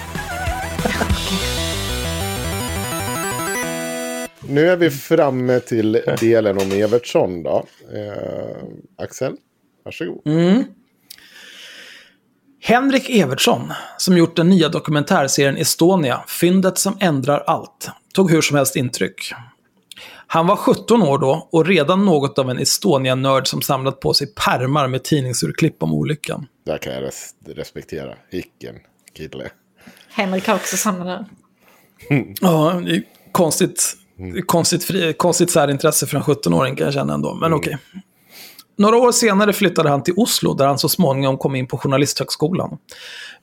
[4.50, 7.64] Nu är vi framme till delen om Evertsson då.
[7.94, 9.36] Eh, Axel,
[9.84, 10.26] varsågod.
[10.26, 10.64] Mm.
[12.62, 18.56] Henrik Evertsson, som gjort den nya dokumentärserien Estonia, fyndet som ändrar allt, tog hur som
[18.56, 19.32] helst intryck.
[20.32, 24.35] Han var 17 år då och redan något av en Estonia-nörd som samlat på sig
[24.35, 26.47] pärmar med tidningsurklipp om olyckan.
[26.66, 28.15] Där kan jag res respektera.
[28.31, 28.74] Vilken
[29.16, 29.51] kille.
[30.09, 31.24] Henrik har också samma nu.
[32.40, 33.02] Ja, det är
[33.32, 33.97] konstigt,
[34.47, 37.78] konstigt, fri, konstigt särintresse för en 17-åring kan jag känna ändå, men okej.
[38.77, 42.78] Några år senare flyttade han till Oslo där han så småningom kom in på Journalisthögskolan.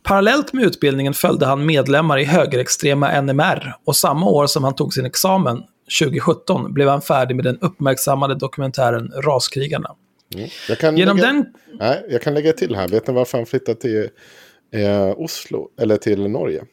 [0.04, 4.94] Parallellt med utbildningen följde han medlemmar i högerextrema NMR och samma år som han tog
[4.94, 5.64] sin examen,
[6.00, 9.96] 2017, blev han färdig med den uppmärksammade dokumentären Raskrigarna.
[10.36, 10.50] Mm.
[10.70, 11.46] Jag, kan Genom lägga, den...
[11.80, 12.88] nej, jag kan lägga till här.
[12.88, 14.10] Vet ni varför han flyttade till
[14.74, 15.70] eh, Oslo?
[15.80, 16.64] Eller till Norge?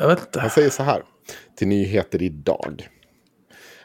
[0.00, 0.40] Jag vet inte.
[0.40, 1.02] Han säger så här.
[1.58, 2.88] Till Nyheter Idag.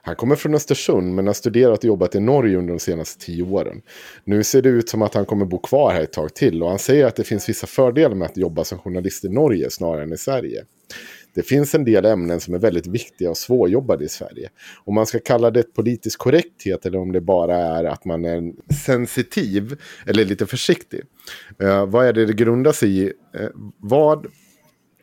[0.02, 3.44] Han kommer från Östersund men har studerat och jobbat i Norge under de senaste tio
[3.44, 3.82] åren.
[4.24, 6.70] Nu ser det ut som att han kommer bo kvar här ett tag till och
[6.70, 10.04] han säger att det finns vissa fördelar med att jobba som journalist i Norge snarare
[10.04, 10.66] än i Sverige.
[11.36, 14.49] Det finns en del ämnen som är väldigt viktiga och svårjobbade i Sverige.
[14.86, 18.74] Om man ska kalla det politisk korrekthet eller om det bara är att man är
[18.74, 21.02] sensitiv eller lite försiktig.
[21.62, 23.03] Eh, vad är det det grundar sig i?
[23.06, 24.28] Eh, vad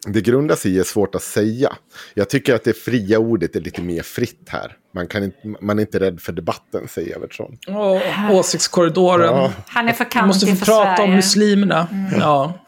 [0.07, 1.73] det grundar sig i är svårt att säga.
[2.15, 4.77] Jag tycker att det fria ordet är lite mer fritt här.
[4.95, 7.59] Man, kan inte, man är inte rädd för debatten, säger Evertsson.
[7.69, 9.27] Åh, åsiktskorridoren.
[9.35, 9.53] Ja.
[9.67, 11.11] Han är för Vi måste kantig få för prata Sverige.
[11.11, 11.89] om muslimerna.
[12.19, 12.59] Ja.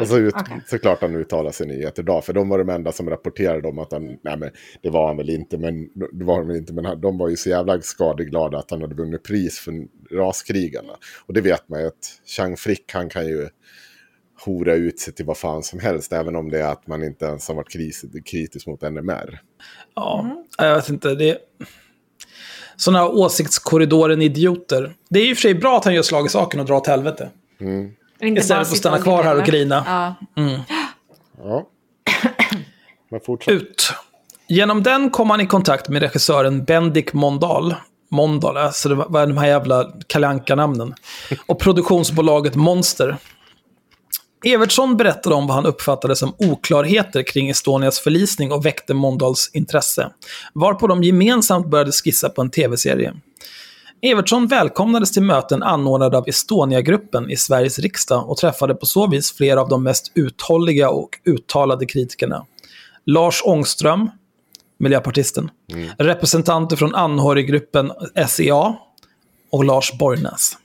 [0.00, 0.60] Och så ut, Okej.
[0.66, 2.24] såklart han uttalar sig i Nyheter idag.
[2.24, 4.50] För de var de enda som rapporterade om att han, nej men
[4.82, 7.28] det var han väl inte, men det var han väl inte, men han, de var
[7.28, 9.74] ju så jävla skadeglada att han hade vunnit pris för
[10.10, 10.92] raskrigarna.
[11.26, 13.48] Och det vet man ju att Chang Frick, han kan ju
[14.44, 17.24] hora ut sig till vad fan som helst, även om det är att man inte
[17.24, 19.40] ens har varit kris, kritisk mot NMR.
[19.94, 21.14] Ja, jag vet inte.
[21.14, 21.38] Det...
[22.76, 24.94] Sådana här åsiktskorridoren-idioter.
[25.10, 26.86] Det är ju för sig bra att han gör slag i saken och drar åt
[26.86, 27.30] helvete.
[28.24, 29.84] Inte Istället för att stanna kvar här och grina.
[29.86, 30.14] Ja.
[31.44, 31.68] Ja.
[33.10, 33.54] Men fortsätt.
[33.54, 33.92] Ut.
[34.48, 37.74] Genom den kom han i kontakt med regissören Bendik Mondal.
[38.10, 40.94] Mondal, alltså det var var de här jävla kalanka namnen
[41.46, 43.16] Och produktionsbolaget Monster.
[44.44, 50.10] Evertsson berättade om vad han uppfattade som oklarheter kring Estonias förlisning och väckte Mondals intresse.
[50.52, 53.14] Varpå de gemensamt började skissa på en tv-serie.
[54.06, 59.32] Evertsson välkomnades till möten anordnade av Estonia-gruppen i Sveriges riksdag och träffade på så vis
[59.32, 62.46] flera av de mest uthålliga och uttalade kritikerna.
[63.06, 64.10] Lars Ångström,
[64.78, 65.50] miljöpartisten,
[65.98, 67.92] representanter från anhöriggruppen
[68.28, 68.76] SEA
[69.50, 70.58] och Lars Borgnäs.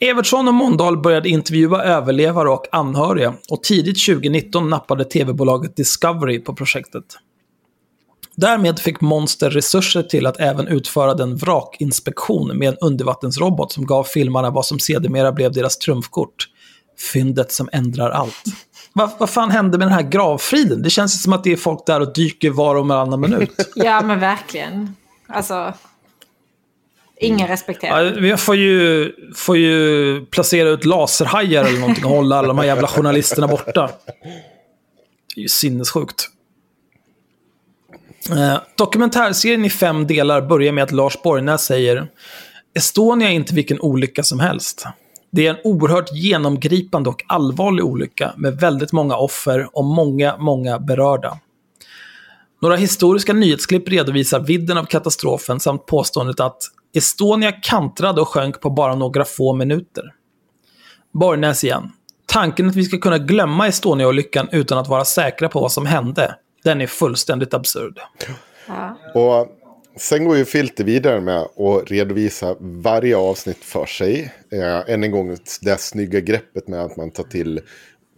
[0.00, 6.54] Evertsson och Mondal började intervjua överlevare och anhöriga och tidigt 2019 nappade tv-bolaget Discovery på
[6.54, 7.04] projektet.
[8.40, 14.04] Därmed fick Monster resurser till att även utföra den vrakinspektion med en undervattensrobot som gav
[14.04, 16.48] filmarna vad som sedermera blev deras trumfkort.
[17.12, 18.44] Fyndet som ändrar allt.
[18.92, 20.82] Vad, vad fan hände med den här gravfriden?
[20.82, 23.50] Det känns som att det är folk där och dyker var och varannan minut.
[23.74, 24.96] ja, men verkligen.
[25.26, 25.72] Alltså,
[27.16, 28.04] ingen respekterar.
[28.04, 32.58] Ja, vi får ju, får ju placera ut laserhajar eller någonting och hålla alla de
[32.58, 33.90] här jävla journalisterna borta.
[35.34, 36.28] Det är ju sinnessjukt.
[38.28, 42.08] Eh, dokumentärserien i fem delar börjar med att Lars Borgnäs säger
[42.74, 44.86] Estonia är inte vilken olycka som helst.
[45.32, 50.78] Det är en oerhört genomgripande och allvarlig olycka med väldigt många offer och många, många
[50.78, 51.38] berörda.
[52.62, 56.62] Några historiska nyhetsklipp redovisar vidden av katastrofen samt påståendet att
[56.94, 60.04] Estonia kantrade och sjönk på bara några få minuter.
[61.12, 61.92] Borgnäs igen.
[62.26, 66.34] Tanken att vi ska kunna glömma Estonia-olyckan utan att vara säkra på vad som hände,
[66.62, 68.00] den är fullständigt absurd.
[68.68, 68.96] Ja.
[69.14, 69.48] Och
[69.96, 74.32] sen går ju Filter vidare med att redovisa varje avsnitt för sig.
[74.52, 77.60] Eh, än en gång det snygga greppet med att man tar till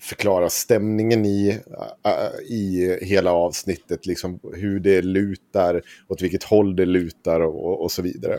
[0.01, 1.59] förklara stämningen i,
[2.07, 4.07] äh, i hela avsnittet.
[4.07, 8.39] Liksom hur det lutar, åt vilket håll det lutar och, och så vidare.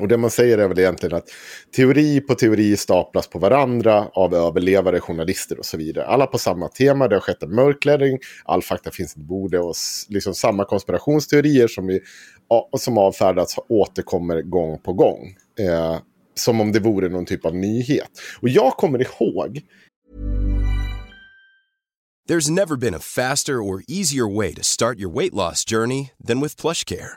[0.00, 1.28] Och det man säger är väl egentligen att
[1.76, 6.06] teori på teori staplas på varandra av överlevare, journalister och så vidare.
[6.06, 9.74] Alla på samma tema, det har skett en mörkläggning, all fakta finns på bordet och
[10.08, 12.00] liksom samma konspirationsteorier som, vi,
[12.78, 15.36] som avfärdats återkommer gång på gång.
[15.58, 15.98] Eh,
[16.34, 18.10] som om det vore någon typ av nyhet.
[18.42, 19.60] Och jag kommer ihåg
[22.28, 26.40] There's never been a faster or easier way to start your weight loss journey than
[26.40, 27.16] with PlushCare.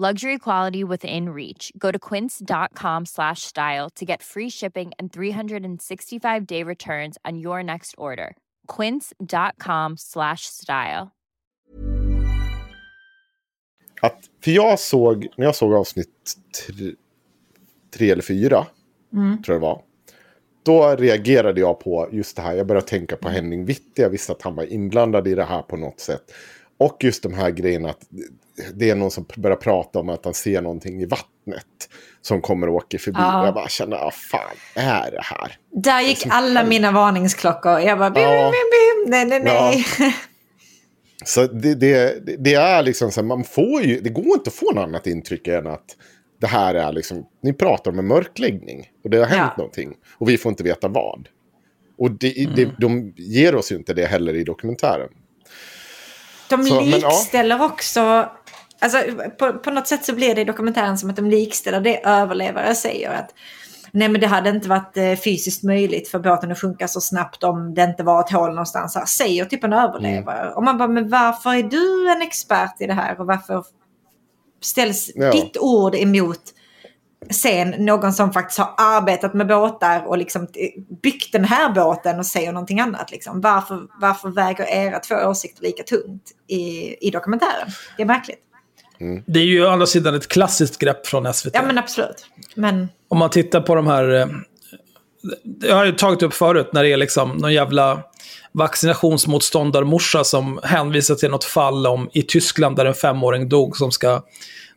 [0.00, 1.72] Luxury quality within reach.
[1.76, 7.62] Go to quince.com slash style to get free shipping and 365 day returns on your
[7.62, 8.34] next order.
[8.66, 11.10] Quince.com slash style.
[14.02, 16.36] Att, för jag såg, när jag såg avsnitt
[16.66, 16.92] tre,
[17.96, 18.66] tre eller fyra,
[19.12, 19.82] tror jag det var.
[20.62, 22.54] Då reagerade jag på just det här.
[22.54, 24.02] Jag började tänka på Henning Witte.
[24.02, 26.32] Jag visste att han var inblandad i det här på något sätt.
[26.80, 28.00] Och just de här grejerna att
[28.74, 31.66] det är någon som börjar prata om att han ser någonting i vattnet.
[32.22, 33.18] Som kommer och åker förbi.
[33.20, 33.44] Ja.
[33.44, 35.56] Jag bara känner, vad fan är det här?
[35.72, 37.80] Där gick alla mina varningsklockor.
[37.80, 38.50] Jag bara, bim, Ja.
[38.52, 39.84] bim, bim, nej, nej, nej.
[41.24, 44.54] Så det, det, det är liksom så här, man får ju, det går inte att
[44.54, 45.96] få något annat intryck än att
[46.40, 48.86] det här är liksom, ni pratar om en mörkläggning.
[49.04, 49.54] Och det har hänt Ja.
[49.58, 49.94] någonting.
[50.18, 51.28] Och vi får inte veta vad.
[51.98, 55.08] Och det, det, de ger oss ju inte det heller i dokumentären.
[56.50, 57.08] De Så, men ja.
[57.08, 58.28] likställer också...
[58.82, 58.98] Alltså,
[59.38, 62.74] på, på något sätt så blir det i dokumentären som att de likställer det överlevare
[62.74, 63.10] säger.
[63.10, 63.34] att
[63.92, 67.44] Nej men det hade inte varit eh, fysiskt möjligt för båten att sjunka så snabbt
[67.44, 68.94] om det inte var ett hål någonstans.
[68.94, 70.40] Här, säger typ en överlevare.
[70.40, 70.54] Mm.
[70.54, 73.20] Och man bara, men varför är du en expert i det här?
[73.20, 73.64] Och varför
[74.62, 75.30] ställs Ja.
[75.30, 76.40] ditt ord emot
[77.30, 80.46] sen någon som faktiskt har arbetat med båtar och liksom
[81.02, 83.10] byggt den här båten och säger någonting annat.
[83.10, 83.40] Liksom.
[83.40, 87.68] Varför, varför väger era två åsikter lika tungt i, i dokumentären?
[87.96, 88.38] Det är märkligt.
[89.26, 91.50] Det är ju å andra sidan ett klassiskt grepp från SVT.
[91.54, 92.26] Ja men absolut.
[92.54, 94.14] Men Om man tittar på de här...
[94.14, 94.26] eh,
[95.62, 98.02] Jag har ju tagit upp förut när det är liksom någon jävla
[98.52, 104.22] vaccinationsmotståndarmorsa som hänvisar till något fall om i Tyskland där en femåring dog som ska...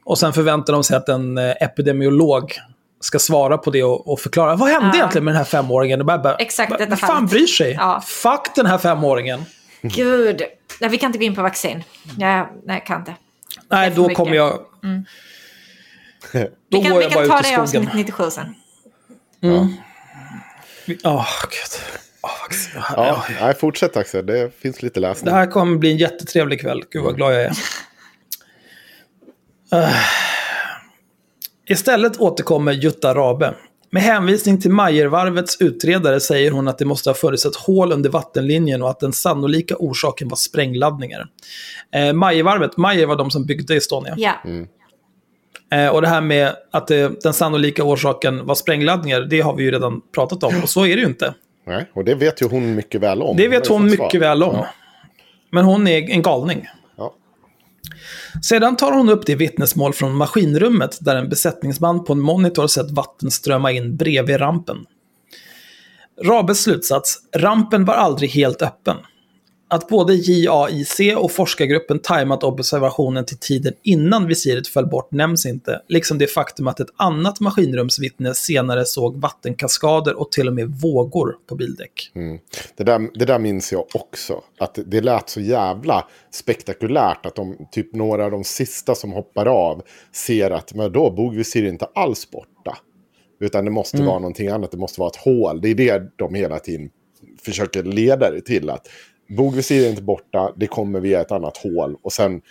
[0.03, 2.53] Och sen förväntar de sig att en eh, epidemiolog
[2.99, 4.55] ska svara på det och, och förklara.
[4.55, 4.95] Vad hände Ja.
[4.95, 6.05] egentligen med den här femåringen?
[6.05, 7.31] Bara, bara, Exakt bara, detta fan fallet.
[7.31, 7.71] bryr sig?
[7.79, 8.01] Ja.
[8.05, 9.45] Fuck den här femåringen.
[9.81, 10.41] gud.
[10.81, 11.83] Nej, vi kan inte gå in på vaccin.
[12.17, 13.15] Ja, nej, jag kan inte.
[13.69, 14.17] Nej, då mycket.
[14.17, 14.51] kommer jag...
[16.33, 17.87] Då Vi kan, går vi jag kan bara ta ut i det i skogen.
[17.87, 18.55] avsnitt 97 sen.
[19.43, 19.65] Åh,
[20.85, 20.97] gud.
[21.03, 21.25] Åh,
[22.43, 22.81] vaccin.
[22.95, 25.33] Ja, nej, fortsätt Axel, det finns lite Det läsning.
[25.33, 26.83] här kommer bli en jättetrevlig kväll.
[26.91, 27.51] Gud vad glad jag är.
[29.73, 29.89] Eh.
[31.69, 33.53] Istället återkommer Jutta Rabe.
[33.89, 38.09] Med hänvisning till Majervarvets utredare säger hon att det måste ha funnits ett hål under
[38.09, 41.27] vattenlinjen och att den sannolika orsaken var sprängladdningar.
[41.95, 44.15] Eh, Majervarvet, Majer var de som byggde Estonia.
[44.17, 44.33] Ja.
[45.77, 49.63] Eh, och det här med att eh, den sannolika orsaken var sprängladdningar, det har vi
[49.63, 50.63] ju redan pratat om.
[50.63, 51.33] Och så är det ju inte.
[51.67, 53.37] Nej, och det vet ju hon mycket väl om.
[53.37, 54.19] Det vet hon mycket svar.
[54.19, 54.55] väl om.
[54.55, 54.67] Ja.
[55.51, 56.67] Men hon är en galning.
[58.41, 62.91] Sedan tar hon upp det vittnesmål från maskinrummet där en besättningsman på en monitor sett
[62.91, 64.77] vatten strömma in bredvid rampen.
[66.21, 68.97] Rabes slutsats, rampen var aldrig helt öppen.
[69.73, 75.81] Att både JAIC och forskargruppen tajmat observationen till tiden innan visiret föll bort nämns inte,
[75.87, 81.35] liksom det faktum att ett annat maskinrumsvittne senare såg vattenkaskader och till och med vågor
[81.49, 82.11] på bildäck.
[82.75, 84.41] Det där, det där minns jag också.
[84.59, 89.45] Att det lät så jävla spektakulärt att de, typ några av de sista som hoppar
[89.45, 89.81] av
[90.11, 92.77] ser att men då är inte alls borta.
[93.39, 95.61] Utan det måste vara någonting annat, det måste vara ett hål.
[95.61, 96.89] Det är det de hela tiden
[97.45, 98.69] försöker leda det till.
[98.69, 98.87] att
[99.29, 101.97] Bogvisir är inte borta, det kommer via ett annat hål.
[102.01, 102.41] Och sen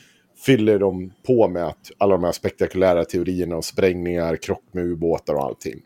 [0.47, 5.35] fyller de på med att alla de här spektakulära teorierna om sprängningar, krock med ubåtar
[5.35, 5.81] och allting.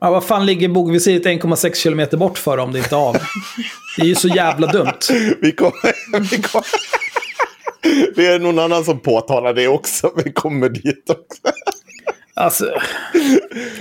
[0.00, 3.16] Ja, vad fan ligger bogvisiret 1,6 kilometer bort för om det inte är av?
[3.96, 4.98] Det är ju så jävla dumt.
[5.40, 6.66] Vi kommer, vi kommer.
[8.14, 10.12] Det är någon annan som påtalar det också.
[10.24, 11.42] Vi kommer dit också.
[12.34, 12.70] Alltså,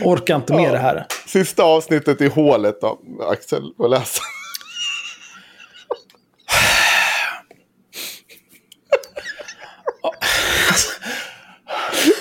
[0.03, 1.06] orkar inte med det här.
[1.28, 2.99] Sista avsnittet i hålet då,
[3.32, 3.74] Axel.
[3.78, 4.22] Får läsa.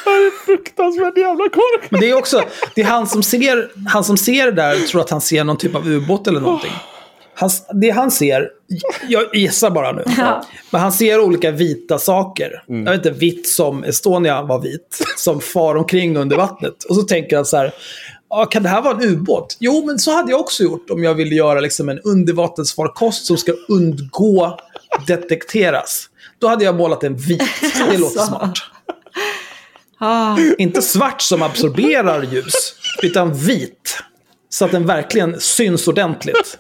[0.05, 1.91] Det är fruktansvärt jävla kork.
[1.91, 2.43] Men det är också,
[2.75, 5.57] det är han som ser, han som ser det där tror att han ser någon
[5.57, 6.73] typ av ubåt eller någonting.
[7.35, 8.49] Han, det han ser,
[9.09, 10.05] jag gissar bara nu,
[10.71, 12.63] men han ser olika vita saker.
[12.67, 16.85] Jag vet inte, vitt som Estonia var vit, som far omkring under vattnet.
[16.85, 17.73] Och så tänker han så här,
[18.31, 19.57] ja, kan det här vara en ubåt?
[19.61, 23.37] Jo, men så hade jag också gjort om jag ville göra liksom en undervattensfarkost som
[23.37, 24.57] ska undgå
[25.07, 26.07] detekteras.
[26.39, 27.43] Då hade jag målat en vit.
[27.91, 28.59] Det låter smart.
[30.03, 34.03] Ah, Inte svart som absorberar ljus, utan vit.
[34.49, 36.57] Så att den verkligen syns ordentligt.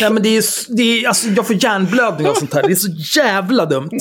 [0.00, 2.62] Nej, men det är, det är, alltså, jag får hjärnblödning av sånt här.
[2.62, 3.98] Det är så jävla dumt.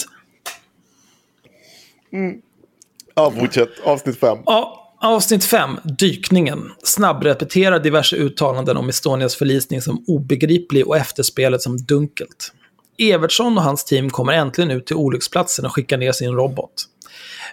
[3.16, 3.70] Ja, fortsätt.
[3.84, 4.38] Avsnitt fem.
[4.46, 6.72] Ja, Avsnitt 5, dykningen.
[6.84, 12.52] Snabbrepeterar diverse uttalanden om Estonias förlisning som obegriplig och efterspelet som dunkelt.
[12.98, 16.86] Evertsson och hans team kommer äntligen ut till olycksplatsen och skickar ner sin robot.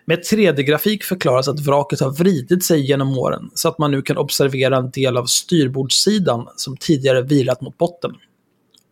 [0.05, 4.17] Med 3D-grafik förklaras att vraket har vridit sig genom åren så att man nu kan
[4.17, 8.13] observera en del av styrbordssidan som tidigare vilat mot botten.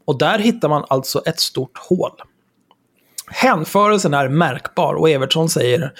[0.04, 2.10] Och där hittar man alltså ett stort hål.
[3.26, 5.92] Hänförelsen är märkbar och Evertsson säger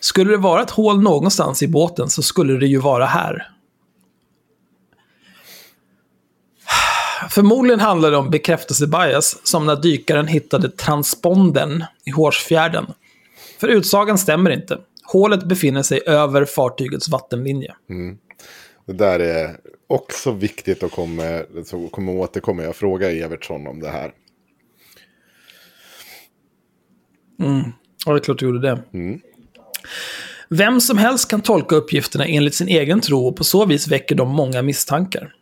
[0.00, 3.48] Skulle det vara ett hål någonstans i båten så skulle det ju vara här.
[7.30, 12.86] Förmodligen handlar det om bekräftelsebias, som när dykaren hittade transpondern i Hårsfjärden.
[13.60, 14.78] För utsagan stämmer inte.
[15.02, 17.74] Hålet befinner sig över fartygets vattenlinje.
[18.86, 22.62] Det där är också viktigt att komma, så kommer återkomma.
[22.62, 24.12] Jag frågar Evertsson om det här.
[28.06, 28.82] Ja, det är klart du gjorde det.
[30.50, 34.14] Vem som helst kan tolka uppgifterna enligt sin egen tro och på så vis väcker
[34.14, 35.34] de många misstankar.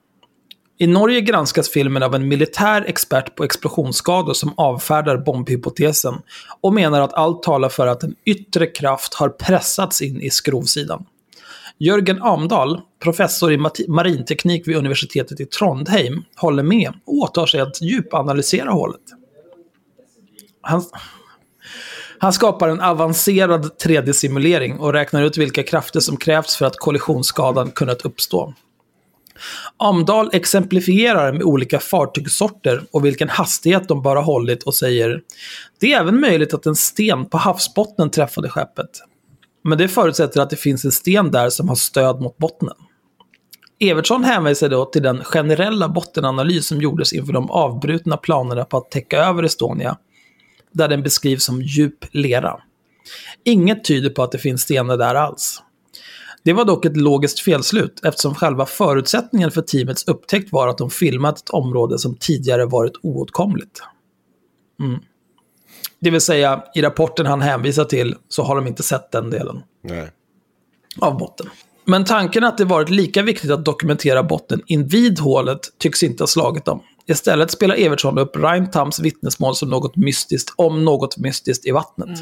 [0.79, 6.15] I Norge granskas filmen av en militär expert på explosionsskador som avfärdar bombhypotesen
[6.61, 11.05] och menar att allt talar för att en yttre kraft har pressats in i skrovsidan.
[11.79, 13.59] Jörgen Amdahl, professor i
[13.89, 19.01] marinteknik vid universitetet i Trondheim, håller med och åtar sig att djupanalysera hålet.
[20.61, 20.85] Han,
[22.19, 27.71] han skapar en avancerad 3D-simulering och räknar ut vilka krafter som krävs för att kollisionsskadan
[27.71, 28.55] kunnat uppstå.
[29.77, 35.21] Amdahl exemplifierar med olika fartygssorter och vilken hastighet de bara hållit och säger
[35.81, 38.91] Det är även möjligt att en sten på havsbottnen träffade skeppet.
[39.65, 42.75] Men det förutsätter att det finns en sten där som har stöd mot bottnen.
[43.81, 48.91] Evertsson hänvisar då till den generella bottenanalys som gjordes inför de avbrutna planerna på att
[48.91, 49.97] täcka över Estonia,
[50.73, 52.61] där den beskrivs som djup lera.
[53.45, 55.63] Inget tyder på att det finns stenar där alls.
[56.47, 60.91] Det var dock ett logiskt felslut eftersom själva förutsättningen för teamets upptäckt var att de
[60.91, 63.83] filmat ett område som tidigare varit oåtkomligt.
[64.81, 65.01] Mm.
[66.01, 69.63] Det vill säga, i rapporten han hänvisar till så har de inte sett den delen
[69.83, 70.11] Nej.
[70.99, 71.47] av botten.
[71.85, 76.29] Men tanken att det varit lika viktigt att dokumentera botten invid hålet tycks inte ha
[76.29, 76.83] slagit dem.
[77.07, 82.21] Istället spelar Evertsson upp Reintams vittnesmål som något mystiskt om något mystiskt i vattnet.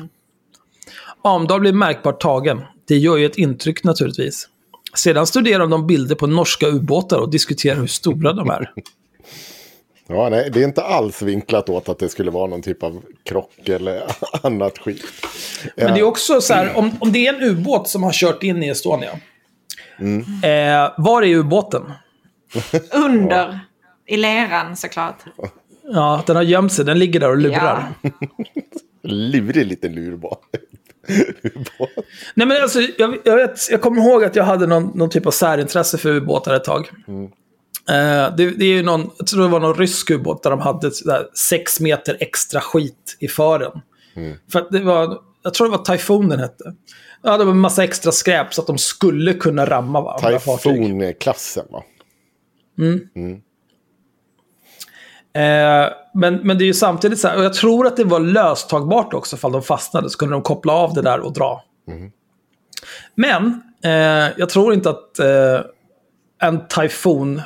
[1.22, 2.60] Amdahl blir märkbart tagen.
[2.84, 4.48] Det gör ju ett intryck naturligtvis.
[4.96, 8.70] Sedan studerar de bilder på norska ubåtar och diskuterar hur stora de är.
[10.06, 13.02] Ja, nej, det är inte alls vinklat åt att det skulle vara någon typ av
[13.22, 14.02] krock eller
[14.42, 15.04] annat skit.
[15.76, 18.42] Men det är också så här, om, om det är en ubåt som har kört
[18.42, 19.10] in i Estonia.
[20.42, 21.92] Eh, var är ubåten?
[22.92, 23.60] Under.
[24.06, 25.24] I leran såklart.
[25.92, 26.84] Ja, den har gömt sig.
[26.84, 27.92] Den ligger där och lurar.
[28.02, 28.10] Ja.
[29.02, 30.40] Lurig liten lurbåt.
[32.34, 35.26] Nej men alltså, jag, jag, vet, jag kommer ihåg att jag hade någon, någon typ
[35.26, 36.90] av särintresse för ubåtar ett tag.
[37.88, 40.60] Eh, det, det är ju någon, jag tror det var någon rysk ubåt där de
[40.60, 43.80] hade sådär sex meter extra skit i fören.
[44.52, 46.74] För att det var, jag tror det var Typhoon den hette.
[47.22, 50.72] Ja, var en massa extra skräp så att de skulle kunna ramma va, andra fartyg.
[50.72, 51.84] Typhoon-klassen va?
[55.34, 58.20] Eh, men, men det är ju samtidigt så här, och jag tror att det var
[58.20, 61.64] löstagbart också, fall de fastnade, så kunde de koppla av det där och dra.
[63.14, 65.60] Men eh, jag tror inte att eh,
[66.42, 67.42] en tyfon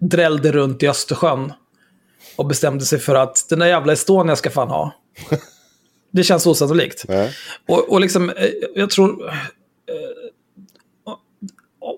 [0.00, 1.52] drällde runt i Östersjön
[2.36, 4.92] och bestämde sig för att den där jävla Estonia ska fan ha.
[6.14, 7.04] Det känns osannolikt.
[7.08, 7.32] Nej.
[7.68, 9.28] Och, och liksom, eh, jag tror...
[9.28, 9.34] eh,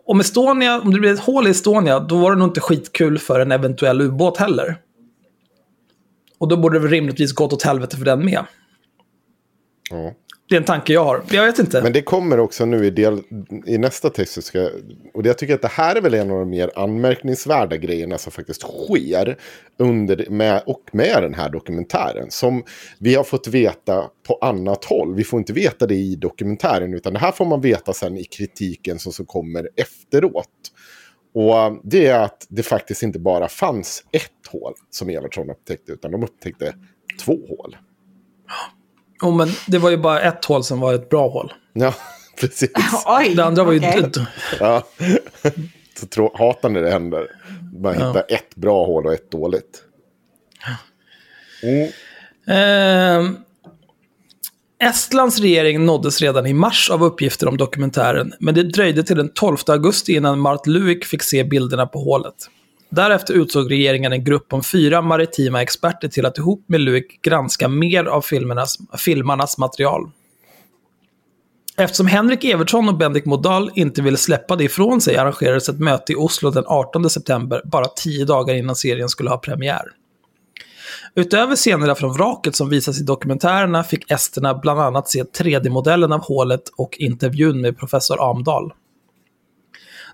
[0.07, 3.19] Om Estonia, om det blir ett hål i Estonia, då var det nog inte skitkul
[3.19, 4.77] för en eventuell ubåt heller.
[6.39, 8.45] Och då borde det rimligtvis gått åt helvete för den med.
[9.91, 10.15] Ja.
[10.49, 11.23] Det är en tanke jag har.
[11.31, 11.83] Jag vet inte.
[11.83, 13.23] Men det kommer också nu i, del,
[13.67, 14.45] i nästa text.
[14.45, 14.71] Ska,
[15.15, 18.33] och jag tycker att det här är väl en av de mer anmärkningsvärda grejerna som
[18.33, 19.39] faktiskt sker
[19.79, 22.31] under, med, och med den här dokumentären.
[22.31, 22.63] Som
[22.99, 25.15] vi har fått veta på annat håll.
[25.15, 28.25] Vi får inte veta det i dokumentären utan det här får man veta sen i
[28.25, 30.49] kritiken som, som kommer efteråt.
[31.35, 36.11] Och det är att det faktiskt inte bara fanns ett hål som Evertsson upptäckte utan
[36.11, 36.75] de upptäckte
[37.25, 37.77] två hål.
[39.23, 41.53] oh, men det var ju bara ett hål som var ett bra hål.
[41.73, 41.95] Ja,
[42.41, 42.71] precis.
[43.07, 43.79] Oj, Det andra var ju...
[43.79, 44.11] okej.
[44.61, 44.83] Ja.
[46.15, 47.27] Så hatar när det händer.
[47.79, 48.07] Man Ja.
[48.09, 49.83] hittar ett bra hål och ett dåligt.
[51.63, 51.89] Mm.
[52.47, 53.44] Ehm,
[54.85, 59.31] Estlands regering nåddes redan i mars av uppgifter om dokumentären, men det dröjde till den
[59.35, 62.35] 12 augusti innan Mart Luik fick se bilderna på hålet.
[62.91, 67.69] Därefter utsåg regeringen en grupp om fyra maritima experter till att ihop med Luik granska
[67.69, 70.11] mer av filmernas, filmarnas material.
[71.77, 76.13] Eftersom Henrik Evertsson och Bendik Modal inte ville släppa det ifrån sig arrangerades ett möte
[76.13, 79.85] i Oslo den 18 september, bara tio dagar innan serien skulle ha premiär.
[81.17, 86.21] Utöver scenerna från vraket som visas i dokumentärerna fick esterna bland annat se 3D-modellen av
[86.21, 88.73] hålet och intervjun med professor Amdal.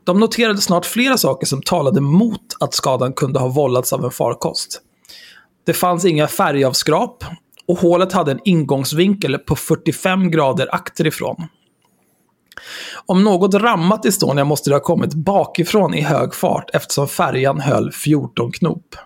[0.04, 4.10] De noterade snart flera saker som talade mot att skadan kunde ha vållats av en
[4.10, 4.82] farkost.
[5.66, 7.24] Det fanns inga färgavskrap
[7.66, 11.36] och hålet hade en ingångsvinkel på 45 grader akterifrån.
[13.06, 17.92] Om något rammat Estonia måste det ha kommit bakifrån i hög fart eftersom färjan höll
[17.92, 18.96] 14 knop.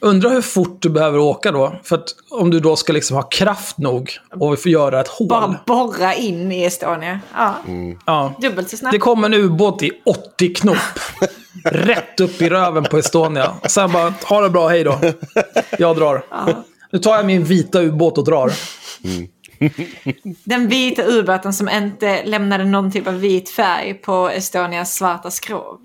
[0.00, 1.76] Undrar hur fort du behöver åka då.
[1.82, 4.10] För att om du då ska liksom ha kraft nog
[4.40, 5.28] och få göra ett hål.
[5.28, 7.20] Bara borra in i Estonia.
[7.34, 7.54] Ja,
[8.06, 8.34] Ja.
[8.40, 8.92] dubbelt så snabbt.
[8.92, 10.76] Det kom en ubåt i 80 knop.
[11.64, 13.54] rätt upp i röven på Estonia.
[13.62, 14.98] Och sen bara, ha det bra, hej då.
[15.78, 16.24] Jag drar.
[16.92, 18.52] Nu tar jag min vita ubåt och drar.
[20.44, 25.78] Den vita ubåten som inte lämnade någon typ av vit färg på Estonias svarta skrov.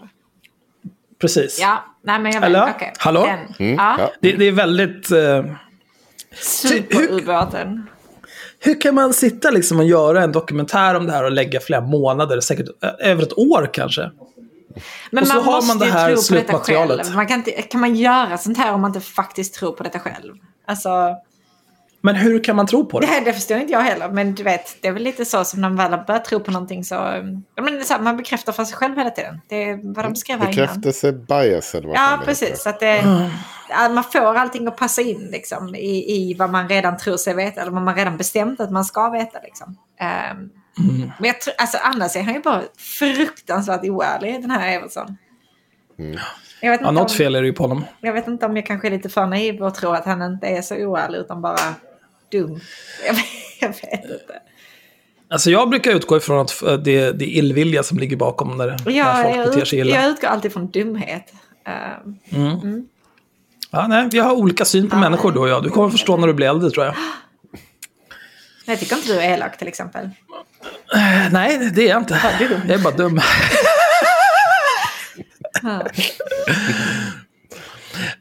[1.22, 1.60] Precis.
[1.60, 2.50] Ja, nej men jag vet.
[2.50, 2.70] Eller?
[2.76, 2.94] okej.
[2.98, 3.26] Hallå?
[3.58, 3.76] Den.
[3.76, 4.12] ja.
[4.22, 5.12] Det, det är väldigt...
[5.12, 5.46] Eh,
[6.36, 7.90] Superubåten.
[8.60, 11.82] hur kan man sitta liksom och göra en dokumentär om det här och lägga flera
[11.82, 14.12] månader, säkert eh, över ett år kanske?
[15.12, 17.16] Men Och så man har måste man det ju här tro på detta själv.
[17.16, 20.00] Man kan, inte, kan man göra sånt här om man inte faktiskt tror på detta
[20.00, 20.34] själv?
[20.68, 21.16] Alltså,
[22.04, 23.22] Men hur kan man tro på det, det?
[23.26, 24.10] det förstår inte jag heller.
[24.10, 26.40] Men du vet, det är väl lite så som när man väl har börjat tro
[26.40, 26.96] på någonting så...
[27.56, 29.42] ja, Men så här, man bekräftar för sig själv hela tiden.
[29.48, 30.56] Det är vad de skrev här innan.
[30.68, 32.48] Bekräftelse bias eller vad Ja, det precis.
[32.50, 32.58] heter.
[32.60, 33.04] Så att det,
[33.94, 37.62] man får allting att passa in liksom, i, i vad man redan tror sig veta.
[37.62, 39.40] Eller vad man redan bestämt att man ska veta.
[39.44, 39.78] Liksom.
[40.00, 40.50] Ehm,
[41.20, 45.18] Men jag tror, alltså, annars är han ju bara fruktansvärt oärlig, den här Evertsson.
[46.62, 47.86] Jag, vet Ja, något om, fel är det ju på honom.
[48.02, 50.48] jag vet inte om jag kanske är lite för naiv och tror att han inte
[50.48, 51.58] är så oärlig utan bara
[52.32, 52.60] dum.
[53.08, 53.26] Jag vet,
[53.60, 54.20] jag vet inte.
[55.30, 58.68] Alltså jag brukar utgå ifrån att eh, det, det är illvilja som ligger bakom när,
[58.86, 59.96] när Jag, folk beter sig illa.
[59.96, 61.34] jag utgår alltid från dumhet.
[61.66, 62.88] Ehm,
[63.74, 65.64] Ja, nej, vi har olika syn på människor du och jag.
[65.64, 66.96] Du kommer förstå när du blir äldre tror jag.
[68.66, 70.06] jag tycker inte du är elak till exempel.
[70.96, 72.20] Eh, Nej, det är jag inte.
[72.68, 73.22] Jag är bara dum.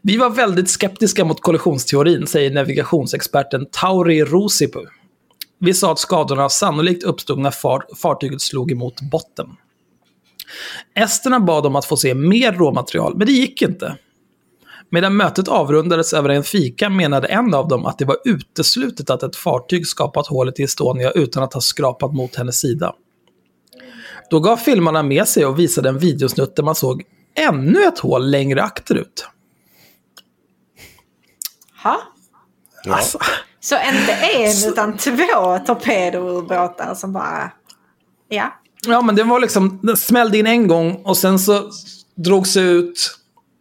[0.02, 4.80] Vi var väldigt skeptiska mot kollisionsteorin, säger navigationsexperten Tauri Rosipu.
[5.58, 9.46] Vi sa att skadorna sannolikt uppstod när far fartyget slog emot botten.
[10.94, 13.96] Esterna bad om att få se mer råmaterial, men det gick inte.
[14.90, 19.22] Medan mötet avrundades över en fika menade en av dem att det var uteslutet att
[19.22, 22.94] ett fartyg skapat hålet i Estonia utan att ha skrapat mot hennes sida.
[24.30, 27.02] Då gav filmarna med sig och visade en videosnutt där man såg
[27.34, 29.26] ännu ett hål längre akterut.
[31.82, 32.00] Ha?
[32.88, 33.18] Alltså,
[33.60, 37.50] Så inte en utan två torpedobåtar som bara...
[38.28, 38.54] Ja.
[38.86, 41.70] ja, men det var liksom, den smällde in en gång och sen så
[42.14, 43.18] drogs ut,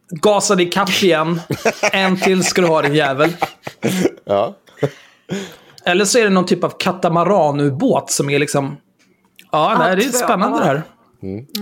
[0.09, 1.41] gasade ikapp igen.
[1.91, 3.33] En till ska du ha din jävel.
[4.25, 4.55] Ja.
[5.85, 8.77] Eller så är det någon typ av katamaranubåt som är liksom...
[9.51, 10.83] Ja, nej, det är spännande det här.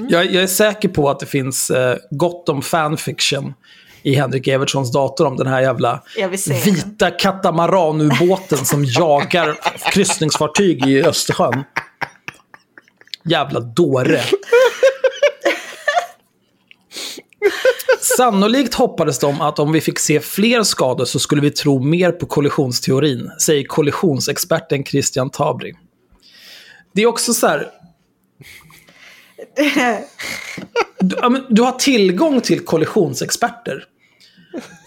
[0.10, 3.54] Jag, jag är säker på att det finns eh, gott om fanfiction
[4.04, 6.04] i Henrik Evertssons dator om den här jävla
[6.66, 9.58] vita katamaranubåten som jagar
[9.92, 11.64] kryssningsfartyg i Östersjön.
[13.26, 14.22] Jävla dåre.
[18.18, 22.12] Sannolikt hoppades de att om vi fick se fler skador så skulle vi tro mer
[22.12, 25.74] på kollisionsteorin, säger kollisionsexperten Christian Tabri.
[26.94, 27.72] Det är också så här...
[31.00, 33.84] Du, du har tillgång till kollisionsexperter.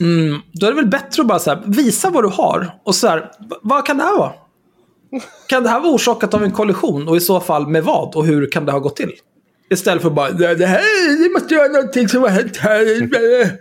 [0.00, 2.78] Mm, då är det väl bättre att bara så här, visa vad du har.
[2.84, 3.30] Och så här,
[3.62, 4.32] vad kan det här vara?
[5.48, 7.08] Kan det här vara orsakat av en kollision?
[7.08, 8.16] Och i så fall med vad?
[8.16, 9.12] Och hur kan det ha gått till?
[9.70, 13.58] Istället för bara, det det här det måste vara någonting som har hänt här.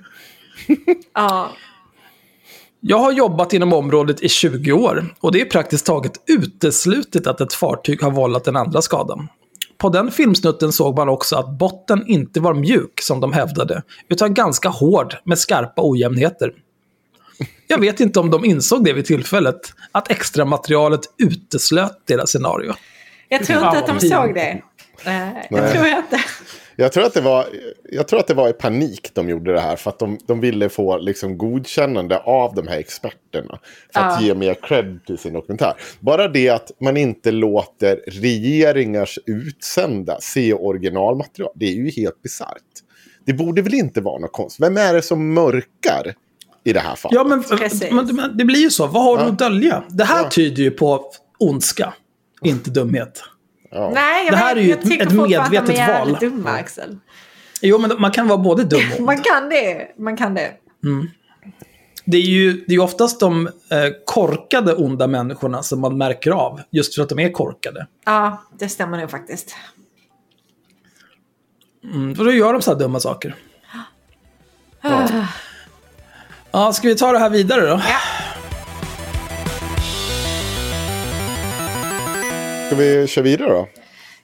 [1.13, 1.49] Ja.
[2.81, 7.41] Jag har jobbat inom området i 20 år och det är praktiskt taget uteslutet att
[7.41, 9.27] ett fartyg har vållat den andra skadan.
[9.79, 14.33] På den filmsnutten såg man också att botten inte var mjuk som de hävdade, utan
[14.33, 16.53] ganska hård med skarpa ojämnheter.
[17.67, 19.59] Jag vet inte om de insåg det vid tillfället,
[19.91, 22.73] att extra materialet uteslöt deras scenario.
[23.29, 24.61] Jag tror inte att de såg det.
[25.05, 25.73] Eh, jag Nej.
[25.73, 26.19] tror jag inte.
[26.79, 27.45] Jag tror, att det var,
[27.91, 29.75] jag tror att det var i panik de gjorde det här.
[29.75, 33.59] För att de, de ville få liksom godkännande av de här experterna.
[33.93, 34.27] För att Ja.
[34.27, 35.73] ge mer cred till sin dokumentär.
[35.99, 41.51] Bara det att man inte låter regeringars utsända se originalmaterial.
[41.55, 42.55] Det är ju helt bisarrt.
[43.25, 44.65] Det borde väl inte vara något konstigt.
[44.65, 46.13] Vem är det som mörkar
[46.63, 47.15] i det här fallet?
[47.15, 47.91] Ja, men, Precis.
[47.91, 48.87] men, men det blir ju så.
[48.87, 49.29] Vad har du Ja.
[49.29, 49.83] att dölja?
[49.89, 50.29] Det här Ja.
[50.29, 51.05] tyder ju på
[51.39, 51.93] ondska,
[52.43, 53.23] inte dumhet.
[53.71, 53.91] Ja.
[53.93, 56.17] Nej, jag Det här vet, är ju jag ett- ett medvetet val.
[56.19, 56.97] dumma, Axel.
[57.61, 59.01] Jo, men man kan vara både dum och.
[59.03, 59.87] Man kan det.
[59.97, 60.51] Man kan det.
[62.05, 63.51] Det är ju det är oftast de eh,
[64.05, 67.87] korkade onda människorna som man märker av, just för att de är korkade.
[68.05, 69.55] Ja, det stämmer nog faktiskt.
[71.83, 73.35] Mm, för då gör de så här dumma saker.
[76.51, 77.67] Ja, ska vi ta det här vidare då?
[77.87, 77.99] Ja.
[82.69, 83.67] Ska vi köra vidare då?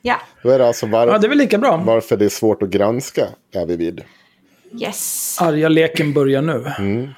[0.01, 1.77] Ja, Då är det alltså var, Ja, det är väl lika bra.
[1.77, 4.01] varför det är svårt att granska är vi vid.
[4.81, 5.37] yes.
[5.41, 6.65] Arga leken börjar nu.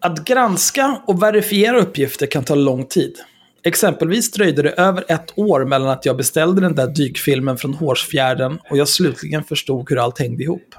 [0.00, 3.16] Att granska och verifiera uppgifter kan ta lång tid.
[3.64, 8.58] Exempelvis dröjde det över ett år mellan att jag beställde den där dykfilmen från Hårsfjärden
[8.70, 10.74] och jag slutligen förstod hur allt hängde ihop.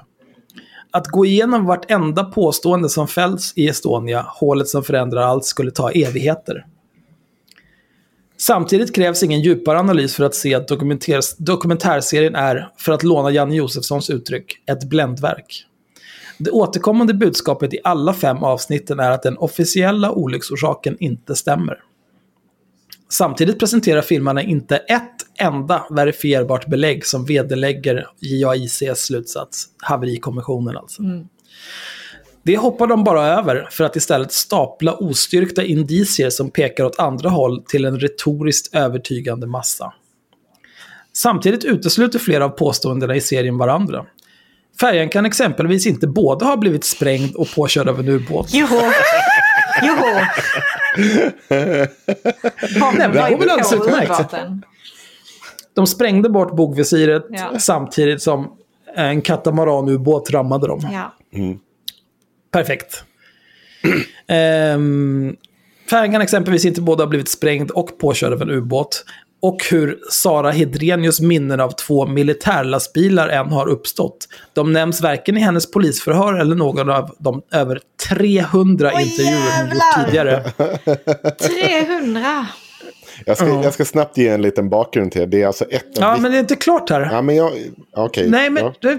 [0.94, 5.90] Att gå igenom vartenda påstående som fälls i Estonia, hålet som förändrar allt, skulle ta
[5.90, 6.66] evigheter.
[8.36, 13.30] Samtidigt krävs ingen djupare analys för att se att dokumentär- dokumentärserien är, för att låna
[13.30, 15.66] Janne Josefssons uttryck, ett bländverk.
[16.38, 21.78] Det återkommande budskapet i alla fem avsnitten är att den officiella olycksorsaken inte stämmer.
[23.12, 31.02] Samtidigt presenterar filmerna inte ett enda verifierbart belägg som vederlägger JAICs slutsats, haverikommissionen alltså.
[32.42, 37.28] Det hoppar de bara över för att istället stapla ostyrkta indicier som pekar åt andra
[37.28, 39.92] håll till en retoriskt övertygande massa.
[41.12, 44.06] Samtidigt utesluter flera av påståendena i serien varandra.
[44.80, 48.48] Färjan kan exempelvis inte både ha blivit sprängd och påkörd av en ubåt.
[48.52, 48.66] Jo.
[49.82, 49.94] Jo.
[51.48, 54.34] Nej, det går väl alldeles utmärkt.
[55.74, 57.58] De sprängde bort bogvisiret Ja.
[57.58, 58.52] samtidigt som
[58.96, 60.80] en katamaranubåt rammade dem.
[60.92, 61.14] Ja.
[62.50, 63.04] Perfekt.
[64.26, 65.36] Ehm,
[65.90, 69.04] färjan exempelvis inte både ha blivit sprängd och påkörd av en ubåt.
[69.42, 74.28] Och hur Sara Hedrenius minnen av två militärlastbilar än har uppstått.
[74.52, 79.70] De nämns varken i hennes polisförhör eller någon av de över 300 Oj, intervjuer hon
[79.70, 80.44] gjort tidigare.
[81.38, 82.46] 300.
[83.26, 83.64] Jag ska, Ja.
[83.64, 85.26] jag ska snabbt ge en liten bakgrund till det.
[85.26, 87.08] Det är alltså ett av Ja, men det är inte klart här.
[87.12, 87.52] Ja, men jag...
[87.96, 88.30] Okej.
[88.30, 88.74] Nej, men Ja.
[88.80, 88.98] det,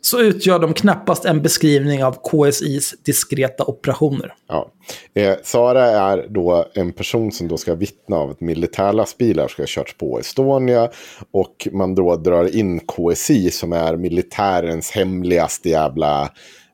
[0.00, 4.34] så utgör de knappast en beskrivning av KSIs diskreta operationer.
[4.48, 4.70] Ja.
[5.14, 9.66] Eh, Sara är då en person som då ska vittna av att militärlastbilar ska ha
[9.66, 10.90] körts på Estonia.
[11.30, 16.22] Och man då drar in KSI som är militärens hemligaste jävla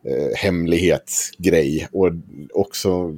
[0.05, 1.89] eh, hemlighetsgrej.
[1.93, 2.11] Och
[2.55, 3.15] också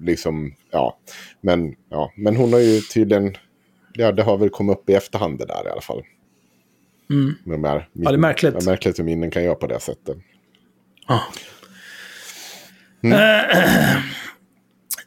[0.00, 0.98] liksom, ja.
[1.40, 2.12] Men, ja.
[2.16, 3.36] Men hon har ju tydligen,
[3.94, 6.02] ja det har väl kommit upp i efterhand det där i alla fall.
[7.12, 7.34] Mm.
[7.44, 8.54] De här, Ja, det är märkligt.
[8.58, 10.16] Ja, märkligt hur minnen kan göra på det sättet.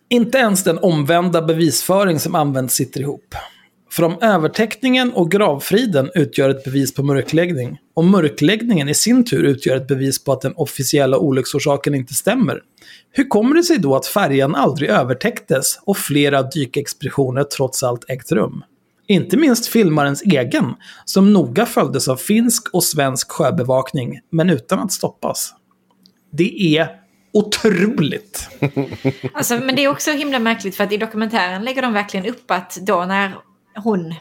[0.09, 3.35] Inte ens den omvända bevisföring som används sitter ihop.
[3.91, 9.43] För om övertäckningen och gravfriden utgör ett bevis på mörkläggning, och mörkläggningen i sin tur
[9.43, 12.61] utgör ett bevis på att den officiella olycksorsaken inte stämmer,
[13.11, 18.31] hur kommer det sig då att färjan aldrig övertäcktes och flera dykexpeditioner trots allt ägt
[18.31, 18.63] rum?
[19.07, 20.75] Inte minst filmarens egen,
[21.05, 25.53] som noga följdes av finsk och svensk sjöbevakning, men utan att stoppas.
[26.31, 26.87] Det är
[27.33, 28.49] otroligt.
[29.33, 32.51] Alltså, men det är också himla märkligt för att i dokumentären lägger de verkligen upp
[32.51, 33.35] att då när
[33.75, 34.15] hon,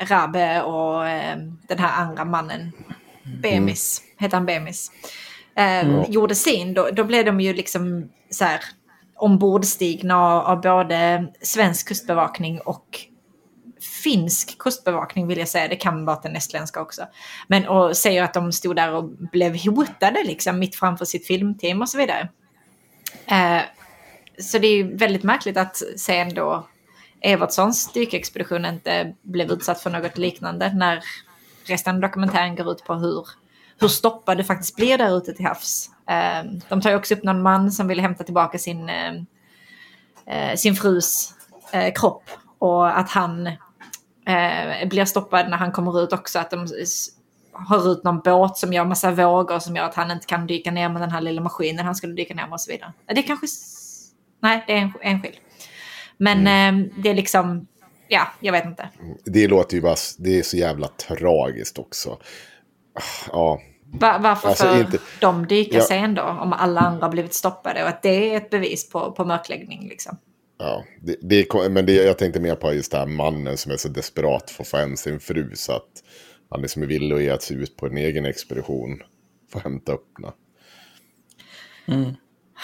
[0.00, 1.38] Rabe och eh,
[1.68, 2.72] den här andra mannen,
[3.42, 4.90] Bemis, heter han Bemis,
[5.56, 8.60] eh, gjorde sin, då, då blev de ju liksom så här
[9.16, 13.09] ombordstigna av, av både svensk kustbevakning och
[14.02, 17.06] finsk kustbevakning vill jag säga, det kan vara den estländska också.
[17.46, 21.80] Men och säger att de stod där och blev hotade liksom mitt framför sitt filmteam
[21.82, 22.28] och så vidare.
[23.26, 23.62] Eh,
[24.38, 26.66] så det är ju väldigt märkligt att sen då
[27.20, 31.04] Evertssons dykexpedition inte blev utsatt för något liknande när
[31.64, 33.26] resten av dokumentären går ut på hur,
[33.80, 35.90] hur stoppad det faktiskt blir där ute till havs.
[36.08, 39.12] Eh, de tar ju också upp någon man som ville hämta tillbaka sin, eh,
[40.26, 41.34] eh, sin frus
[41.72, 43.50] eh, kropp och att han
[44.26, 46.38] eh, blir stoppad när han kommer ut också.
[46.38, 46.66] Att de
[47.52, 50.70] har ut någon båt som gör massa vågor som gör att han inte kan dyka
[50.70, 52.92] ner med den här lilla maskinen han skulle dyka ner med och så vidare.
[53.06, 53.46] Det kanske...
[54.42, 55.36] Nej, det är en, enskild.
[56.16, 57.66] Men eh, det är liksom...
[58.08, 58.88] Ja, jag vet inte.
[59.24, 62.18] Det låter ju bara, det är så jävla tragiskt också.
[63.32, 63.60] Ja,
[64.00, 65.82] Va- varför Alltså, får inte- de dyka Ja.
[65.82, 66.22] sen då?
[66.22, 70.16] Om alla andra blivit stoppade och att det är ett bevis på, på mörkläggning liksom.
[70.60, 70.84] Ja.
[71.02, 73.76] Det, det, är- men det, jag tänkte mer på just det här mannen som är
[73.76, 75.50] så desperat för att få hem sin fru.
[75.54, 75.88] Så att
[76.50, 79.02] han liksom är villig att ge sig ut på en egen expedition.
[79.52, 80.32] För att hämta upp henne.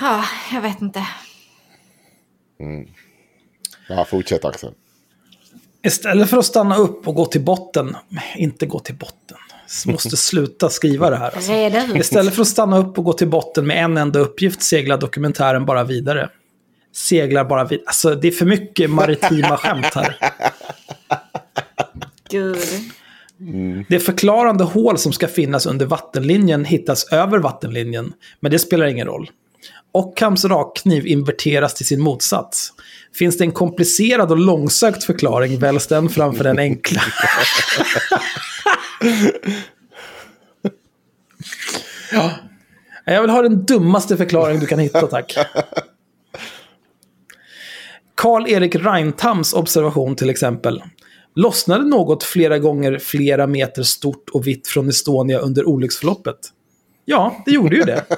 [0.00, 1.06] Ja, jag vet inte.
[3.88, 4.72] Ja, fortsätt Axel.
[5.82, 7.96] Istället för att stanna upp och gå till botten,
[8.36, 9.36] inte gå till botten,
[9.86, 11.30] måste sluta skriva det här.
[11.36, 11.52] Alltså.
[11.96, 15.66] Istället för att stanna upp och gå till botten med en enda uppgift seglar dokumentären
[15.66, 16.30] bara vidare.
[16.96, 17.84] Seglar bara vidare.
[17.86, 20.16] Alltså det är för mycket maritima skämt här.
[22.30, 22.58] Gud.
[23.88, 29.06] Det förklarande hål som ska finnas under vattenlinjen hittas över vattenlinjen, men det spelar ingen
[29.06, 29.30] roll.
[29.92, 32.72] Ockhams rakkniv inverteras till sin motsats.
[33.14, 37.02] Finns det en komplicerad och långsökt förklaring väljs den framför den enkla.
[42.12, 42.30] ja.
[43.04, 45.36] Jag vill ha den dummaste förklaring du kan hitta, tack.
[48.16, 50.82] Karl-Erik Reintams observation till exempel.
[51.34, 56.36] Lossnade något flera gånger flera meter stort och vitt från Estonia under olycksförloppet?
[57.04, 58.04] Ja, det gjorde ju det.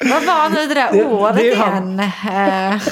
[0.00, 2.00] Vad var nu det där han.
[2.00, 2.00] igen?
[2.00, 2.82] Eh,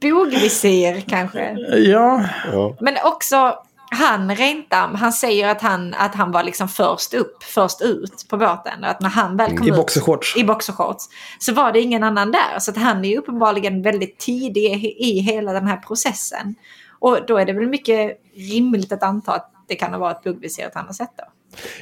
[0.00, 1.56] bogvisir kanske.
[1.76, 2.76] Ja, Ja.
[2.80, 3.58] Men också
[3.94, 8.36] han Rentam, han säger att han, att han var liksom först upp, först ut på
[8.36, 8.84] båten.
[8.84, 10.36] Och att när han väl kom i ut boxershorts.
[10.36, 11.04] i boxershorts
[11.38, 12.58] så var det ingen annan där.
[12.58, 16.54] Så att han är uppenbarligen väldigt tidig i hela den här processen.
[16.98, 20.70] Och då är det väl mycket rimligt att anta att det kan ha varit buggvisir
[20.74, 21.24] han har sett då.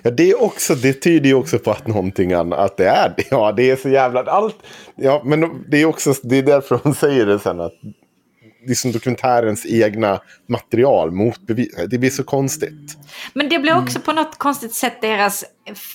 [0.03, 3.15] Ja, det, är också, det tyder ju också på att någonting annat, att det är
[3.17, 3.25] det.
[3.31, 4.57] Ja, det är så jävla allt.
[4.95, 7.75] Ja, men det är också, det är därför hon säger det sen att
[8.67, 11.75] det är som dokumentärens egna material motbevis.
[11.91, 12.99] Det blir så konstigt.
[13.35, 15.45] Men det blir också på något konstigt sätt deras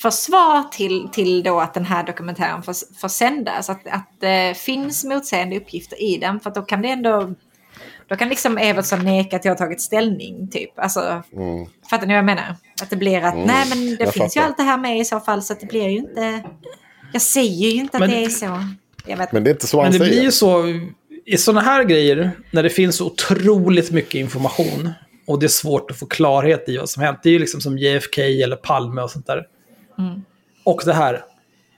[0.01, 3.69] försvar till, till då att den här dokumentären får, får sändas.
[3.69, 6.39] Att, att det finns motsägande uppgifter i den.
[6.39, 7.33] För att då kan det ändå...
[8.07, 10.79] Då kan liksom Evertsson neka att jag har tagit ställning, typ.
[10.79, 11.23] Alltså,
[11.89, 12.55] Fattar ni vad jag menar?
[12.81, 14.47] Att det blir att, nej men det jag finns ju fattar.
[14.47, 16.43] allt det här med i så fall, så att det blir ju inte...
[17.13, 18.59] Jag säger ju inte att Men- det är så.
[19.05, 20.11] Jag vet Men det är inte så han men det säger.
[20.11, 20.63] blir ju så
[21.27, 24.89] i sådana här grejer, när det finns så otroligt mycket information
[25.27, 27.19] och det är svårt att få klarhet i vad som hänt.
[27.23, 29.47] Det är ju liksom som JFK eller Palme och sånt där.
[30.63, 31.23] Och det här.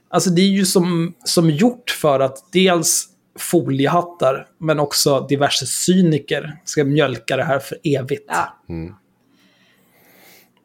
[0.08, 3.06] Alltså det är ju som, som gjort för att dels
[3.38, 8.24] foliehattar, men också diverse cyniker ska mjölka det här för evigt.
[8.28, 8.58] Ja.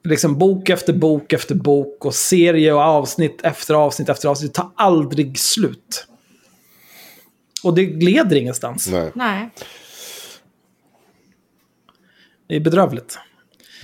[0.03, 4.53] Liksom bok efter bok efter bok och serie och avsnitt efter avsnitt efter avsnitt.
[4.53, 6.07] Det tar aldrig slut.
[7.65, 8.87] Och det leder ingenstans.
[8.91, 9.11] Nej.
[9.15, 9.49] Nej.
[12.47, 13.17] Det är bedrövligt.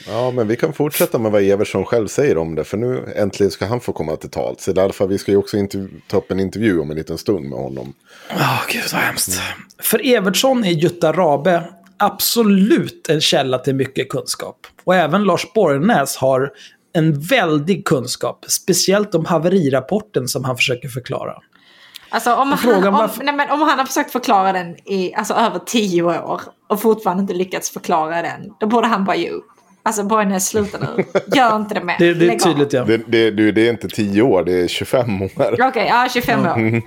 [0.08, 2.64] Ja, men vi kan fortsätta med vad Evertsson själv säger om det.
[2.64, 4.68] För nu äntligen ska han få komma till tals.
[4.68, 5.58] I alla fall, vi ska ju också
[6.08, 7.94] ta upp en intervju om en liten stund med honom.
[8.30, 9.42] Ja, gud vad hemskt.
[9.80, 11.64] För Evertsson är Jutta Rabe
[11.98, 14.68] absolut en källa till mycket kunskap.
[14.84, 16.52] Och även Lars Borgnäs har
[16.94, 21.42] en väldig kunskap, speciellt om haverirapporten som han försöker förklara.
[22.14, 25.34] Alltså om han, om, varför- nej, men om han har försökt förklara den i alltså,
[25.34, 29.46] över tio år och fortfarande inte lyckats förklara den, då borde han bara ge upp.
[29.84, 31.04] Alltså Borgnäs, sluta nu.
[31.36, 31.96] Gör inte det mer.
[32.00, 32.84] Det, det är tydligt, ja.
[32.84, 32.98] Det,
[33.32, 35.30] det, det är inte 10 år, det är 25 år.
[35.68, 36.82] Okej, ja 25 år.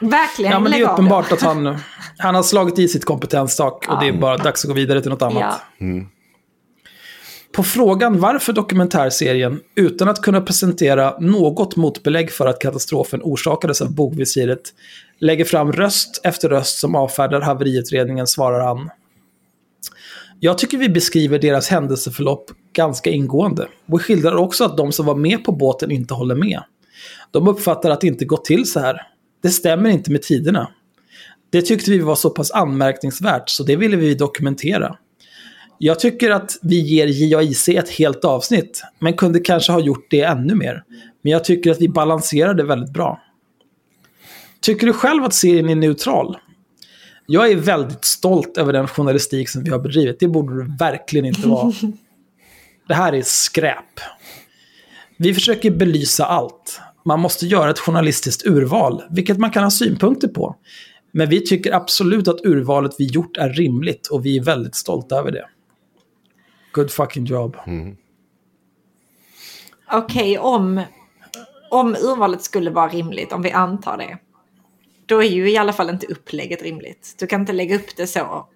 [0.00, 1.76] Verkligen, Ja, men det är uppenbart att han,
[2.18, 5.10] han har slagit i sitt kompetenstak och det är bara dags att gå vidare till
[5.10, 5.60] något annat.
[5.78, 5.86] Ja.
[7.54, 13.94] På frågan varför dokumentärserien, utan att kunna presentera något motbelägg för att katastrofen orsakades av
[13.94, 14.60] bogvisiret,
[15.18, 18.90] lägger fram röst efter röst som avfärdar haveriutredningen svarar han.
[20.40, 23.68] Jag tycker vi beskriver deras händelseförlopp ganska ingående.
[23.86, 26.62] Vi skildrar också att de som var med på båten inte håller med.
[27.30, 29.02] De uppfattar att det inte gått till så här.
[29.42, 30.70] Det stämmer inte med tiderna.
[31.50, 34.96] Det tyckte vi var så pass anmärkningsvärt så det ville vi dokumentera.
[35.78, 40.20] Jag tycker att vi ger JAIC ett helt avsnitt, men kunde kanske ha gjort det
[40.20, 40.84] ännu mer.
[41.22, 43.20] Men jag tycker att vi balanserar det väldigt bra.
[44.60, 46.36] Tycker du själv att serien är neutral?
[47.26, 50.20] Jag är väldigt stolt över den journalistik som vi har bedrivit.
[50.20, 51.72] Det borde du verkligen inte vara.
[52.88, 54.00] Det här är skräp.
[55.16, 56.80] Vi försöker belysa allt.
[57.04, 60.56] Man måste göra ett journalistiskt urval, vilket man kan ha synpunkter på.
[61.12, 65.18] Men vi tycker absolut att urvalet vi gjort är rimligt och vi är väldigt stolta
[65.18, 65.46] över det.
[66.74, 67.56] Good fucking job.
[69.92, 70.82] Okej, om,
[71.70, 74.18] om urvalet skulle vara rimligt, om vi antar det.
[75.06, 77.14] Då är ju i alla fall inte upplägget rimligt.
[77.18, 78.48] Du kan inte lägga upp det så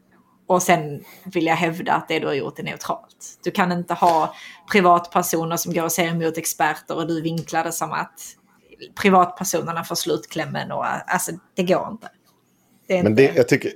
[0.47, 3.39] och sen vill jag hävda att det du har gjort är neutralt.
[3.45, 4.35] Du kan inte ha
[4.73, 8.21] privatpersoner som går och säger emot experter och du vinklar det som att
[9.03, 12.09] privatpersonerna får slutklämmen och alltså det går inte.
[12.89, 13.71] Det Men det, jag, tycker,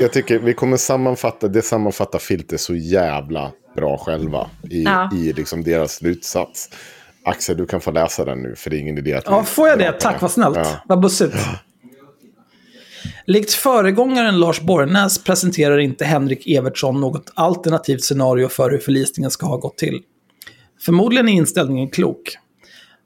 [0.00, 5.10] jag tycker vi kommer sammanfatta, det sammanfattar Filter så jävla bra själva i, Ja.
[5.14, 6.70] i liksom deras slutsats.
[7.24, 9.68] Axel, du kan få läsa den nu, för det är ingen idé att Ja, får
[9.68, 9.92] jag det?
[9.92, 10.56] Tack, vad snällt.
[10.56, 10.76] Ja.
[10.86, 11.34] Vad bussigt.
[13.26, 19.46] Likt föregångaren Lars Borgnäs presenterar inte Henrik Evertsson något alternativt scenario för hur förlisningen ska
[19.46, 20.02] ha gått till.
[20.80, 22.36] Förmodligen är inställningen klok.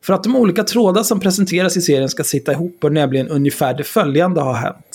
[0.05, 3.75] För att de olika trådar som presenteras i serien ska sitta ihop bör nämligen ungefär
[3.75, 4.92] det följande ha hänt.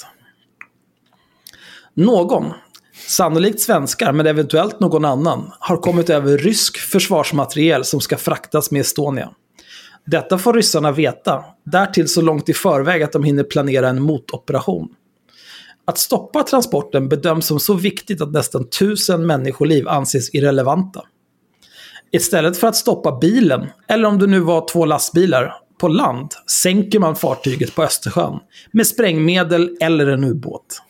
[1.97, 2.53] Någon,
[3.07, 8.81] sannolikt svenskar men eventuellt någon annan, har kommit över rysk försvarsmateriel som ska fraktas med
[8.81, 9.29] Estonia.
[10.05, 14.87] Detta får ryssarna veta, därtill så långt i förväg att de hinner planera en motoperation.
[15.85, 21.01] Att stoppa transporten bedöms som så viktigt att nästan tusen människoliv anses irrelevanta.
[22.11, 26.99] Istället för att stoppa bilen, eller om det nu var två lastbilar, på land sänker
[26.99, 28.39] man fartyget på Östersjön
[28.71, 30.81] med sprängmedel eller en ubåt.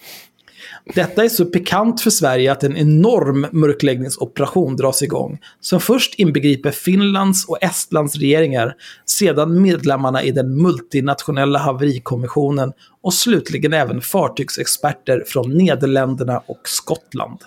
[0.95, 6.71] Detta är så pikant för Sverige att en enorm mörkläggningsoperation dras igång, som först inbegriper
[6.71, 8.73] Finlands och Estlands regeringar,
[9.05, 12.73] sedan medlemmarna i den multinationella haverikommissionen
[13.03, 17.39] och slutligen även fartygsexperter från Nederländerna och Skottland.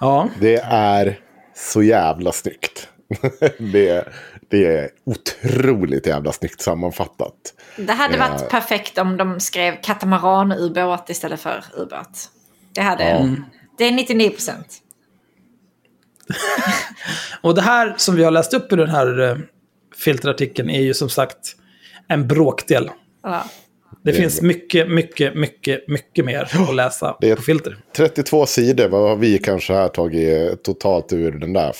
[0.00, 0.28] Ja.
[0.40, 1.18] Det är
[1.54, 2.88] så jävla snyggt.
[3.72, 4.08] det,
[4.48, 7.34] det är otroligt jävla snyggt sammanfattat.
[7.76, 12.30] Det hade varit perfekt om de skrev katamaran-ubåt istället för ubåt.
[12.72, 13.36] Det hade...
[13.78, 14.66] Det är 99 procent.
[17.42, 19.36] och det här som vi har läst upp i den här eh,
[19.96, 21.56] filterartikeln är ju som sagt
[22.08, 22.90] en bråkdel.
[23.22, 23.44] Ja.
[24.02, 27.76] Det, Det finns mycket, mycket, mycket, mycket mer att läsa Det är- på filter.
[27.96, 31.72] 32 sidor, vad har vi kanske här tagit totalt ur den där?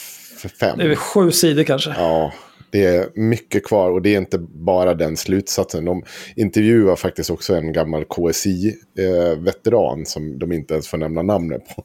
[0.61, 0.79] Fem?
[0.79, 1.91] Det är sju sidor kanske.
[1.99, 2.33] Ja,
[2.77, 5.85] det är mycket kvar och det är inte bara den slutsatsen.
[5.85, 6.03] De
[6.37, 11.85] intervjuar faktiskt också en gammal KSI-veteran som de inte ens får nämna namnet på.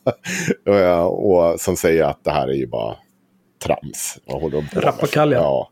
[0.71, 2.95] Eh, och som säger att det här är ju bara
[3.63, 4.17] trams.
[4.25, 4.85] Vad håller de på med?
[4.85, 5.37] Rappakalja.
[5.37, 5.69] Ja.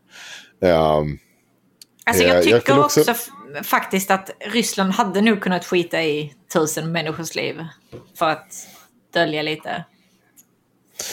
[0.62, 1.18] Ehm,
[2.04, 3.14] Alltså Eh, jag jag tycker kan också- också,
[3.64, 7.64] faktiskt att Ryssland hade nog kunnat skita i tusen människors liv.
[8.18, 8.52] För att
[9.14, 9.84] dölja lite.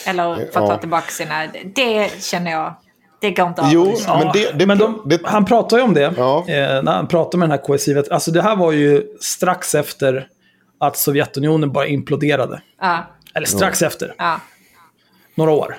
[0.07, 0.67] Eller för att Ja.
[0.67, 1.47] ta tillbaka sina...
[1.75, 2.75] Det känner jag.
[3.19, 4.23] Det går inte av Jo, Ryssland.
[4.23, 6.13] men det- det- men de, det- han pratar ju om det.
[6.17, 6.39] Ja.
[6.47, 8.03] Eh, när han pratar med den här KSI.
[8.11, 10.27] Alltså det här var ju strax efter
[10.79, 12.61] att Sovjetunionen bara imploderade.
[12.81, 12.97] Ja,
[13.33, 14.13] Eller strax efter.
[14.17, 14.39] ja.
[15.35, 15.77] Några år.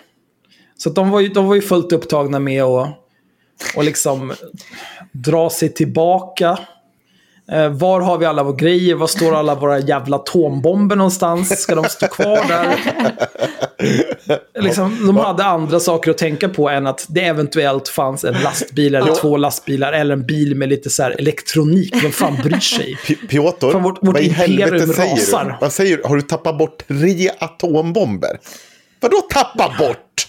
[0.77, 2.89] Så att de, var ju, de var ju fullt upptagna med att
[3.77, 4.32] och liksom
[5.12, 6.59] dra sig tillbaka.
[7.53, 8.95] Eh, var har vi alla våra grejer?
[8.95, 11.61] Var står alla våra jävla atombomber någonstans?
[11.62, 12.77] Ska de stå kvar där?
[14.61, 18.95] liksom, de hade andra saker att tänka på än att det eventuellt fanns en lastbil
[18.95, 22.03] eller två lastbilar eller en bil med lite så elektronik.
[22.03, 22.99] Vem fan bryr sig?
[23.07, 25.45] P- Piotr, Fan, vårt- vårt vad i helvete säger rasar.
[25.45, 25.55] du?
[25.61, 26.03] Vad säger du?
[26.05, 28.39] Har du tappat bort tre atombomber?
[29.01, 30.29] Vadå tappa bort?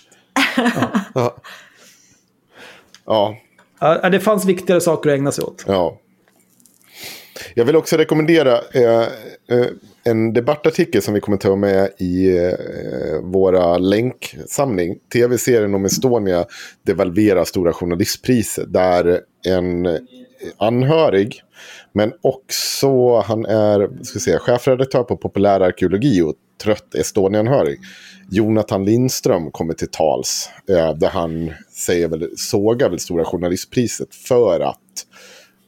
[1.13, 1.35] ja.
[3.05, 3.35] ja.
[3.81, 5.63] Ja, det fanns viktigare saker att ägna sig åt.
[5.67, 5.97] Ja.
[7.53, 9.01] Jag vill också rekommendera eh,
[9.51, 9.65] eh,
[10.03, 12.53] en debattartikel som vi kommer ta med i eh,
[13.21, 14.97] våra länksamling.
[15.13, 16.45] Tv-serien om Estonia
[16.85, 18.73] devalverar Stora Journalistpriset.
[18.73, 19.87] Där en
[20.57, 21.41] anhörig,
[21.93, 26.33] men också han är ska säga, chefredaktör på Populär Arkeologi och
[26.63, 27.79] trött Estonia-anhörig.
[28.31, 30.49] Jonathan Lindström kommer till tals.
[30.69, 35.05] Eh, där han säger väl, sågar väl Stora Journalistpriset för att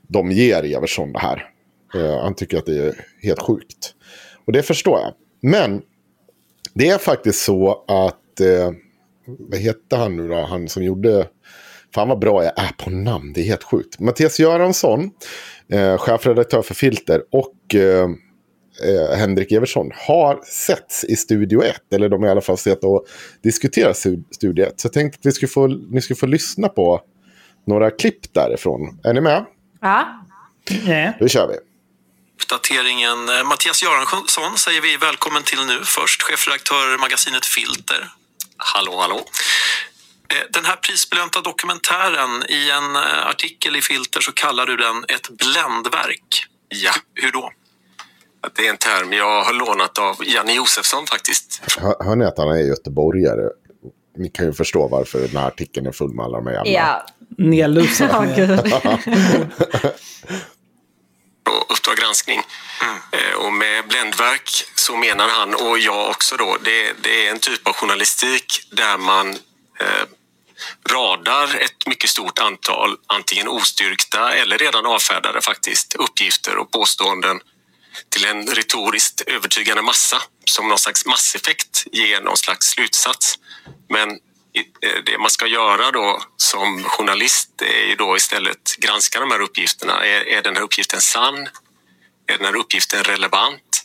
[0.07, 1.50] de ger Everson det här.
[1.95, 3.93] Eh, han tycker att det är helt sjukt.
[4.45, 5.13] Och det förstår jag.
[5.51, 5.81] Men
[6.73, 8.71] det är faktiskt så att, eh,
[9.25, 11.27] vad hette han nu då, han som gjorde,
[11.95, 13.99] fan vad bra jag är på namn, det är helt sjukt.
[13.99, 15.11] Mattias Göransson,
[15.71, 18.09] eh, chefredaktör för Filter och eh,
[18.83, 21.75] eh, Henrik Eversson har setts i Studio 1.
[21.93, 23.05] Eller de har i alla fall sett och
[23.43, 24.79] diskuterat Stu- Studio 1.
[24.79, 27.01] Så jag tänkte att vi skulle få, ni skulle få lyssna på
[27.67, 28.99] några klipp därifrån.
[29.03, 29.45] Är ni med?
[30.87, 31.13] ja.
[31.19, 31.55] Då kör vi.
[32.51, 33.29] Uppdateringen.
[33.29, 38.01] Eh, Mattias Göransson säger vi välkommen till nu först, chefredaktör magasinet Filter.
[38.57, 39.19] Hallå, hallå.
[40.31, 44.97] Eh, Den här prisbelönta dokumentären, i en eh, artikel i Filter så kallar du den
[45.15, 46.45] ett bländverk.
[46.69, 47.51] Ja, hur då?
[48.55, 51.61] Det är en term jag har lånat av Janne Josefsson faktiskt.
[51.77, 53.49] Hör, hör ni att han är göteborgare?
[54.17, 56.71] Ni kan ju förstå varför den här artikeln är full med alla de här jävla...
[56.71, 57.05] Ja,
[57.37, 58.27] Nedlusad.
[61.49, 62.41] och Uppdrag granskning.
[63.11, 67.39] Eh, Och med bländverk så menar han, och jag också då, det, det är en
[67.39, 69.29] typ av journalistik där man
[69.79, 70.05] eh,
[70.89, 77.39] radar ett mycket stort antal antingen ostyrkta eller redan avfärdade faktiskt uppgifter och påståenden
[78.09, 83.39] till en retoriskt övertygande massa som någon slags masseffekt ger någon slags slutsats.
[83.89, 84.19] Men
[84.53, 89.41] Eh, det man ska göra då som journalist är ju då istället granska de här
[89.41, 90.05] uppgifterna.
[90.05, 91.47] Är, är den här uppgiften sann?
[92.27, 93.83] Är den här uppgiften relevant?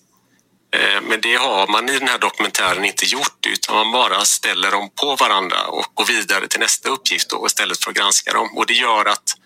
[0.77, 4.71] Eh, men det har man i den här dokumentären inte gjort utan man bara ställer
[4.71, 8.57] dem på varandra och går vidare till nästa uppgift då, istället för att granska dem.
[8.57, 9.37] Och det gör att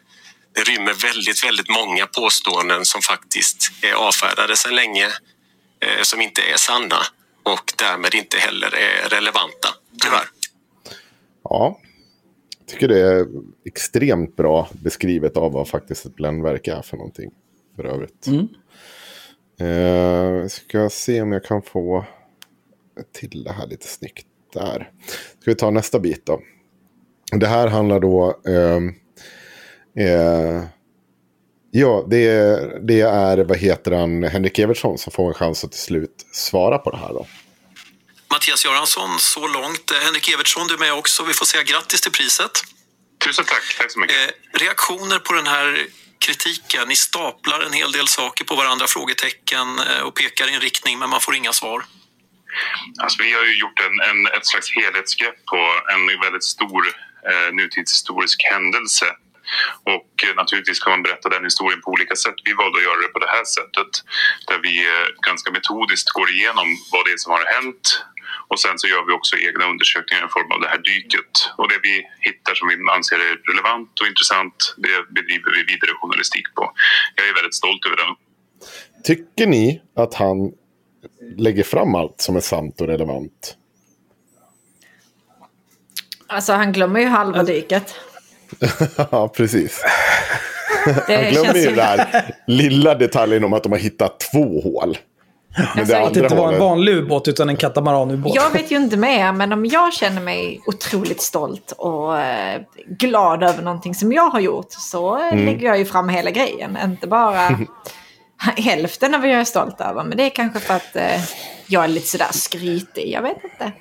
[0.54, 5.06] det rymmer väldigt, väldigt många påståenden som faktiskt är avfärdade sedan länge,
[5.80, 7.06] eh, som inte är sanna
[7.42, 9.68] och därmed inte heller är relevanta,
[10.02, 10.28] tyvärr.
[11.50, 11.78] Ja,
[12.58, 13.26] jag tycker det är
[13.64, 17.30] extremt bra beskrivet av vad faktiskt ett bländverk är för någonting.
[17.76, 18.26] För övrigt.
[19.60, 22.04] Eh, ska se om jag kan få
[23.12, 24.90] till det här lite snyggt där.
[25.40, 26.40] Ska vi ta nästa bit då.
[27.32, 28.40] Det här handlar då...
[28.46, 28.88] ehm,
[29.94, 30.64] eh,
[31.70, 35.72] ja, det är, det är, vad heter han, Henrik Evertsson som får en chans att
[35.72, 37.26] till slut svara på det här då.
[38.32, 39.90] Mattias Göransson, så långt.
[39.90, 41.24] Eh, Henrik Evertsson, du är med också.
[41.24, 42.50] Vi får säga grattis till priset.
[43.24, 44.16] Tusen tack, tack så mycket.
[44.16, 45.86] Eh, reaktioner på den här
[46.18, 46.88] kritiken?
[46.88, 50.98] Ni staplar en hel del saker på varandra, frågetecken eh, och pekar i en riktning,
[50.98, 51.84] men man får inga svar.
[53.02, 55.60] Alltså, vi har ju gjort en, en, ett slags helhetsgrepp på
[55.92, 56.82] en väldigt stor
[57.30, 59.06] eh, nutidshistorisk händelse.
[59.94, 62.38] Och eh, naturligtvis kan man berätta den historien på olika sätt.
[62.48, 63.90] Vi valde att göra det på det här sättet
[64.48, 67.84] där vi eh, ganska metodiskt går igenom vad det är som har hänt
[68.50, 71.32] och sen så gör vi också egna undersökningar i form av det här dyket.
[71.58, 71.94] Och det vi
[72.28, 76.62] hittar som vi anser är relevant och intressant, det bedriver vi vidare journalistik på.
[77.16, 78.12] Jag är väldigt stolt över den
[79.04, 80.52] Tycker ni att han
[81.36, 83.56] lägger fram allt som är sant och relevant?
[86.26, 87.94] Alltså han glömmer ju halva dyket.
[89.10, 89.82] ja, precis.
[91.06, 94.98] Han glömmer ju den här lilla detaljen om att de har hittat två hål.
[95.56, 98.34] Men Alltså, det Att det inte var en vanlig ubåt utan en katamaranubåt.
[98.34, 103.42] Jag vet ju inte mer, men om jag känner mig otroligt stolt och eh, glad
[103.42, 105.46] över någonting som jag har gjort så Mm.
[105.46, 106.78] lägger jag ju fram hela grejen.
[106.84, 107.58] Inte bara
[108.56, 110.04] hälften av vad jag är stolt över.
[110.04, 111.20] Men det är kanske för att eh,
[111.66, 113.10] jag är lite sådär skrytig.
[113.12, 113.72] Jag vet inte.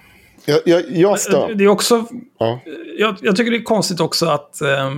[0.45, 1.53] Jag, jag, jag stör.
[1.53, 2.05] Det är också...
[2.39, 2.59] Ja.
[2.97, 4.61] Jag, jag tycker det är konstigt också att...
[4.61, 4.95] Eh,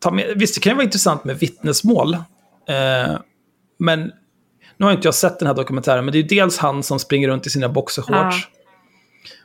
[0.00, 2.14] ta med, visst, det kan ju vara intressant med vittnesmål.
[2.14, 3.18] Eh,
[3.78, 4.12] men
[4.76, 6.98] nu har inte jag sett den här dokumentären, men det är ju dels han som
[6.98, 8.48] springer runt i sina boxershorts.
[8.52, 8.58] Ja.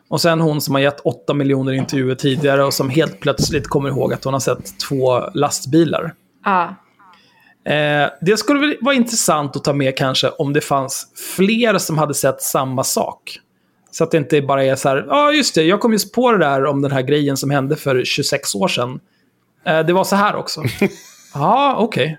[0.08, 3.90] Och sen hon som har gett 8 miljoner intervjuer tidigare och som helt plötsligt kommer
[3.90, 6.14] ihåg att hon har sett två lastbilar.
[6.46, 6.76] Ja.
[7.66, 12.14] Eh, det skulle vara intressant att ta med kanske om det fanns fler som hade
[12.14, 13.40] sett samma sak.
[13.94, 16.14] Så att det inte bara är så här, ja ah, just det, jag kom just
[16.14, 19.00] på det där om den här grejen som hände för 26 år sedan.
[19.66, 20.64] Eh, det var så här också.
[21.34, 22.18] Ja, okej.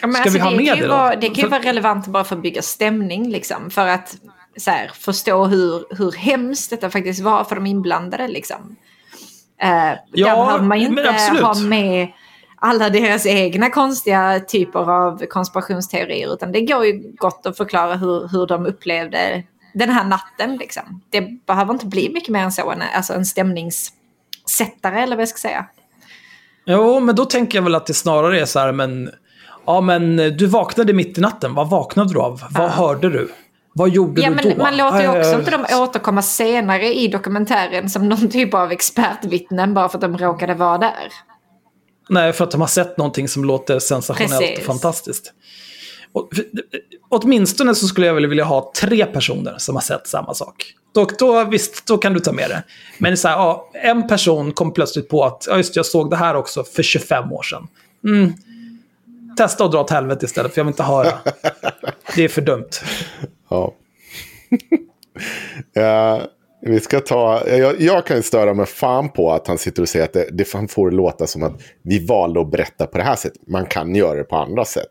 [0.00, 0.94] Ja, men Ska vi ha det med kan ju det då?
[0.94, 3.30] Vara, det kan ju För- vara relevant bara för att bygga stämning.
[3.30, 4.16] Liksom, för att
[4.56, 8.28] så här, förstå hur, hur hemskt detta faktiskt var för de inblandade.
[8.28, 8.76] Liksom.
[9.62, 9.68] Eh,
[10.12, 11.42] Ja, där behöver man ju men inte absolut.
[11.42, 12.08] ha med
[12.56, 16.34] alla deras egna konstiga typer av konspirationsteorier.
[16.34, 19.42] Utan det går ju gott att förklara hur, hur de upplevde
[19.78, 20.56] den här natten.
[20.56, 21.00] Liksom.
[21.10, 22.70] Det behöver inte bli mycket mer än så.
[22.70, 25.66] En, alltså en stämningssättare eller vad jag ska säga.
[26.66, 29.10] Jo, men då tänker jag väl att det snarare är så här, men...
[29.66, 31.54] Ja, men du vaknade mitt i natten.
[31.54, 32.42] Vad vaknade du av?
[32.50, 33.32] Vad hörde du?
[33.74, 34.62] Vad gjorde Ja, du men då?
[34.62, 38.72] man låter ju också Eh, inte dem återkomma senare i dokumentären som någon typ av
[38.72, 41.12] expertvittnen bara för att de råkade vara där.
[42.08, 44.58] Nej, för att de har sett någonting som låter sensationellt Precis.
[44.58, 45.32] och fantastiskt.
[46.16, 46.28] Och,
[47.08, 50.74] åtminstone så skulle jag väl vilja ha tre personer som har sett samma sak.
[50.94, 52.62] Då, då, visst, då kan du ta med det.
[52.98, 56.16] Men så här, ja, en person kom plötsligt på att ja, just jag såg det
[56.16, 57.68] här också för 25 år sedan.
[58.04, 58.32] Mm.
[59.36, 61.12] Testa att dra åt helvete istället, för jag vill inte höra.
[62.14, 62.70] Det är för dumt.
[63.48, 63.74] Ja.
[65.72, 66.22] ja, eh,
[66.60, 67.44] vi ska ta...
[67.46, 70.28] Eh, jag, jag kan störa mig fan på att han sitter och säger att det,
[70.32, 71.52] det får låta som att
[71.82, 73.48] vi valde att berätta på det här sättet.
[73.48, 74.88] Man kan göra det på andra sätt.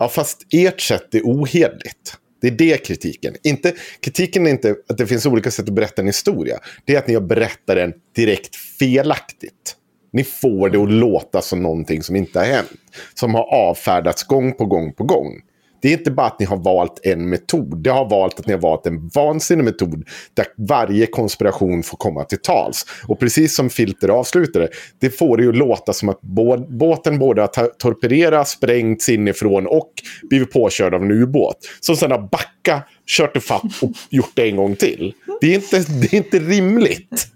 [0.00, 2.16] Ja, fast ert sätt är ohederligt.
[2.40, 3.34] Det är det kritiken.
[3.42, 6.58] Inte, kritiken är inte att det finns olika sätt att berätta en historia.
[6.84, 9.76] Det är att ni har berättat den direkt felaktigt.
[10.12, 12.70] Ni får det att låta som någonting som inte har hänt.
[13.14, 15.40] Som har avfärdats gång på gång på gång.
[15.82, 17.82] Det är inte bara att ni har valt en metod.
[17.82, 22.24] Det har valt att ni har valt en vansinnig metod där varje konspiration får komma
[22.24, 22.86] till tals.
[23.08, 24.68] Och precis som Filter avslutade,
[25.00, 27.48] det får det ju låta som att bå- båten både har
[27.78, 29.90] torpederats, sprängts inifrån och
[30.22, 31.56] blivit påkörd av en ubåt.
[31.80, 35.14] Som sedan har backat, kört ifatt och gjort det en gång till.
[35.40, 37.26] Det är inte, det är inte rimligt.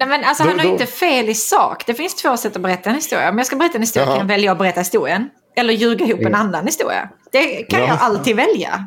[0.00, 1.86] Nej, men alltså, Då- han har då- inte fel i sak.
[1.86, 3.30] Det finns två sätt att berätta en historia.
[3.30, 4.16] Om jag ska berätta en historia Jaha.
[4.16, 5.30] kan jag välja att berätta historien.
[5.56, 7.08] Eller ljuga ihop en annan historia.
[7.32, 7.86] Det kan Ja.
[7.86, 8.86] jag alltid välja.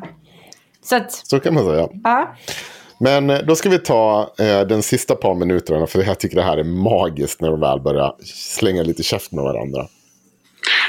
[0.84, 1.88] Så att, Så kan man säga.
[2.04, 2.36] ja.
[3.00, 5.86] Men eh, då ska vi ta eh, den sista par minuterna.
[5.86, 8.14] För jag tycker det här är magiskt när de väl börjar
[8.58, 9.86] slänga lite käft med varandra.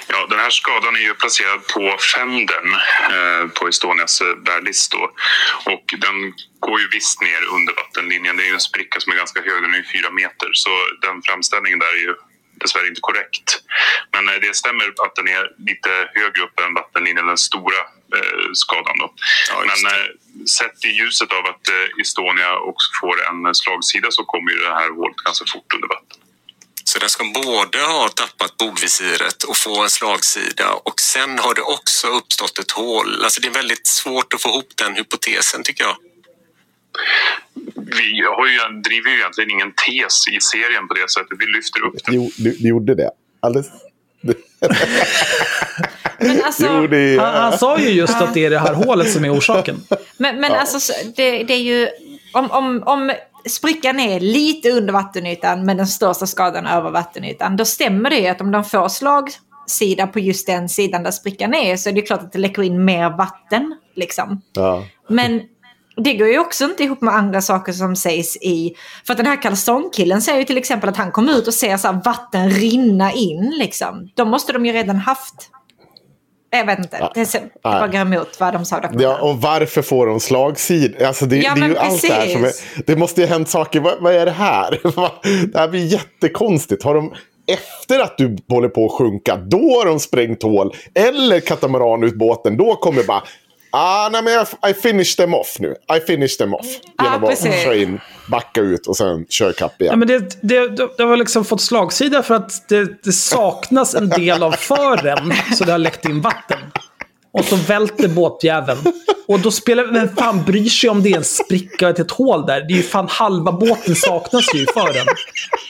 [0.07, 1.81] Ja, den här skadan är ju placerad på
[2.15, 2.65] fänden
[3.15, 4.91] eh, på Estonias eh, bärlist.
[4.91, 5.03] Då.
[5.73, 6.17] Och den
[6.65, 8.37] går ju visst ner under vattenlinjen.
[8.37, 10.49] Det är ju en spricka som är ganska hög, den är ju fyra meter.
[10.63, 10.69] Så
[11.05, 12.13] den framställningen där är ju
[12.63, 13.47] dessvärre inte korrekt.
[14.13, 17.81] Men eh, det stämmer att den är lite högre upp än vattenlinjen, den stora
[18.17, 18.97] eh, skadan.
[19.01, 19.07] Då.
[19.49, 20.07] Ja, Men eh,
[20.57, 24.75] sett i ljuset av att eh, Estonia också får en slagsida så kommer ju det
[24.81, 26.17] här hålet ganska fort under vatten.
[26.83, 31.61] Så den ska både ha tappat bogvisiret och få en slagsida och sen har det
[31.61, 33.23] också uppstått ett hål.
[33.23, 35.95] Alltså det är väldigt svårt att få ihop den hypotesen tycker jag.
[37.75, 41.37] Vi har ju, driver ju egentligen ingen tes i serien på det sättet.
[41.39, 42.15] Vi lyfter upp den.
[42.15, 43.09] Jo, du, du gjorde det.
[43.39, 43.67] Alldeles...
[46.19, 47.17] Men alltså, Jo, det.
[47.17, 49.75] Han, han sa ju just att det är det här hålet som är orsaken.
[50.17, 51.89] men, men alltså så- det, det är ju...
[52.33, 53.11] Om, om, om
[53.49, 57.55] sprickan är lite under vattenytan men den största skadan över vattenytan.
[57.57, 61.53] Då stämmer det ju att om de får slagsida på just den sidan där sprickan
[61.53, 63.75] är så är det klart att det läcker in mer vatten.
[63.95, 64.41] Liksom.
[64.53, 64.85] Ja.
[65.09, 65.41] Men
[65.95, 68.73] det går ju också inte ihop med andra saker som sägs i...
[69.07, 71.77] För att den här kalsongkillen säger ju till exempel att han kom ut och ser
[71.77, 74.09] så vatten rinna in liksom.
[74.15, 75.49] Då måste de ju redan haft...
[76.49, 77.09] Jag vet inte.
[77.15, 77.41] Det ser-
[77.81, 78.79] det går emot vad de sa.
[78.79, 78.91] Där.
[78.99, 81.01] Ja, och varför får de slagsid?
[81.01, 82.83] Alltså det, Ja, det är ju men allt det här som är, precis.
[82.85, 83.79] Det måste ju ha hänt saker.
[83.79, 84.79] Vad, vad är det här?
[85.53, 86.83] Det här blir jättekonstigt.
[86.83, 87.13] Har de
[87.47, 90.73] efter att du håller på att sjunka, då har de sprängt hål.
[90.95, 93.23] Eller katamaranutbåten, då kommer bara...
[93.75, 95.75] Ah, nej, men jag, I finished them off nu.
[95.97, 96.65] I finished them off.
[96.97, 97.63] Ja, Genom att precis.
[97.63, 97.99] köra in,
[98.31, 99.91] backa ut och sen köra kapp igen.
[99.91, 104.09] Ja, men det, det, det har liksom fått slagsida för att det, det saknas en
[104.09, 105.33] del av fören.
[105.57, 106.57] Så det har läckt in vatten.
[107.31, 108.79] Och så välter båtjäveln.
[109.27, 109.83] Och då spelar...
[109.93, 112.61] Vem fan bryr sig om det är en spricka och ett hål där?
[112.67, 115.05] Det är ju fan halva båten saknas ju i fören.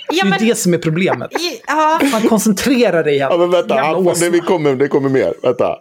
[0.09, 1.31] Det Ja, är men, ju det som är problemet.
[1.67, 3.17] ja, Fan, koncentrera dig.
[3.17, 5.33] Ja, men vänta, det, vi kommer, det kommer mer.
[5.43, 5.75] Vänta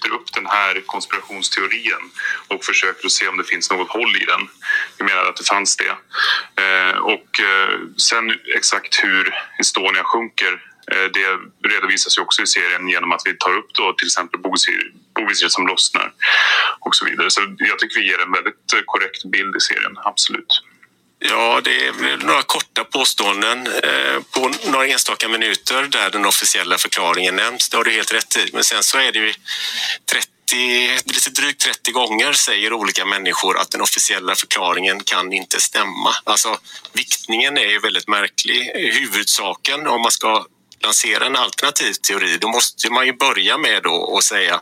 [0.00, 2.10] lyfter upp den här konspirationsteorin
[2.48, 4.48] och försöker att se om det finns något håll i den.
[4.98, 5.96] Vi menar att det fanns det.
[6.62, 10.52] Eh, och eh, sen exakt hur Estonia sjunker
[10.92, 11.28] eh, det
[11.68, 15.52] redovisas ju också i serien genom att vi tar upp då till exempel bovisir bogvisiret
[15.52, 16.12] som lossnar
[16.80, 17.30] och så vidare.
[17.30, 20.62] Så jag tycker vi ger en väldigt eh, korrekt bild i serien, absolut.
[21.22, 27.36] Ja, det är några korta påståenden eh, på några enstaka minuter där den officiella förklaringen
[27.36, 27.68] nämns.
[27.68, 28.50] Det har du helt rätt i.
[28.52, 29.32] Men sen så är det ju
[30.12, 36.14] 30, lite drygt 30 gånger säger olika människor att den officiella förklaringen kan inte stämma.
[36.24, 36.58] Alltså,
[36.92, 38.70] viktningen är ju väldigt märklig.
[38.74, 40.46] Huvudsaken om man ska
[40.82, 44.60] lansera en alternativ teori, då måste man ju börja med då och säga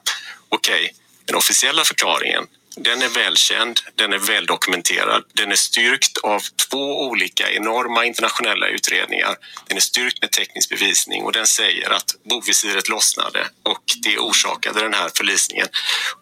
[0.48, 0.94] okej,
[1.24, 2.44] den officiella förklaringen
[2.82, 5.24] den är välkänd, den är väldokumenterad.
[5.32, 9.36] Den är styrkt av två olika enorma internationella utredningar.
[9.66, 14.80] Den är styrkt med teknisk bevisning och den säger att bovisiret lossnade och det orsakade
[14.80, 15.66] den här förlisningen.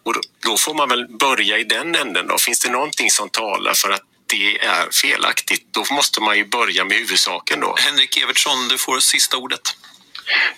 [0.03, 2.37] Och då, då får man väl börja i den änden då.
[2.37, 6.85] Finns det någonting som talar för att det är felaktigt, då måste man ju börja
[6.85, 7.75] med huvudsaken då.
[7.79, 9.61] Henrik Evertsson, du får sista ordet.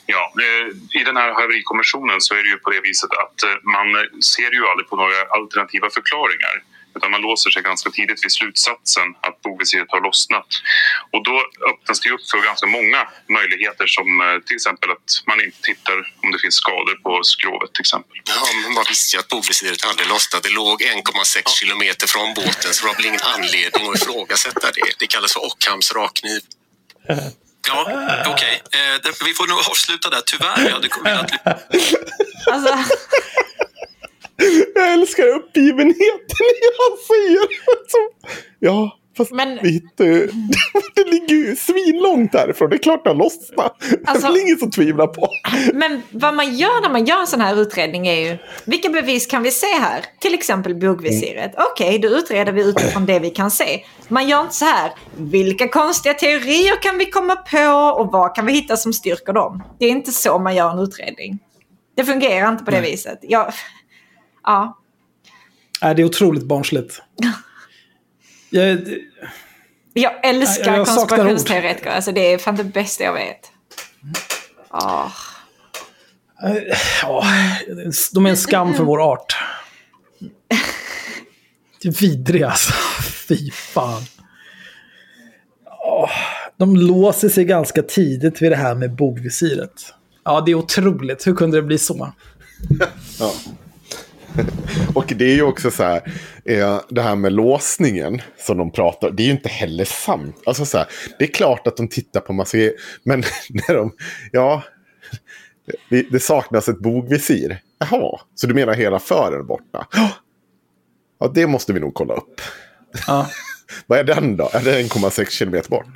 [0.06, 3.58] Ja, eh, i den här haverikommissionen så är det ju på det viset att eh,
[3.76, 3.88] man
[4.34, 6.56] ser ju aldrig på några alternativa förklaringar.
[6.96, 10.50] Utan man låser sig ganska tidigt vid slutsatsen att bogvisiret har lossnat.
[11.14, 11.36] Och då
[11.72, 13.02] öppnas det upp för ganska många
[13.38, 17.74] möjligheter som eh, till exempel att man inte tittar om det finns skador på skrovet
[17.74, 18.16] till exempel.
[18.36, 20.44] Ja, men man visste ju att bogvisiret hade lossnat.
[20.44, 24.90] Det låg 1,6 kilometer från båten så det var väl ingen anledning att ifrågasätta det.
[25.00, 26.42] Det kallas för Ockhams rakkniv.
[27.68, 27.82] Ja,
[28.28, 28.62] okej.
[28.72, 30.22] Eh, det- vi får nog avsluta där.
[30.26, 31.32] Tyvärr, jag hade velat
[32.52, 32.76] alltså,
[34.76, 37.48] Jag älskar uppgivenheten i han säger.
[37.88, 38.10] Så,
[38.60, 40.28] ja, fast Men- vi hittar ju...
[40.96, 42.70] Det ligger ju svinlångt därifrån.
[42.70, 43.76] Det är klart det har lossnat.
[44.06, 45.28] Alltså- det är väl ingen som tvivlar på.
[45.74, 49.26] Men vad man gör när man gör en sån här utredning är ju, vilka bevis
[49.28, 50.06] kan vi se här?
[50.20, 51.52] Till exempel bogvisiret.
[51.72, 53.84] Okej, då utreder vi utifrån det vi kan se.
[54.08, 58.46] Man gör inte så här, vilka konstiga teorier kan vi komma på och vad kan
[58.46, 59.64] vi hitta som styrker dem?
[59.80, 61.40] Det är inte så man gör en utredning.
[61.96, 63.20] Det fungerar inte på det viset.
[63.22, 63.54] Jag,
[64.44, 64.76] ja,
[65.82, 67.02] Nej, det är otroligt barnsligt.
[68.50, 68.80] Jag,
[69.94, 71.90] jag älskar Jag- jag konspirationsteoretiker.
[71.90, 73.52] Alltså det är fan det bästa jag vet.
[74.70, 75.10] Ah.
[77.02, 77.24] ja,
[78.14, 79.36] de är en skam för vår art.
[81.82, 82.74] Det är vidriga alltså.
[83.28, 84.02] Fy fan.
[85.86, 86.10] Åh,
[86.58, 89.94] De låser sig ganska tidigt vid det här med bogvisiret.
[90.26, 91.28] Ja, det är otroligt.
[91.28, 92.14] Hur kunde det bli så?
[93.20, 93.36] Och
[94.96, 96.12] och det är ju också så här,
[96.50, 100.42] eh, det här med låsningen som de pratar det är ju inte heller sant.
[100.46, 100.88] Alltså så här,
[101.20, 102.74] det är klart att de tittar på massa grejer,
[103.04, 103.20] men
[103.50, 103.96] när de,
[104.32, 104.64] ja,
[105.90, 107.62] det, det saknas ett bogvisir.
[107.80, 109.88] Jaha, så du menar hela fören borta?
[111.20, 112.42] Ja, det måste vi nog kolla upp.
[113.08, 113.30] Ja.
[113.88, 114.50] Vad är den då?
[114.54, 115.88] Är det 1,6 kilometer bort?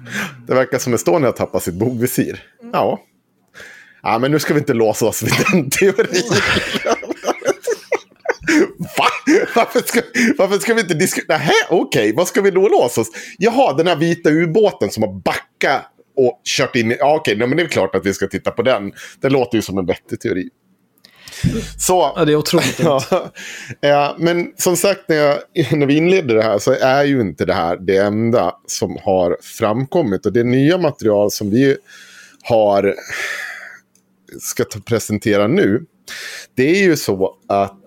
[0.48, 2.44] Det verkar som Estonia har tappat sitt bogvisir.
[2.74, 3.02] Ja.
[4.04, 6.24] Ja, men nu ska vi inte låsa oss vid den teorin.
[8.98, 9.13] Va?
[9.56, 10.02] Varför ska,
[10.38, 11.38] varför ska vi inte diskutera?
[11.38, 13.08] Nähä, okej, vad ska vi då låsa oss?
[13.38, 15.82] Jaha, den här vita ubåten som har backat
[16.16, 16.98] och kört in i...
[17.00, 18.92] Ja, okej, men det är klart att vi ska titta på den.
[19.22, 20.50] Det låter ju som en vettig teori.
[21.78, 22.80] Så, Ja, det är otroligt
[23.82, 25.38] ja, men som sagt, när, jag,
[25.72, 29.38] när vi inledde det här så är ju inte det här det enda som har
[29.42, 30.26] framkommit.
[30.26, 31.78] Och det nya material som vi
[32.44, 32.96] har
[34.40, 35.86] ska presentera nu.
[36.56, 37.80] Det är ju så att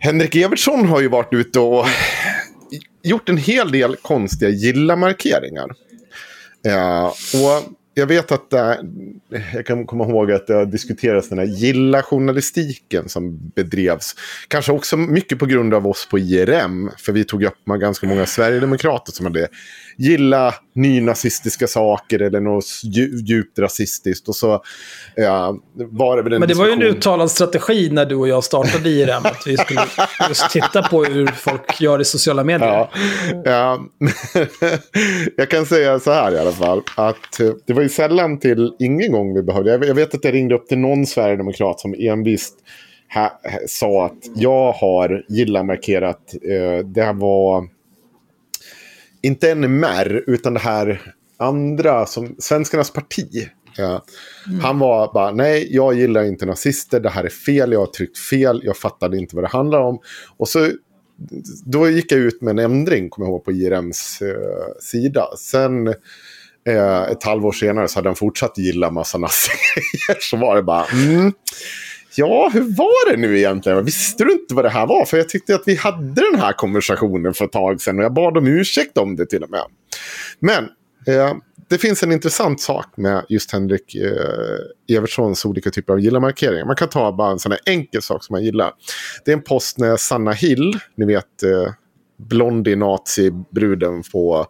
[0.00, 1.86] Henrik Evertsson har ju varit ute och
[3.02, 5.70] gjort en hel del konstiga gilla-markeringar.
[6.66, 8.72] Eh, och jag vet att eh,
[9.52, 14.14] jag kan komma ihåg att det har diskuterats den här gilla-journalistiken som bedrevs.
[14.48, 16.90] Kanske också mycket på grund av oss på IRM.
[16.98, 19.48] För vi tog upp med ganska många sverigedemokrater som hade
[19.98, 24.28] gilla nynazistiska saker eller något dju- djupt rasistiskt.
[24.28, 24.62] Och så
[25.16, 28.14] ja, var det väl en Men det var ju en diskussion- uttalad strategi när du
[28.14, 29.22] och jag startade IRM.
[29.26, 29.80] Att vi skulle
[30.28, 32.68] just titta på hur folk gör i sociala medier.
[32.68, 32.90] Ja,
[33.44, 33.78] ja.
[35.36, 36.82] jag kan säga så här i alla fall.
[36.96, 39.70] Att eh, det var ju sällan till ingen gång vi behövde.
[39.86, 42.54] Jag vet att jag ringde upp till någon sverigedemokrat som envist
[43.14, 46.34] ha, ha, sa att jag har gilla-markerat.
[46.42, 47.64] Eh, det här var
[49.22, 53.48] inte NMR utan det här andra som Svenskarnas parti.
[53.76, 54.04] Ja.
[54.62, 58.18] Han var bara, nej, jag gillar inte nazister, det här är fel, jag har tryckt
[58.18, 59.98] fel, jag fattade inte vad det handlar om.
[60.36, 60.70] Och så
[61.64, 65.26] då gick jag ut med en ändring, kommer jag ihåg, på IRMs eh, sida.
[65.38, 65.88] Sen
[66.68, 70.20] eh, ett halvår senare så hade han fortsatt gilla massa nazigrejer.
[70.20, 71.32] Så var det bara, mm,
[72.14, 73.84] ja, hur var det nu egentligen?
[73.84, 75.04] Visste du inte vad det här var?
[75.04, 78.14] För jag tyckte att vi hade den här konversationen för ett tag sedan och jag
[78.14, 79.64] bad om ursäkt om det till och med.
[80.40, 80.64] Men
[81.06, 81.34] eh,
[81.68, 86.64] det finns en intressant sak med just Henrik eh, Evertssons olika typer av gilla-markeringar.
[86.64, 88.72] Man kan ta bara en sån här enkel sak som man gillar.
[89.24, 91.72] Det är en post när Sanna Hill, ni vet eh,
[92.18, 94.46] blondie nazi-bruden på,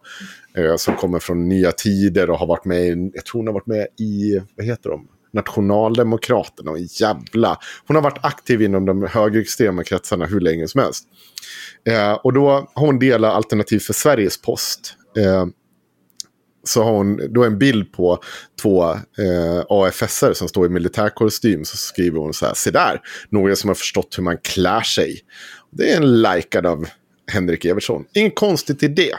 [0.57, 3.53] eh, som kommer från Nya Tider och har varit med i, jag tror hon har
[3.53, 5.07] varit med i, vad heter de?
[5.33, 7.57] Nationaldemokraterna och jävla.
[7.87, 11.05] Hon har varit aktiv inom de högerextrema kretsarna hur länge som helst.
[11.87, 14.95] Eh, och då har hon delat Alternativ för Sveriges post.
[15.17, 15.45] Eh,
[16.63, 18.19] så har hon då en bild på
[18.61, 21.65] två eh, AFSR som står i militärkostym.
[21.65, 25.19] Så skriver hon så här, se där, några som har förstått hur man klär sig.
[25.71, 26.87] Det är en likad av
[27.31, 28.05] Henrik Evertsson.
[28.13, 29.15] Inget konstigt i det.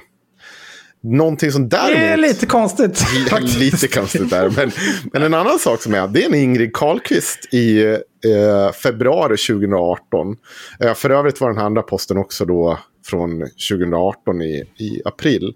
[1.02, 1.92] Någonting som däremot...
[1.92, 3.04] Det är lite konstigt.
[3.58, 4.50] Lite konstigt där.
[4.50, 4.70] Men,
[5.12, 10.36] men en annan sak som är, det är en Ingrid Carlqvist i eh, februari 2018.
[10.80, 15.54] Eh, för övrigt var den här andra posten också då från 2018 i, i april.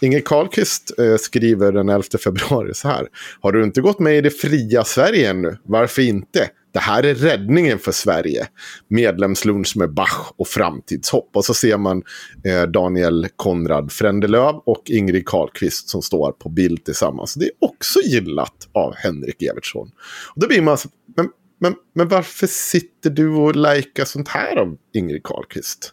[0.00, 3.06] Ingrid Carlqvist eh, skriver den 11 februari så här.
[3.40, 5.56] Har du inte gått med i det fria Sverige ännu?
[5.64, 6.48] Varför inte?
[6.78, 8.48] Det här är räddningen för Sverige.
[8.88, 11.30] Medlemslunch med Bach och framtidshopp.
[11.34, 12.02] Och så ser man
[12.44, 17.34] eh, Daniel Konrad Frändelöv och Ingrid Carlqvist som står på bild tillsammans.
[17.34, 19.90] Det är också gillat av Henrik Evertsson.
[20.34, 21.28] Och då blir man så, men,
[21.60, 25.92] men, men varför sitter du och likar sånt här av Ingrid Carlqvist?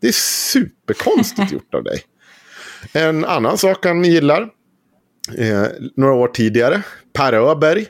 [0.00, 0.12] Det är
[0.52, 2.00] superkonstigt gjort av dig.
[2.92, 4.42] En annan sak han gillar,
[5.38, 6.82] eh, några år tidigare,
[7.12, 7.86] Per Öberg.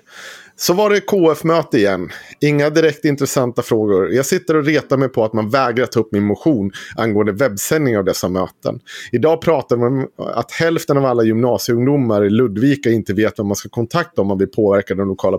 [0.58, 2.10] Så var det KF-möte igen.
[2.40, 4.12] Inga direkt intressanta frågor.
[4.12, 7.98] Jag sitter och retar mig på att man vägrar ta upp min motion angående webbsändning
[7.98, 8.80] av dessa möten.
[9.12, 13.56] Idag pratar man om att hälften av alla gymnasieungdomar i Ludvika inte vet vem man
[13.56, 15.38] ska kontakta om man vill påverka den lokala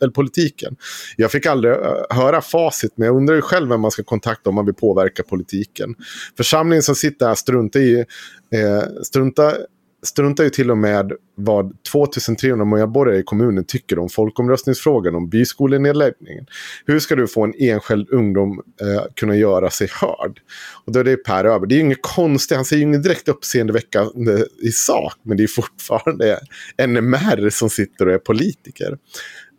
[0.00, 0.76] eller politiken.
[1.16, 1.74] Jag fick aldrig
[2.10, 5.22] höra facit, men jag undrar ju själv vem man ska kontakta om man vill påverka
[5.22, 5.94] politiken.
[6.36, 7.98] Församlingen som sitter här struntar i
[8.54, 9.56] eh, struntar
[10.06, 16.46] struntar ju till och med vad 2300 medborgare i kommunen tycker om folkomröstningsfrågan om byskolenedläggningen.
[16.86, 20.40] Hur ska du få en enskild ungdom eh, kunna göra sig hörd?
[20.84, 21.68] Och då är det Per Öberg.
[21.68, 25.42] Det är ju inget konstigt, han säger ju inget direkt uppseendeväckande i sak, men det
[25.42, 26.40] är fortfarande
[26.86, 28.98] NMR som sitter och är politiker.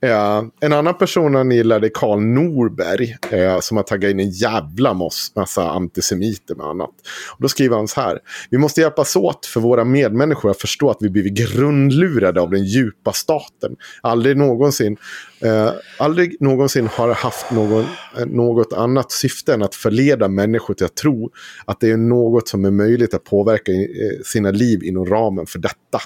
[0.03, 3.17] Eh, en annan person han gillade är Karl Norberg.
[3.31, 6.89] Eh, som har taggat in en jävla moss, massa antisemiter med annat.
[7.30, 8.19] Och då skriver han så här.
[8.49, 12.63] Vi måste hjälpas åt för våra medmänniskor att förstå att vi blivit grundlurade av den
[12.63, 13.75] djupa staten.
[14.01, 14.97] Aldrig någonsin,
[15.39, 15.69] eh,
[15.99, 17.85] aldrig någonsin har haft någon,
[18.17, 21.30] eh, något annat syfte än att förleda människor till att tro
[21.65, 25.59] att det är något som är möjligt att påverka eh, sina liv inom ramen för
[25.59, 25.99] detta.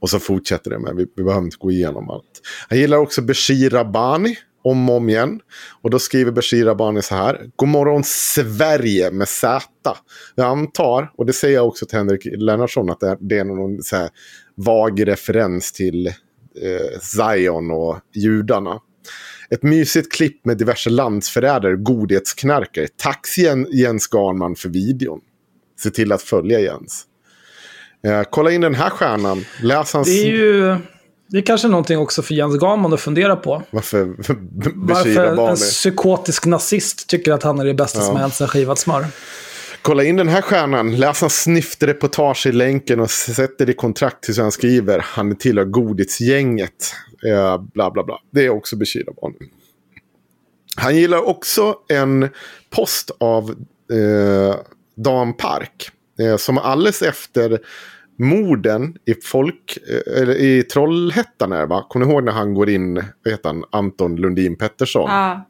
[0.00, 2.40] Och så fortsätter det med, vi, vi behöver inte gå igenom allt.
[2.68, 5.40] Han gillar också Bashir Rabani, om och om igen.
[5.82, 7.50] Och då skriver Bashir Rabbani så här.
[7.56, 9.64] God morgon Sverige med Z.
[10.34, 13.44] Jag antar, och det säger jag också till Henrik Lennartsson, att det är, det är
[13.44, 14.10] någon så här
[14.56, 18.80] vag referens till eh, Zion och judarna.
[19.50, 22.88] Ett mysigt klipp med diverse landsförrädare, godhetsknarkare.
[22.96, 23.26] Tack
[23.72, 25.20] Jens Garnman för videon.
[25.80, 27.06] Se till att följa Jens.
[28.06, 29.44] Eh, kolla in den här stjärnan.
[29.62, 30.08] Läs hans...
[30.08, 30.76] Det är ju...
[31.28, 33.62] Det är kanske någonting också för Jens Garman att fundera på.
[33.70, 34.04] Varför
[34.74, 38.04] Varför en psykotisk nazist tycker att han är det bästa ja.
[38.04, 39.06] som hänt sen skivat smör.
[39.82, 40.96] Kolla in den här stjärnan.
[40.96, 44.98] Läs hans snyftreportage i länken och sätt det i kontrakt tills han skriver.
[44.98, 46.94] Han tillhör godisgänget.
[47.26, 48.18] Eh, bla bla bla.
[48.30, 49.50] Det är också Bashir Abani.
[50.76, 52.28] Han gillar också en
[52.70, 53.50] post av
[53.92, 54.56] eh,
[54.96, 55.90] Dan Park.
[56.20, 57.60] Eh, som alldeles efter
[58.22, 61.86] morden i folk, eh, eller i Trollhättan är va?
[61.88, 65.10] Kommer ni ihåg när han går in, vad heter han, Anton Lundin Pettersson?
[65.10, 65.48] Ja.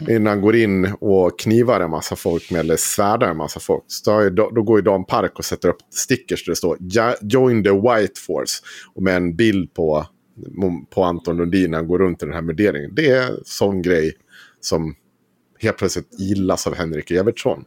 [0.00, 3.84] Innan han går in och knivar en massa folk med, eller svärdar en massa folk.
[3.86, 6.78] Så då, då går ju Dan Park och sätter upp stickers där det står
[7.20, 8.62] Join the White Force.
[8.94, 10.06] Och med en bild på,
[10.90, 12.94] på Anton Lundin när han går runt i den här värderingen.
[12.94, 14.12] Det är sån grej
[14.60, 14.94] som
[15.60, 17.64] helt plötsligt gillas av Henrik Evertsson.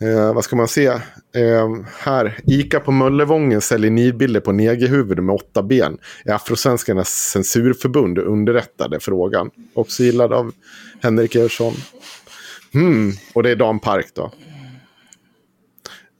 [0.00, 0.86] Eh, vad ska man se?
[0.86, 2.40] Eh, här.
[2.46, 5.98] Ica på Möllevången säljer nidbilder på negerhuvud med åtta ben.
[6.24, 9.50] Är Afrosvenskarnas censurförbund underrättade frågan.
[9.74, 10.52] Också gillad av
[11.00, 11.74] Henrik Ersson.
[12.74, 14.32] Mm, och det är Dan Park då.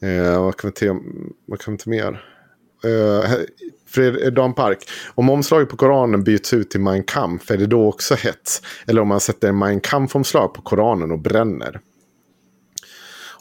[0.02, 1.00] Eh, vad kan vi ta,
[1.46, 2.24] vad kan vi ta mer?
[2.84, 3.30] Eh,
[3.88, 4.78] Fred, eh, Dan Park.
[5.14, 8.62] Om omslaget på Koranen byts ut till Mein Kampf, är det då också hets?
[8.86, 11.80] Eller om man sätter en Mein Kampf-omslag på Koranen och bränner?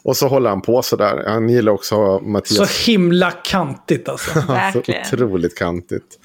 [0.08, 1.24] Och så håller han på sådär.
[1.26, 2.70] Han gillar också Mattias.
[2.70, 4.30] Så himla kantigt alltså.
[4.72, 6.18] så otroligt kantigt.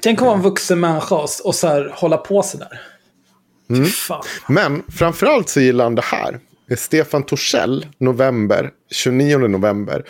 [0.00, 1.14] Tänk att vara en vuxen människa
[1.44, 2.80] och så här, hålla på sådär.
[3.70, 3.88] Mm.
[4.48, 6.40] Men framförallt så gillar han det här.
[6.76, 10.04] Stefan Torssell, november, 29 november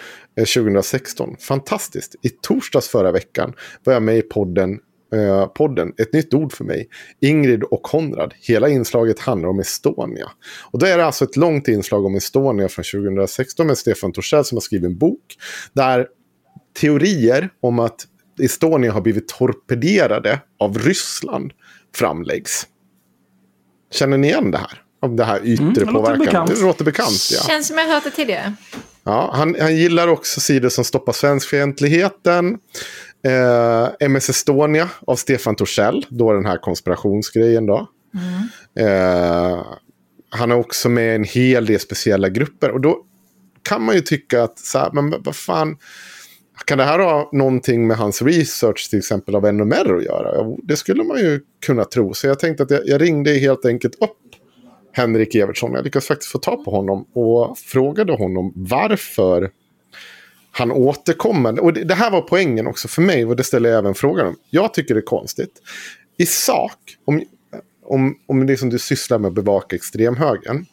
[0.55, 1.31] 2016.
[1.31, 2.15] Eh, Fantastiskt.
[2.23, 3.53] I torsdags förra veckan
[3.85, 4.79] var jag med i podden
[5.13, 6.89] eh, podden Ett nytt ord för mig.
[7.21, 8.35] Ingrid och Konrad.
[8.41, 10.31] Hela inslaget handlar om Estonia.
[10.71, 14.45] Och då är det alltså ett långt inslag om Estonia från 2016 med Stefan Torssell
[14.45, 15.37] som har skrivit en bok.
[15.73, 16.07] Där
[16.81, 18.07] teorier om att
[18.41, 21.53] Estonia har blivit torpederade av Ryssland
[21.95, 22.67] framläggs.
[23.91, 24.83] Känner ni igen det här?
[25.01, 26.47] Om det här yttre mm, påverkan.
[26.47, 27.29] Det låter bekant.
[27.33, 27.41] Ja.
[27.49, 28.55] Känns som jag hört det tidigare.
[29.05, 32.59] Ja, han, han gillar också sidor som Stoppa svenskfientligheten.
[33.23, 36.07] Eh, MS Estonia av Stefan Torssell.
[36.09, 37.89] Då den här konspirationsgrejen då.
[38.15, 38.89] Mm.
[38.89, 39.67] Eh,
[40.31, 42.71] han är också med i en hel del speciella grupper.
[42.71, 43.05] Och då
[43.63, 45.77] kan man ju tycka att, så här, men vad fan.
[46.65, 50.57] Kan det här ha någonting med hans research till exempel av NMR att göra?
[50.63, 52.15] Det skulle man ju kunna tro.
[52.15, 54.17] Så jag tänkte att jag, jag ringde helt enkelt upp
[54.93, 55.73] Henrik Evertsson.
[55.75, 59.51] Jag lyckades faktiskt få tag på honom och frågade honom varför
[60.51, 61.61] han återkommer.
[61.61, 64.27] Och det, det, här var poängen också för mig och det ställer jag även frågan
[64.27, 64.37] om.
[64.51, 65.63] Jag tycker det är konstigt.
[66.17, 67.23] I sak, om,
[67.85, 70.67] om, om det som du sysslar med att bevaka extremhögern.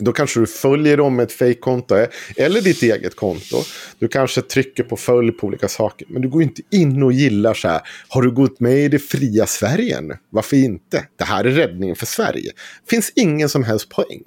[0.00, 2.06] Då kanske du följer dem med ett fejkkonto
[2.36, 3.56] eller ditt eget konto.
[3.98, 6.06] Du kanske trycker på följ på olika saker.
[6.10, 7.80] Men du går inte in och gillar så här.
[8.08, 10.16] Har du gått med i det fria Sverige nu?
[10.30, 11.04] Varför inte?
[11.16, 12.52] Det här är räddningen för Sverige.
[12.90, 14.22] finns ingen som helst poäng.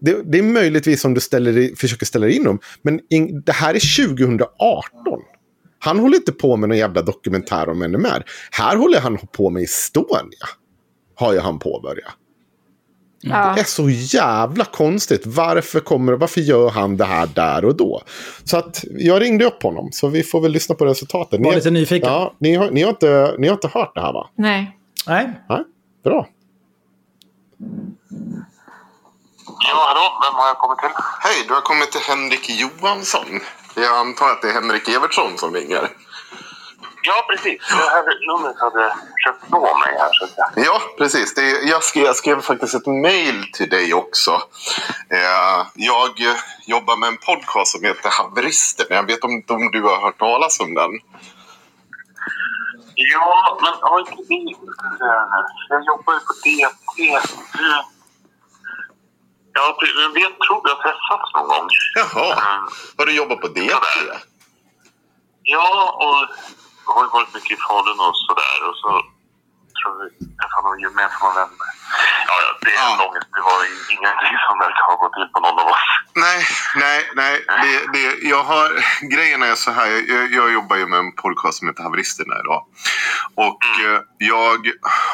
[0.00, 2.58] Det, det är möjligtvis om du ställer, försöker ställa in dem.
[2.82, 5.20] Men in, det här är 2018.
[5.78, 8.24] Han håller inte på med någon jävla dokumentär om NMR.
[8.50, 10.46] Här håller han på med Estonia.
[11.14, 12.14] Har ju han påbörjat.
[13.20, 13.52] Ja.
[13.54, 15.26] Det är så jävla konstigt.
[15.26, 18.02] Varför, kommer, varför gör han det här där och då?
[18.44, 19.88] Så att jag ringde upp honom.
[19.92, 21.40] Så vi får väl lyssna på resultatet.
[21.44, 22.08] Var lite nyfiken.
[22.08, 24.30] Ja, ni, har, ni, har inte, ni har inte hört det här va?
[24.34, 24.76] Nej.
[25.06, 25.30] Nej.
[25.48, 25.64] Nej.
[26.04, 26.28] Bra.
[29.60, 30.88] Ja, hallå, vem har jag kommit till?
[31.20, 33.40] Hej, du har kommit till Henrik Johansson.
[33.74, 35.90] Jag antar att det är Henrik Evertsson som ringer.
[37.02, 37.62] Ja, precis.
[37.68, 38.94] Det här numret hade
[39.24, 40.10] köpt på mig här.
[40.12, 40.52] Så att...
[40.56, 41.34] Ja, precis.
[41.34, 44.42] Det, jag, skrev, jag skrev faktiskt ett mail till dig också.
[45.10, 46.10] Eh, jag
[46.66, 48.86] jobbar med en podcast som heter Haverister.
[48.90, 50.90] Jag vet inte om du har hört talas om den?
[52.94, 54.56] Ja, men har inte vi...
[55.68, 57.18] Jag jobbar ju på DT.
[59.58, 61.68] Ja, jag vet, tror vi har träffats någon gång.
[61.94, 62.26] Jaha.
[62.32, 62.68] Mm.
[62.98, 63.86] Har du jobbat på DT?
[65.42, 65.70] Ja,
[66.04, 66.18] och
[66.86, 68.58] jag har ju varit mycket i Falun och sådär.
[68.68, 68.90] Och så
[69.80, 69.94] tror
[70.38, 71.70] träffade några gemensamma vänner.
[72.28, 72.96] Ja, ja, det är en Ja.
[73.02, 73.14] lång...
[73.36, 73.58] Det var
[73.96, 75.86] ingenting som verkar ha gått till på någon av oss.
[76.14, 76.40] Nej,
[76.74, 77.34] nej, nej.
[77.62, 78.68] Det, det, jag har,
[79.14, 79.86] grejen är så här.
[80.14, 82.64] Jag, jag jobbar ju med en podcast som heter Haveristerna idag.
[83.34, 84.58] Och eh, jag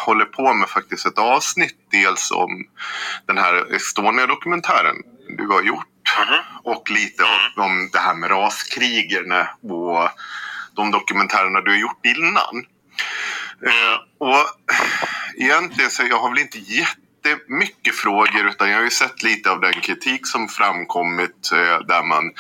[0.07, 1.77] håller på med faktiskt ett avsnitt.
[1.91, 2.51] Dels om
[3.27, 4.97] den här Estonia-dokumentären
[5.39, 5.87] du har gjort.
[6.65, 10.09] Och lite om, om det här med raskrigerna och
[10.77, 12.65] de dokumentärerna du har gjort innan.
[13.63, 14.47] Eh, och
[15.37, 19.61] egentligen så jag har väl inte jättemycket frågor utan jag har ju sett lite av
[19.61, 22.33] den kritik som framkommit eh, där man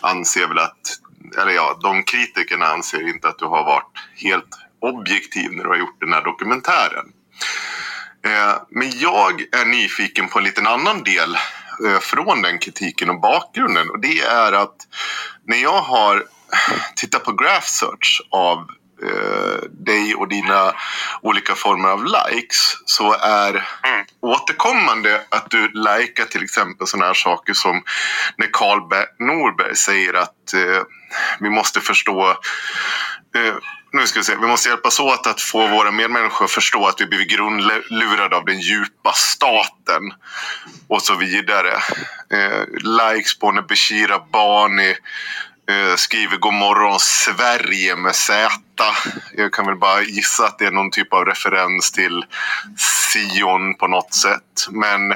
[0.00, 0.98] anser väl att,
[1.38, 5.76] eller ja, de kritikerna anser inte att du har varit helt objektiv när du har
[5.76, 7.12] gjort den här dokumentären.
[8.24, 11.36] Eh, men jag är nyfiken på en liten annan del
[12.00, 14.76] från den kritiken och bakgrunden och det är att
[15.44, 16.24] när jag har
[16.96, 18.70] tittat på graph search av
[19.02, 20.74] eh, dig och dina
[21.22, 23.68] olika former av likes så är
[24.20, 27.82] återkommande att du likar till exempel sådana här saker som
[28.36, 30.82] när Carl Be- Norberg säger att eh,
[31.40, 32.30] vi måste förstå
[33.34, 33.54] eh,
[33.92, 37.00] nu ska vi se, vi måste hjälpas åt att få våra medmänniskor att förstå att
[37.00, 40.02] vi blivit grundlurade av den djupa staten
[40.88, 41.72] och så vidare.
[42.32, 44.96] Eh, likes på när Beshira Bani eh,
[45.70, 48.50] Eh, skriver God morgon Sverige med Z.
[49.36, 52.24] Jag kan väl bara gissa att det är någon typ av referens till
[52.76, 54.66] Sion på något sätt.
[54.70, 55.08] Men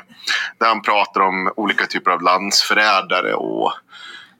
[0.58, 3.72] där han pratar om olika typer av landsförrädare och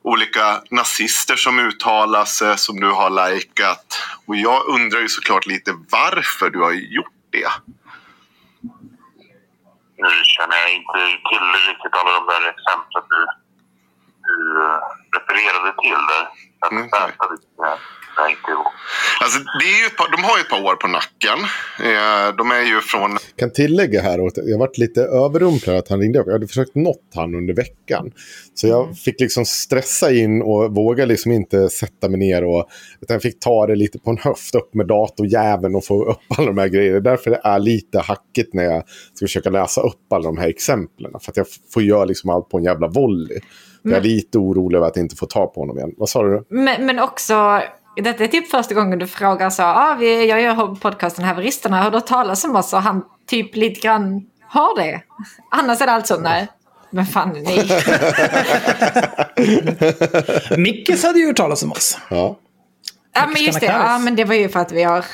[0.02, 4.02] olika nazister som uttalar sig som du har likat.
[4.26, 7.48] Och jag undrar ju såklart lite varför du har gjort det.
[9.96, 13.43] Nu känner jag inte till riktigt alla de där exemplen du,
[14.28, 14.78] du eh,
[15.16, 16.24] refererade till där.
[16.60, 17.10] Jag Mm, mm,
[18.30, 18.66] inte ihåg.
[19.22, 21.38] Alltså, det är ju par, de har ju ett par år på nacken.
[21.88, 23.18] Eh, de är ju från...
[23.36, 26.26] kan tillägga här att jag varit lite överrumplad att han ringde upp.
[26.26, 28.12] Jag hade försökt nått han under veckan.
[28.54, 32.44] Så jag fick liksom stressa in och våga liksom inte sätta mig ner.
[32.44, 32.68] Och,
[33.00, 36.38] utan jag fick ta det lite på en höft upp med datorjäveln och få upp
[36.38, 37.00] alla de här grejerna.
[37.00, 38.82] Därför det är lite hackigt när jag
[39.14, 41.12] ska försöka läsa upp alla de här exemplen.
[41.20, 43.40] För att jag får göra liksom allt på en jävla volley.
[43.82, 45.94] Jag är lite orolig över att inte få ta på honom igen.
[45.96, 46.44] Vad sa du?
[46.48, 47.60] Men, men också,
[48.02, 51.90] detta är typ första gången du frågar så, ah, vi, jag gör podcasten Haveristerna, har
[51.90, 52.72] du hört talas om oss?
[52.72, 55.02] Och han typ lite grann har det.
[55.50, 56.48] Annars är det alltså, nej.
[56.90, 57.68] Men fan, nej.
[60.58, 61.98] Mickes hade ju hört talas om oss.
[62.08, 62.38] Ja.
[63.12, 63.66] Ja, men just det.
[63.66, 65.04] Ja, men det var ju för att vi har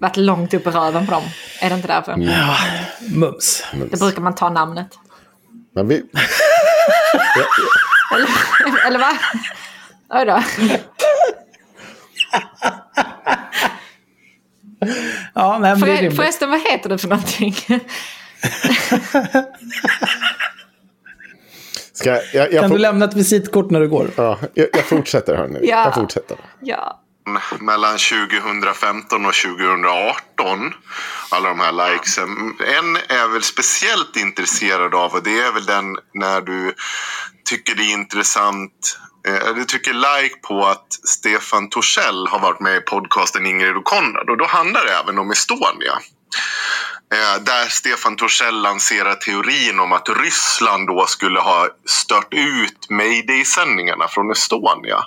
[0.00, 1.22] varit långt upp i röven på dem.
[1.60, 2.16] Är det inte därför?
[2.18, 2.56] Ja,
[3.00, 3.64] mums.
[3.90, 4.88] Det brukar man ta namnet.
[5.74, 5.94] Men vi...
[8.14, 8.28] Eller,
[8.86, 9.18] eller va?
[10.08, 10.42] Oj då.
[15.34, 16.16] Ja, nej, det För, rimligt.
[16.16, 17.56] förresten, vad heter du för någonting?
[21.92, 24.10] Ska jag, jag, jag, Kan du lämna ett visitkort när du går?
[24.16, 25.60] ja, jag, jag fortsätter här nu.
[25.62, 25.84] Ja.
[25.84, 26.36] Jag fortsätter.
[26.60, 27.00] ja.
[27.60, 30.72] mellan 2015 och 2018.
[31.30, 32.28] Alla de här likesen.
[32.78, 36.74] En är väl speciellt intresserad av och det är väl den när du
[37.44, 38.98] tycker det är intressant.
[39.26, 43.84] Eh, du trycker like på att Stefan Torssell har varit med i podcasten Ingrid och
[43.84, 45.98] Konrad och då handlar det även om Estonia.
[47.12, 54.08] Eh, där Stefan Torssell lanserar teorin om att Ryssland då skulle ha stört ut mayday-sändningarna
[54.08, 55.04] från Estonia.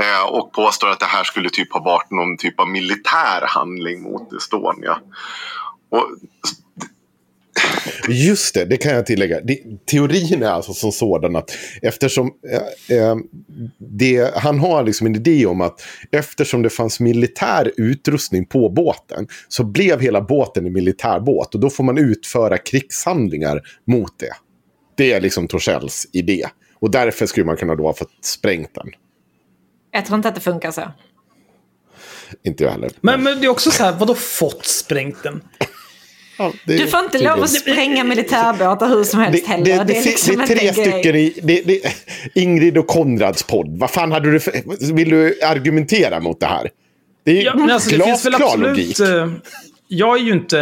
[0.00, 4.02] Eh, och påstår att det här skulle typ ha varit någon typ av militär handling
[4.02, 4.98] mot Estonia.
[5.90, 6.06] Och,
[8.08, 9.40] Just det, det kan jag tillägga.
[9.40, 11.50] Det, teorin är alltså som sådan att
[11.82, 13.16] eftersom eh, eh,
[13.78, 19.26] det, han har liksom en idé om att eftersom det fanns militär utrustning på båten
[19.48, 24.32] så blev hela båten en militärbåt och då får man utföra krigshandlingar mot det.
[24.96, 26.46] Det är liksom Torssells idé.
[26.80, 28.90] Och därför skulle man kunna då ha fått sprängt den.
[29.90, 30.82] Jag tror inte att det funkar så.
[32.42, 32.90] Inte jag heller.
[33.00, 35.42] Men, men det är också så här, vadå fått sprängt den?
[36.40, 39.64] Ja, det är Du får inte lov att spränga militärbåtar hur som helst det, heller.
[39.64, 40.90] det, det, liksom det, är inte tre en grej.
[40.90, 41.80] stycken i det, det,
[42.34, 43.78] Ingrid och Konrads podd.
[43.78, 46.70] Vad fan hade du för, Vill du argumentera mot det här?
[47.24, 48.98] Det är Ja, men alltså, det finns väl glasklar absolut...
[48.98, 49.00] logik.
[49.00, 49.28] eh,
[49.88, 50.60] Jag är ju inte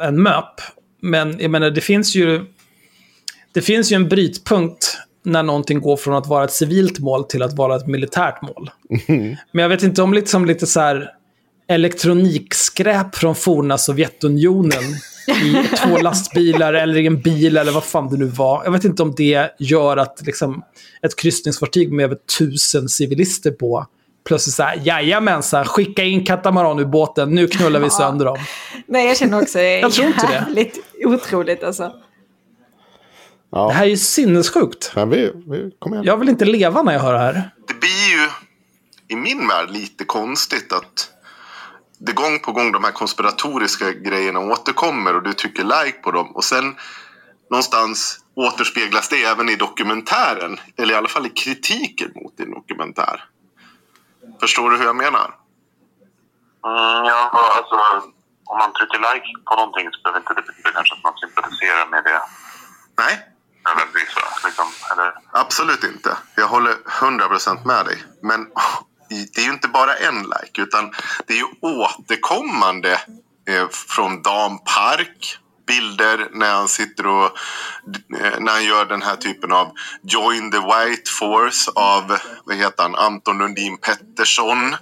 [0.00, 0.60] eh, en MÖP,
[1.02, 2.44] men jag menar, det finns ju...
[3.52, 7.42] Det finns ju en brytpunkt när någonting går från att vara ett civilt mål till
[7.42, 8.70] att vara ett militärt mål.
[9.52, 11.10] Men jag vet inte om liksom lite så här...
[11.68, 14.82] elektronikskräp från forna Sovjetunionen
[15.44, 18.64] i två lastbilar eller i en bil eller vad fan det nu var.
[18.64, 20.62] Jag vet inte om det gör att liksom,
[21.02, 23.86] ett kryssningsfartyg med över tusen civilister på
[24.26, 28.36] plötsligt såhär, jajamensan, skicka in katamaran ur båten, nu knullar vi sönder dem.
[28.86, 30.32] Nej, jag känner också Jag tror inte det.
[30.32, 31.92] jävligt otroligt alltså.
[33.52, 34.92] Ja, Det här är ju sinnessjukt.
[34.94, 36.04] men vi, vi, kom igen.
[36.04, 37.50] Jag vill inte leva när jag hör det här.
[37.68, 38.28] det blir ju
[39.08, 41.10] i min värld lite konstigt att
[42.06, 46.36] det gång på gång de här konspiratoriska grejerna återkommer och du tycker like på dem
[46.36, 46.76] och sen
[47.50, 53.24] någonstans återspeglas det även i dokumentären eller i alla fall i kritiken mot din dokumentär.
[54.40, 55.34] Förstår du hur jag menar?
[56.66, 57.74] Mm, ja, alltså
[58.46, 61.86] om man trycker like på någonting så behöver inte det betyda kanske att man sympatiserar
[61.86, 62.20] med det
[62.96, 63.14] Nej,
[63.64, 64.28] va?
[64.44, 66.16] Liksom, eller, Absolut inte.
[66.36, 68.04] Jag håller 100% med dig.
[68.22, 68.46] Men
[69.34, 70.92] det är ju inte bara en like, utan
[71.26, 73.00] det är ju återkommande
[73.48, 75.38] eh, från Dan Park.
[75.66, 77.24] Bilder när han sitter och
[78.20, 79.72] eh, när han gör den här typen av
[80.02, 84.72] Join the White Force av vad heter han, Anton Lundin Pettersson.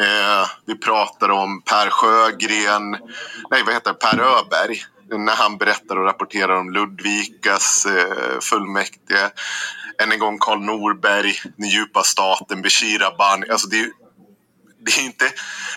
[0.00, 2.90] Eh, vi pratar om Per Sjögren,
[3.50, 4.84] nej vad heter det, Per Öberg
[5.16, 9.30] när han berättar och rapporterar om Ludvikas eh, fullmäktige.
[10.02, 13.48] Än en gång Karl Norberg, Den djupa staten, Bashir Abani.
[13.50, 13.92] Alltså det är ju
[14.80, 15.24] det är inte,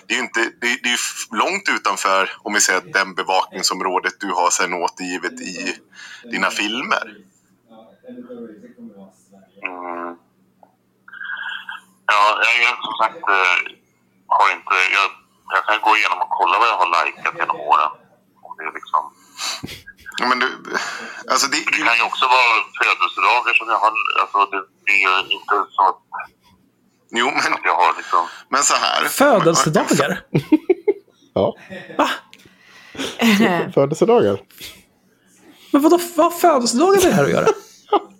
[0.06, 0.98] det är inte, det är, det är
[1.36, 5.76] långt utanför om vi säger att den bevakningsområdet du har sen återgivet i
[6.30, 7.16] dina filmer.
[9.62, 10.16] mm.
[12.06, 13.58] Ja, jag, jag som sagt eh,
[14.26, 14.74] har inte...
[14.96, 15.08] Jag,
[15.54, 17.90] jag kan gå igenom och kolla vad jag har likat genom åren.
[18.42, 19.02] Om det är liksom...
[20.22, 20.46] Ja, Men du,
[21.30, 23.92] alltså det, Det kan ju också vara födelsedagar som jag har...
[24.20, 25.98] Alltså det blir ju inte så att
[27.10, 28.26] jo, men, att jag har liksom...
[28.48, 29.04] men så här.
[29.08, 30.20] Födelsedagar?
[31.34, 31.56] Ja.
[31.98, 32.10] Va?
[33.74, 34.40] Födelsedagar.
[35.72, 37.46] Men vadå, vad har födelsedagar med det här att göra?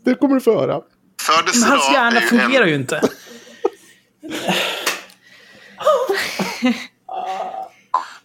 [0.05, 0.73] Det kommer du få höra.
[0.75, 0.83] Men
[1.23, 3.01] Födelsedag hans hjärna är ju fungerar en, ju inte.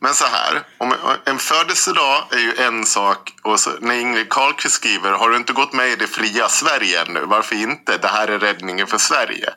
[0.07, 3.33] Men så här, om en födelsedag är ju en sak.
[3.43, 7.01] Och så, när Ingrid Carlqvist skriver, har du inte gått med i det fria Sverige
[7.01, 7.25] ännu?
[7.25, 7.97] Varför inte?
[7.97, 9.53] Det här är räddningen för Sverige.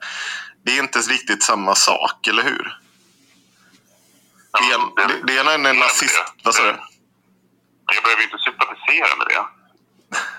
[0.64, 2.78] Det är inte riktigt samma sak, eller hur?
[4.52, 6.24] Det, en, det, det ena är en nazist...
[6.44, 6.68] Vad sa du?
[7.94, 9.44] Jag behöver inte sympatisera med det.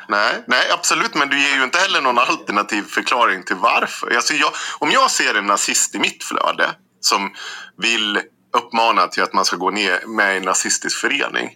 [0.07, 1.15] Nej, nej, absolut.
[1.15, 4.15] Men du ger ju inte heller någon alternativ förklaring till varför.
[4.15, 7.33] Alltså jag, om jag ser en nazist i mitt flöde som
[7.77, 8.21] vill
[8.53, 11.55] uppmana till att man ska gå ner med i en nazistisk förening.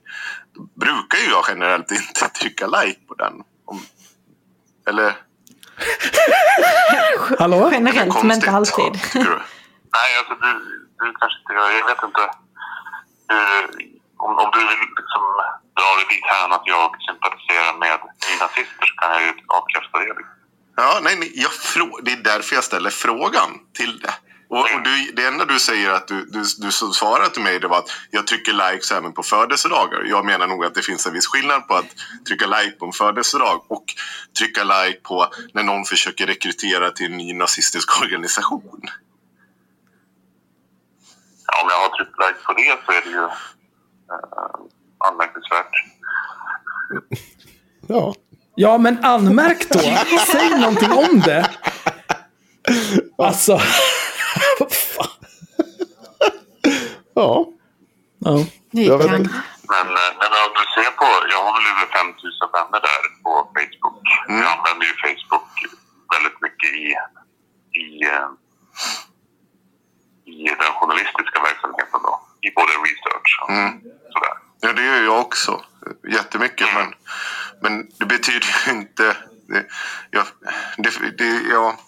[0.79, 3.33] Brukar ju jag generellt inte trycka like på den.
[3.65, 3.81] Om,
[4.89, 5.15] eller?
[7.39, 7.69] Hallå?
[7.71, 8.93] Generellt, men inte alltid.
[9.95, 10.51] Nej, alltså du,
[10.99, 11.53] du kanske inte...
[11.53, 12.21] Jag vet inte.
[13.29, 15.23] hur- om, om du vill liksom
[15.77, 17.99] dra det dit här att jag sympatiserar med
[18.29, 20.25] nynazister så kan jag ju avkräfta det.
[20.77, 24.13] Ja, nej, nej jag frå- det är därför jag ställer frågan till det.
[24.47, 27.59] Och, och du, det enda du säger att du, du, du som svarade till mig
[27.59, 30.03] det var att jag trycker likes även på födelsedagar.
[30.05, 31.85] Jag menar nog att det finns en viss skillnad på att
[32.27, 33.85] trycka like på en födelsedag och
[34.39, 38.81] trycka like på när någon försöker rekrytera till en ny nazistisk organisation.
[41.47, 45.71] Ja, om jag har tryckt like på det så är det ju eh, anmärkningsvärt.
[47.87, 48.15] Ja.
[48.55, 49.79] Ja, men anmärk då.
[50.31, 51.49] Säg någonting om det.
[53.17, 53.59] Alltså.
[57.17, 57.47] Ja.
[58.19, 58.45] Ja.
[58.71, 59.33] Jag vet inte.
[59.73, 63.31] Men, eh, men om du ser på, jag har väl över 5000 vänner där på
[63.55, 64.01] Facebook.
[64.27, 65.49] Jag använder ju Facebook
[66.13, 66.85] väldigt mycket i,
[67.83, 68.29] i, eh,
[70.33, 72.13] i den journalistiska verksamheten då.
[72.41, 73.49] I både research och
[74.13, 74.35] sådär.
[74.61, 75.61] Ja, det gör jag också.
[76.17, 76.67] Jättemycket.
[76.77, 76.87] Men,
[77.61, 79.17] men det betyder ju inte...
[79.47, 79.65] Det,
[80.11, 80.23] ja,
[80.77, 81.79] det, det, ja,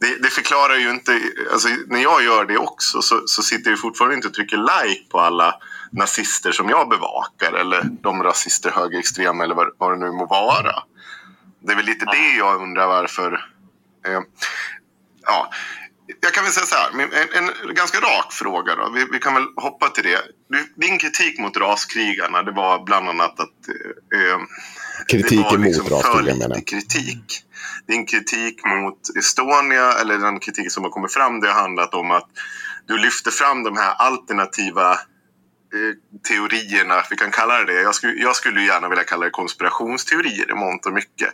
[0.00, 1.20] det, det förklarar ju inte...
[1.52, 5.10] Alltså, när jag gör det också så, så sitter jag fortfarande inte och trycker like
[5.10, 5.54] på alla
[5.92, 10.82] nazister som jag bevakar eller de rasister, högerextrema eller vad, vad det nu må vara.
[11.60, 13.32] Det är väl lite det jag undrar varför...
[14.06, 14.20] Eh,
[15.22, 15.50] ja,
[16.20, 16.90] jag kan väl säga så här,
[17.36, 18.90] en, en ganska rak fråga då.
[18.90, 20.22] Vi, vi kan väl hoppa till det.
[20.76, 23.68] Din kritik mot raskrigarna, det var bland annat att...
[24.14, 24.40] Eh,
[25.08, 25.84] Kritik det var emot liksom
[26.24, 26.66] lite menar jag.
[26.66, 27.44] kritik.
[27.86, 32.10] Din kritik mot Estonia, eller den kritik som har kommit fram, det har handlat om
[32.10, 32.28] att
[32.86, 35.92] du lyfter fram de här alternativa eh,
[36.28, 37.82] teorierna, vi kan kalla det det.
[37.82, 41.32] Jag skulle, jag skulle gärna vilja kalla det konspirationsteorier i mångt och mycket.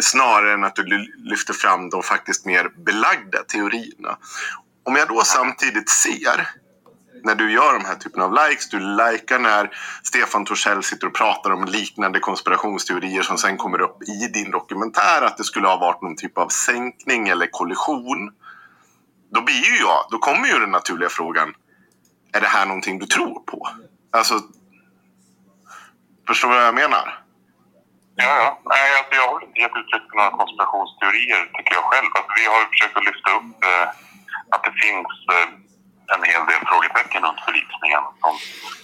[0.00, 4.18] Snarare än att du ly- lyfter fram de faktiskt mer belagda teorierna.
[4.84, 6.48] Om jag då samtidigt ser
[7.24, 8.68] när du gör de här typen av likes.
[8.68, 9.70] Du likar när
[10.02, 15.22] Stefan Torssell sitter och pratar om liknande konspirationsteorier som sen kommer upp i din dokumentär.
[15.22, 18.30] Att det skulle ha varit någon typ av sänkning eller kollision.
[19.34, 21.54] Då blir ju jag, då kommer ju den naturliga frågan.
[22.32, 23.68] Är det här någonting du tror på?
[24.12, 24.34] Alltså,
[26.26, 27.24] förstår du vad jag menar?
[28.14, 28.60] Ja, ja.
[28.64, 32.10] Nej, alltså jag har inte gett uttryck för några konspirationsteorier, tycker jag själv.
[32.16, 33.86] Alltså, vi har ju försökt att lyfta upp eh,
[34.54, 35.48] att det finns eh,
[36.14, 38.32] en hel del frågetecken runt förlikningen som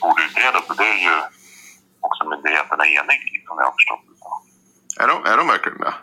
[0.00, 0.64] borde utredas.
[0.70, 1.16] Och det är ju
[2.06, 5.02] också myndigheterna eniga i, som jag har förstått det.
[5.02, 5.94] Är de, är de verkligen det?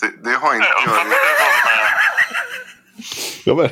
[0.00, 1.06] Det, det har inte Ja, jag...
[3.46, 3.68] Ja, men,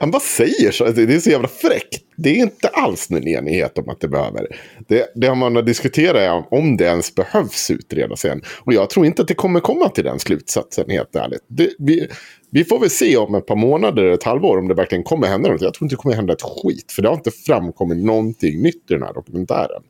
[0.00, 0.84] han bara säger så.
[0.84, 2.04] Det är så jävla fräckt.
[2.16, 4.46] Det är inte alls någon enighet om att det behöver.
[4.88, 8.42] Det, det har man har diskuterat är om det ens behövs utredas än.
[8.64, 11.44] Och jag tror inte att det kommer komma till den slutsatsen, helt ärligt.
[11.48, 12.08] Det, vi,
[12.50, 15.50] vi får väl se om ett par månader, ett halvår, om det verkligen kommer hända
[15.50, 15.62] något.
[15.62, 16.92] Jag tror inte det kommer hända ett skit.
[16.92, 19.82] För det har inte framkommit någonting nytt i den här dokumentären.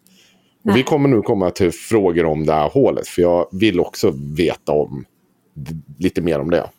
[0.64, 3.08] Och vi kommer nu komma till frågor om det här hålet.
[3.08, 5.04] För jag vill också veta om
[5.98, 6.70] lite mer om det.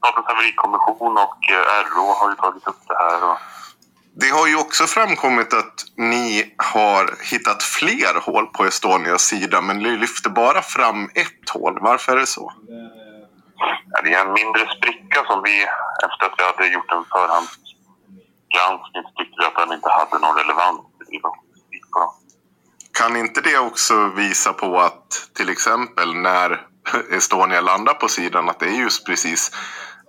[0.00, 3.30] Statens haverikommission och eh, RÅ har ju tagit upp det här.
[3.30, 3.38] Och,
[4.14, 9.78] Det har ju också framkommit att ni har hittat fler hål på Estonias sida men
[9.78, 11.78] ni lyfter bara fram ett hål.
[11.80, 12.52] Varför är det så?
[13.92, 15.62] ja, det är en mindre spricka som vi,
[16.06, 20.80] efter att vi hade gjort en förhandsgranskning, tyckte vi att den inte hade någon relevans
[21.22, 21.36] på.
[22.92, 26.66] Kan inte det också visa på att till exempel när
[27.10, 29.50] Estonia landar på sidan att det är just precis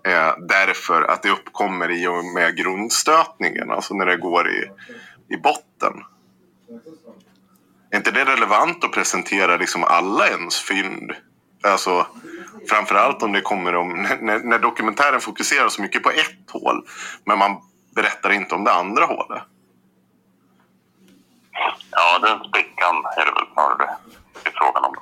[0.04, 4.72] eh, därför att det uppkommer i och med grundstötningen, alltså när det går i,
[5.30, 5.94] i botten.
[7.92, 11.12] Är inte det relevant att presentera liksom alla ens fynd?
[11.64, 12.08] Alltså,
[12.70, 14.08] framförallt om det kommer om...
[14.22, 16.86] När, när dokumentären fokuserar så mycket på ett hål,
[17.26, 17.58] men man
[17.96, 19.44] berättar inte om det andra hålet.
[21.92, 23.98] Ja, den sprickan är det väl snarare
[24.44, 24.96] det är frågan om.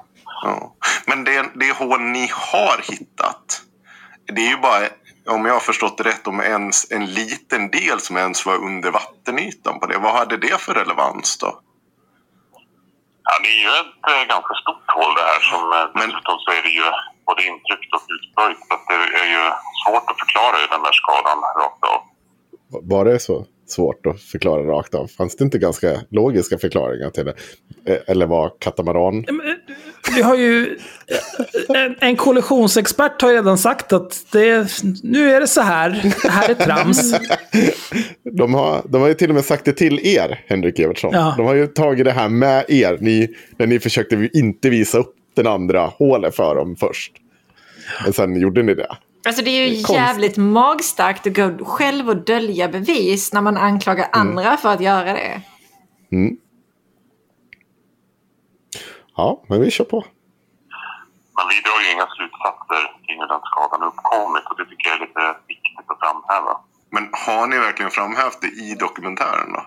[0.43, 0.75] Ja.
[1.05, 3.61] Men det, det hål ni har hittat,
[4.31, 4.87] det är ju bara,
[5.35, 8.91] om jag har förstått det rätt, om ens en liten del som ens var under
[8.91, 9.97] vattenytan på det.
[9.97, 11.59] Vad hade det för relevans då?
[13.23, 15.39] Ja, det är ju ett eh, ganska stort hål det här.
[15.51, 16.85] Som, eh, Men- dessutom så är det ju
[17.25, 18.57] både intryckt och utböjt.
[18.67, 18.93] Så att det
[19.23, 19.43] är ju
[19.83, 21.99] svårt att förklara i den där skadan rakt av.
[22.91, 25.07] Var det så svårt att förklara rakt av?
[25.07, 27.33] Fanns det inte ganska logiska förklaringar till det?
[27.85, 29.25] Eh, Eller var katamaran...
[30.15, 30.77] Vi har ju...
[31.67, 34.67] En, en kollisionsexpert har redan sagt att det,
[35.03, 36.13] nu är det så här.
[36.23, 37.15] Det här är trams.
[38.23, 41.11] De har, de har ju till och med sagt det till er, Henrik Evertsson.
[41.13, 41.33] Ja.
[41.37, 42.97] De har ju tagit det här med er.
[43.01, 47.11] Ni, när ni försökte inte visa upp den andra hålet för dem först.
[48.03, 48.87] Men sen gjorde ni det.
[49.29, 49.93] Alltså det är ju Konst.
[49.93, 55.13] jävligt magstarkt att gå själv och dölja bevis när man anklagar andra för att göra
[55.13, 55.41] det.
[56.11, 56.37] Mm.
[59.15, 60.05] Ja, men vi kör på.
[61.35, 64.43] Men vi drar ju inga slutsatser kring hur den skadan uppkommit.
[64.49, 66.53] Och det tycker jag är lite viktigt att framhäva.
[66.89, 69.65] Men har ni verkligen framhävt det i dokumentären då?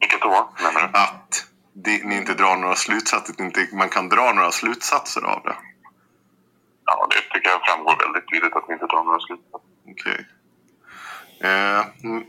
[0.00, 0.98] Vilket då, menar du?
[0.98, 5.56] Att det, ni inte drar några slutsatser, inte, man kan dra några slutsatser av det?
[6.90, 9.70] Ja, det tycker jag framgår väldigt tydligt att vi inte drar några slutsatser.
[9.92, 10.20] Okej.
[11.48, 12.24] Eh, mm,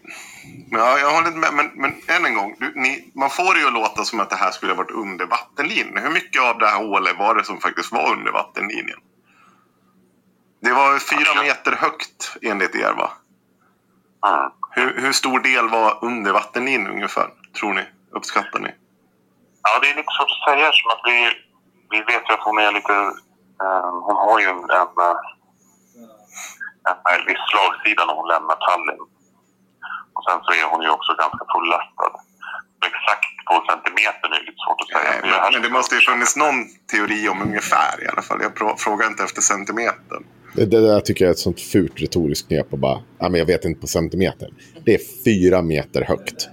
[0.72, 1.54] ja, jag håller inte med.
[1.54, 2.56] Men, men än en gång.
[2.60, 4.92] Du, ni, man får det ju att låta som att det här skulle ha varit
[4.92, 6.04] under vattenlinjen.
[6.04, 9.00] Hur mycket av det här hålet var det som faktiskt var under vattenlinjen?
[10.62, 13.12] Det var fyra meter högt enligt er va?
[14.28, 14.52] Mm.
[14.72, 17.30] Hur, hur stor del var under vattenlinjen ungefär?
[17.60, 17.84] Tror ni?
[18.12, 18.70] Uppskattar ni?
[19.64, 21.18] Ja, det är lite svårt att säga som att vi,
[21.90, 23.14] vi vet ju att hon är lite...
[23.64, 25.18] eh, hon har ju en, en, eh,
[26.90, 29.04] en, en viss slagsida när hon lämnar Tallinn.
[30.16, 32.14] Och sen så är hon ju också ganska fullastad.
[32.92, 35.10] Exakt på centimetern är det lite svårt att säga.
[35.12, 36.58] Nej, men, men det måste ju funnits någon
[36.92, 38.40] teori om ungefär i alla fall.
[38.42, 40.24] Jag frågar inte efter centimetern.
[40.56, 42.74] Det, det där tycker jag är ett sånt fult retoriskt knep.
[42.74, 44.50] Och bara, ja, men jag vet inte på centimeter.
[44.86, 46.50] Det är fyra meter högt.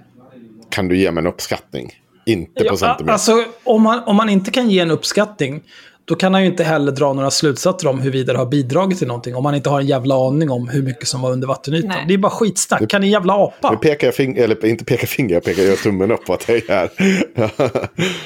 [0.71, 1.93] Kan du ge mig en uppskattning?
[2.27, 3.13] Inte på Ja, centimeter.
[3.13, 5.63] alltså, om man, om man inte kan ge en uppskattning,
[6.09, 9.07] då kan han ju inte heller dra några slutsatser om huruvida det har bidragit till
[9.09, 9.37] någonting.
[9.37, 11.89] Om man inte har en jävla aning om hur mycket som var under vattenytan.
[11.89, 12.05] Nej.
[12.09, 12.91] Det är bara skitsnack.
[12.91, 13.71] Kan ni jävla apa?
[13.71, 16.47] Nu pekar jag finger, eller inte pekar finger, jag pekar jag tummen upp på att
[16.47, 16.91] det är.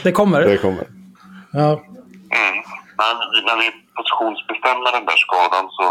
[0.02, 0.40] Det kommer.
[0.40, 0.86] det kommer.
[1.52, 1.70] Ja.
[1.70, 2.56] Mm.
[3.00, 3.14] Men
[3.46, 5.86] när vi positionsbestämmer den där skadan så,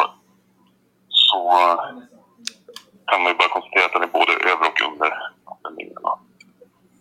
[1.10, 1.38] så
[3.10, 5.10] kan man ju bara konstatera att den är både över och under
[5.50, 5.98] vattenlinjen.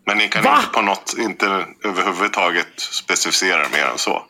[0.06, 0.56] Men ni kan Va?
[0.56, 1.46] inte på något, inte
[1.84, 4.22] överhuvudtaget specificera mer än så?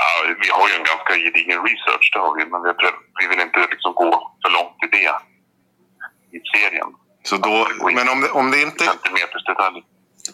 [0.00, 2.70] Ja, vi har ju en ganska gedigen research, det har vi, men vi,
[3.20, 4.10] vi vill inte liksom gå
[4.42, 5.14] för långt i det.
[7.22, 8.84] Så då, men om det, om det inte...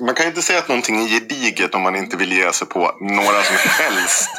[0.01, 2.69] Man kan ju inte säga att någonting är gediget om man inte vill ge sig
[2.69, 4.31] på några som helst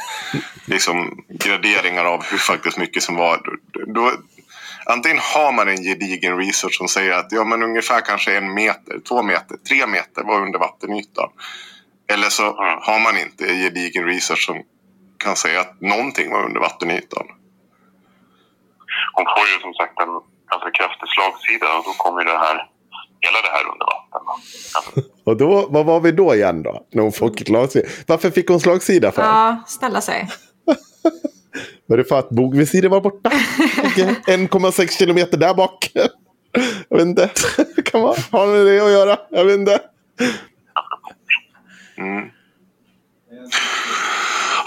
[0.65, 3.41] liksom, graderingar av hur faktiskt mycket som var.
[3.87, 4.11] Då,
[4.85, 8.99] antingen har man en gedigen research som säger att ja, men ungefär kanske en meter,
[9.07, 11.29] två meter, tre meter var under vattenytan.
[12.11, 12.43] Eller så
[12.81, 14.63] har man inte en gedigen research som
[15.19, 17.27] kan säga att någonting var under vattenytan.
[19.15, 20.13] Hon får ju som sagt en
[20.51, 22.57] ganska kraftig slagsida och då kommer ju det här,
[23.25, 24.21] hela det här under vatten.
[25.23, 26.85] Och då, vad var vi då igen då?
[26.91, 27.87] När hon fick slagsida.
[28.07, 29.21] Varför fick hon slagsida för?
[29.21, 30.27] Ja, ställa sig.
[31.85, 33.31] Var det för att bogvisiret var borta?
[33.85, 35.91] Okej, 1,6 kilometer där bak.
[36.89, 37.29] Jag vet inte.
[37.85, 39.17] Kan man, har det med det att göra?
[39.29, 39.79] Jag vet inte.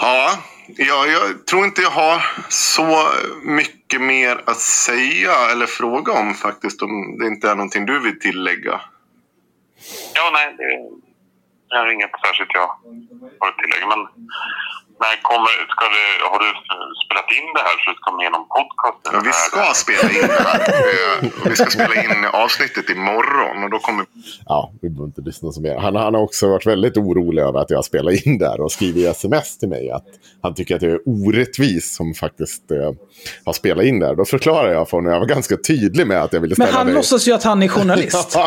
[0.05, 3.07] Ja, ja, jag tror inte jag har så
[3.43, 6.81] mycket mer att säga eller fråga om faktiskt.
[6.81, 8.81] Om det inte är någonting du vill tillägga.
[10.15, 10.55] ja, nej,
[11.69, 12.67] det, är inget särskilt jag
[13.39, 13.87] har att tillägga.
[13.87, 14.07] Men
[15.03, 16.49] när kommer, ska det, har du
[17.05, 18.99] spelat in det här så det ska med någon podcast?
[19.13, 20.59] Ja, vi ska spela in det här.
[20.89, 24.05] Eh, Vi ska spela in avsnittet imorgon och då kommer
[24.45, 25.75] Ja, vi behöver inte lyssna så mer.
[25.77, 29.11] Han, han har också varit väldigt orolig över att jag spelar in där och skriver
[29.11, 30.05] sms till mig att
[30.43, 32.77] han tycker att jag är orättvis som faktiskt eh,
[33.45, 34.15] har spelat in där.
[34.15, 36.75] Då förklarar jag för honom, jag var ganska tydlig med att jag ville ställa Men
[36.77, 36.95] han mig...
[36.95, 38.37] låtsas ju att han är journalist.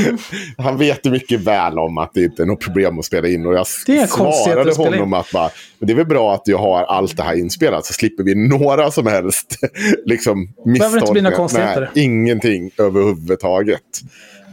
[0.58, 3.46] han vet ju mycket väl om att det inte är något problem att spela in.
[3.46, 4.76] Och jag svarade in.
[4.76, 7.86] honom att bara, "Men det är väl bra att jag har allt det här inspelat
[7.86, 9.56] så slipper vi några som helst
[10.04, 11.80] liksom, misstolkningar.
[11.94, 14.00] Nej, ingenting överhuvudtaget.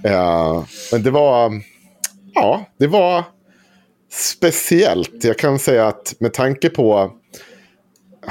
[0.03, 1.51] Eh, men det var,
[2.33, 3.23] ja, det var
[4.11, 5.23] speciellt.
[5.23, 7.11] Jag kan säga att med tanke på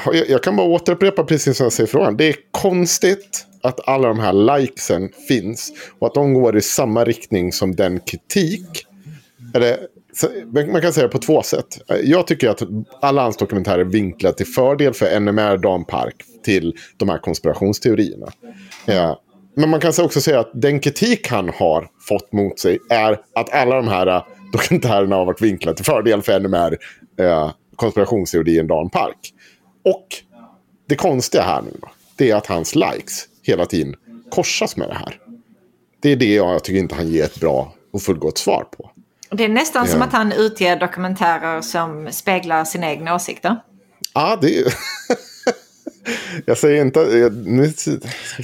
[0.05, 2.17] jag, jag kan bara återupprepa precis som jag säger frågan.
[2.17, 7.05] Det är konstigt att alla de här likesen finns och att de går i samma
[7.05, 8.87] riktning som den kritik.
[9.55, 9.79] Eller,
[10.17, 10.29] så-
[10.73, 11.79] man kan säga det på två sätt.
[12.03, 12.63] Jag tycker att
[13.01, 16.15] alla hans dokumentärer vinklar till fördel för NMR Dan Park
[16.45, 18.27] till de här konspirationsteorierna.
[18.85, 19.21] Ja.
[19.57, 23.53] Men man kan också säga att den kritik han har fått mot sig är att
[23.55, 24.23] alla de här äh,
[24.53, 26.79] dokumentärerna har varit vinklade till fördel för NMR
[27.19, 29.33] eh, äh, konspirationsteorin Dan Park.
[29.85, 30.07] Och
[30.89, 33.95] det konstiga här nu då, det är att hans likes hela tiden
[34.31, 35.19] korsas med det här.
[36.03, 38.91] Det är det jag tycker inte han ger ett bra och fullgott svar på.
[39.31, 40.07] Det är nästan som Ja.
[40.07, 43.57] att han utger dokumentärer som speglar sina egna åsikter.
[44.15, 44.75] Ja, det är...
[46.47, 47.01] jag säger inte...
[47.01, 47.73] Jag, nu,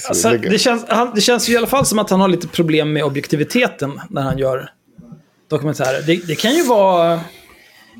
[0.09, 2.49] Alltså, det, känns, han, det känns ju i alla fall som att han har lite
[2.49, 4.71] problem med objektiviteten när han gör
[5.51, 6.03] dokumentärer.
[6.07, 7.13] Det, det kan ju vara...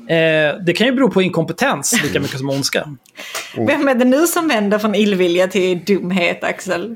[0.09, 2.87] Eh, det kan ju bero på inkompetens lika mycket som ondska.
[3.57, 6.95] Vem är det nu som vänder från illvilja till dumhet, Axel?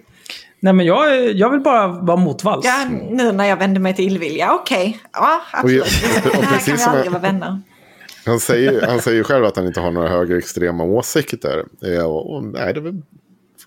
[0.59, 2.65] Nej, men jag, jag vill bara vara motvalls.
[2.65, 4.53] Ja, nu när jag vänder mig till illvilja.
[4.53, 5.83] Okej, ja absolut.
[6.25, 7.61] Och- och här precis kan vi aldrig vara vänner.
[8.25, 11.63] Han säger, han säger ju själv att han inte har några högerextrema åsikter.
[11.85, 12.93] Eh, Och, och, nej, det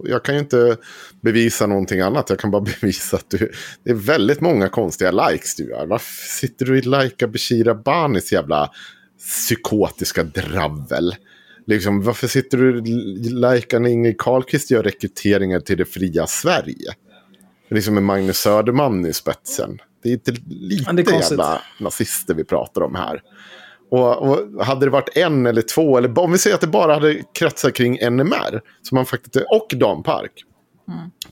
[0.04, 0.76] jag kan ju inte
[1.20, 2.30] bevisa någonting annat.
[2.30, 3.52] Jag kan bara bevisa att du,
[3.84, 5.86] det är väldigt många konstiga likes du gör.
[5.86, 8.70] Varför sitter du i lika Beshira Banis jävla
[9.18, 11.14] psykotiska dravel?
[11.70, 12.86] Liksom, varför sitter du och
[13.54, 16.92] likar när Ingrid Carlqvist gör rekryteringar till det fria Sverige?
[17.70, 19.78] Liksom med Magnus Söderman i spetsen.
[20.02, 23.22] Det är inte lite det är jävla nazister vi pratar om här.
[23.90, 26.94] Och, och hade det varit en eller två, eller om vi säger att det bara
[26.94, 30.32] hade kretsat kring NMR, som man faktiskt, och Dan Park,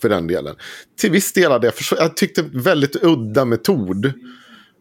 [0.01, 0.57] för den delen.
[1.01, 4.13] Till viss del hade jag jag tyckte väldigt udda metod.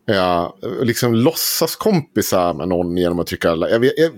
[0.06, 3.70] Ja, liksom låtsas kompisar med någon genom att trycka alla.
[3.70, 4.12] Jag jag,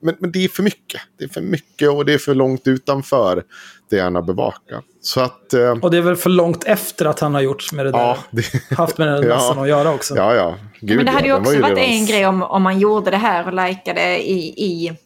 [0.00, 1.00] men, men det är för mycket.
[1.18, 3.42] Det är för mycket och det är för långt utanför
[3.90, 4.84] det han har bevakat.
[5.00, 5.54] Så att...
[5.54, 7.98] Eh, Och det är väl för långt efter att han har gjort med det där.
[7.98, 9.28] ja, det, Haft med den Ja.
[9.34, 10.16] mässan att göra också.
[10.16, 10.56] ja, ja.
[10.80, 13.10] Gud, Men det hade ju var också varit redan- en grej om, om man gjorde
[13.10, 14.96] det här och likade i, i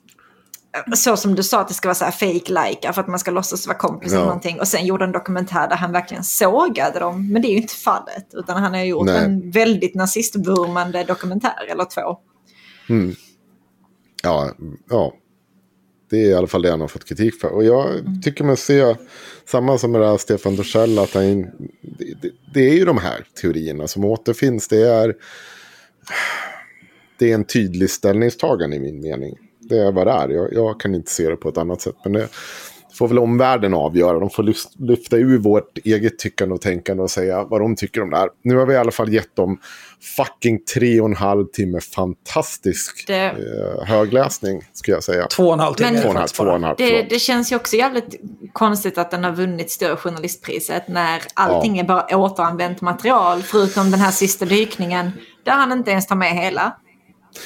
[0.96, 3.18] så som du sa att det ska vara så här fake like för att man
[3.18, 4.16] ska låtsas vara kompis Ja.
[4.18, 7.32] eller någonting och sen gjorde en dokumentär där han verkligen sågade dem.
[7.32, 9.24] Men det är ju inte fallet utan han har gjort Nej.
[9.24, 12.18] en väldigt nazistvurmande dokumentär eller två.
[14.22, 14.50] Ja,
[14.90, 15.14] ja.
[16.10, 17.48] Det är i alla fall det han har fått kritik för.
[17.48, 17.88] Och jag
[18.22, 18.96] tycker man ser
[19.44, 20.98] samma som med det här Stefan Dorssell.
[20.98, 21.42] Att han,
[21.80, 24.68] det, det, det är ju de här teorierna som återfinns.
[24.68, 25.14] Det är,
[27.18, 29.36] det är en tydlig ställningstagande i min mening.
[29.60, 30.28] Det är vad det är.
[30.28, 31.96] Jag, jag kan inte se det på ett annat sätt.
[32.04, 32.28] Men det
[32.92, 34.18] får väl omvärlden avgöra.
[34.18, 38.02] De får lyft, lyfta ur vårt eget tyckande och tänkande och säga vad de tycker
[38.02, 38.30] om det här.
[38.42, 39.60] Nu har vi i alla fall gett dem
[40.02, 45.26] fucking tre och en halv timme fantastisk Det- eh, högläsning, skulle jag säga.
[45.26, 45.90] Två och en halv timme.
[45.92, 48.20] Men- Två och en halv, två och en halv, Det, det känns ju också jävligt
[48.52, 54.00] konstigt att den har vunnit Stora Journalistpriset när allting är bara återanvänt material förutom den
[54.00, 55.10] här sista dykningen
[55.44, 56.76] där han inte ens tar med hela.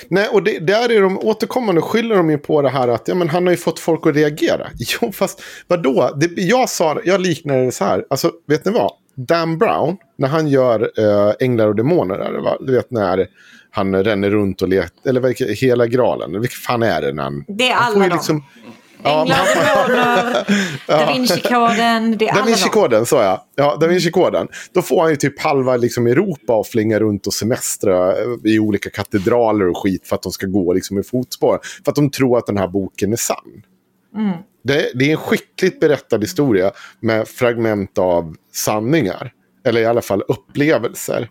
[0.09, 3.15] Nej, och det, där är de återkommande skyller de ju på det här att ja,
[3.15, 4.67] men han har ju fått folk att reagera.
[5.01, 6.11] Jo, fast vadå?
[6.17, 8.05] Det, jag, sa, jag liknade det så här.
[8.11, 8.93] Alltså, vet ni vad?
[9.17, 12.57] Dan Brown, när han gör äh, Änglar och Demoner, är det, va?
[12.61, 13.27] du vet när
[13.71, 17.45] han ränner runt och letar, eller hela graalen, vilken fan är det när han...
[17.49, 18.61] Det är han får alla ju liksom- Ja,
[19.05, 20.47] Och demoner,
[20.87, 22.43] Da Vinci-koden, det är Da.
[22.43, 23.41] Vinci-koden, sa jag.
[23.55, 24.49] Ja, Da Vinci-koden.
[24.73, 28.91] Då får han ju typ halva liksom, Europa och flinga runt och semestra i olika
[28.91, 31.61] katedraler och skit för att de ska gå liksom, i fotspår.
[31.85, 33.63] För att de tror att den här boken är sann.
[34.65, 39.33] Det, det är en skickligt berättad historia med fragment av sanningar.
[39.67, 41.29] Eller i alla fall upplevelser.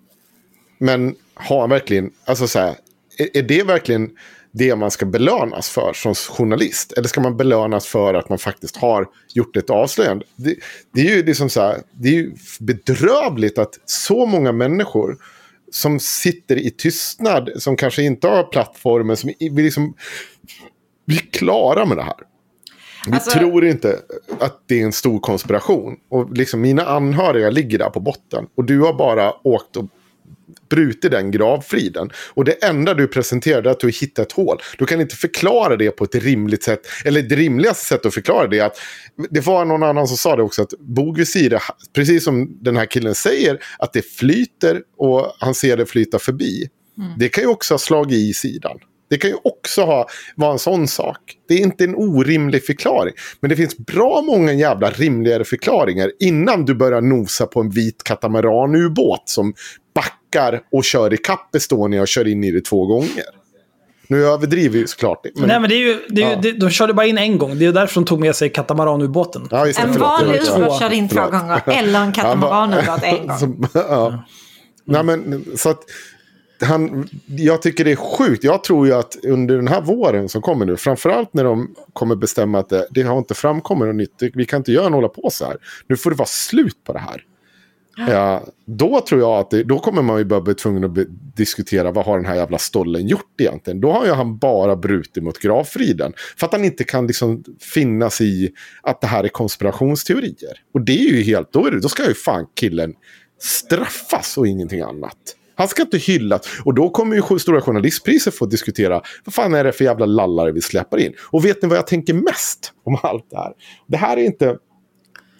[0.77, 2.76] Men har han verkligen, alltså så här,
[3.18, 4.10] är, är det verkligen
[4.54, 6.92] det man ska belönas för som journalist?
[6.92, 10.26] Eller ska man belönas för att man faktiskt har gjort ett avslöjande?
[10.36, 10.56] Det,
[10.94, 15.18] det är ju liksom så här, det är ju bedrövligt att så många människor
[15.72, 19.94] som sitter i tystnad, som kanske inte har plattformen, som vi liksom
[21.06, 22.16] vi är klara med det här.
[23.08, 24.00] Vi Alltså- tror inte
[24.40, 25.96] att det är en stor konspiration.
[26.10, 28.46] Och liksom mina anhöriga ligger där på botten.
[28.56, 29.86] Och du har bara åkt och
[30.70, 32.10] brutit den gravfriden.
[32.34, 34.58] Och det enda du presenterar är att du hittat ett hål.
[34.78, 36.82] Du kan inte förklara det på ett rimligt sätt.
[37.06, 38.78] Eller det rimligaste sättet att förklara det är att
[39.30, 41.60] det var någon annan som sa det också att bogvisir,
[41.95, 46.68] precis som den här killen säger, att det flyter och han ser det flyta förbi.
[47.18, 48.80] Det kan ju också ha slagit i sidan.
[49.10, 51.18] Det kan ju också ha, vara en sån sak.
[51.48, 53.14] Det är inte en orimlig förklaring.
[53.40, 58.04] Men det finns bra många jävla rimligare förklaringar innan du börjar nosa på en vit
[58.04, 59.54] katamaranubåt som
[59.96, 63.24] backar och kör i kapp Estonia och kör in i det två gånger.
[64.08, 65.30] Nu överdriver vi såklart det.
[65.36, 66.40] Men, Nej, men det är ju, det är ju, Ja.
[66.42, 67.58] det, de körde bara in en gång.
[67.58, 69.48] Det är ju därför de tog med sig katamaranubåten.
[69.52, 71.62] ja, En förlåt, vanlig ubåt körde in två gånger.
[71.66, 73.38] Eller en katamaranubåt en gång.
[73.38, 74.24] Så, ja.
[74.86, 75.80] Nej, men, så att
[76.64, 78.43] han, jag tycker det är sjukt.
[78.43, 82.16] Jag tror ju att under den här våren som kommer nu, framförallt när de kommer
[82.16, 85.30] bestämma att det, det har inte framkommit något nytt, vi kan inte göra hålla på
[85.32, 85.58] så här.
[85.88, 87.24] Nu får det vara slut på det här.
[87.98, 91.92] Ja, då tror jag att det, då kommer man ju börja bli tvungen att diskutera
[91.92, 93.82] vad har den här jävla stollen gjort egentligen.
[93.82, 96.14] Då har ju han bara brutit mot gravfriden.
[96.38, 97.43] För att han inte kan liksom
[97.74, 100.59] finnas i att det här är konspirationsteorier.
[100.74, 102.93] Och det är ju helt, då, är det, då ska ju fan killen
[103.42, 105.17] straffas och ingenting annat.
[105.56, 106.42] Han ska inte hyllas.
[106.66, 110.52] Och då kommer ju Stora Journalistpriset få diskutera vad fan är det för jävla lallare
[110.52, 111.14] vi släpper in.
[111.22, 113.54] Och vet ni vad jag tänker mest om allt det här?
[113.88, 114.58] Det här är inte...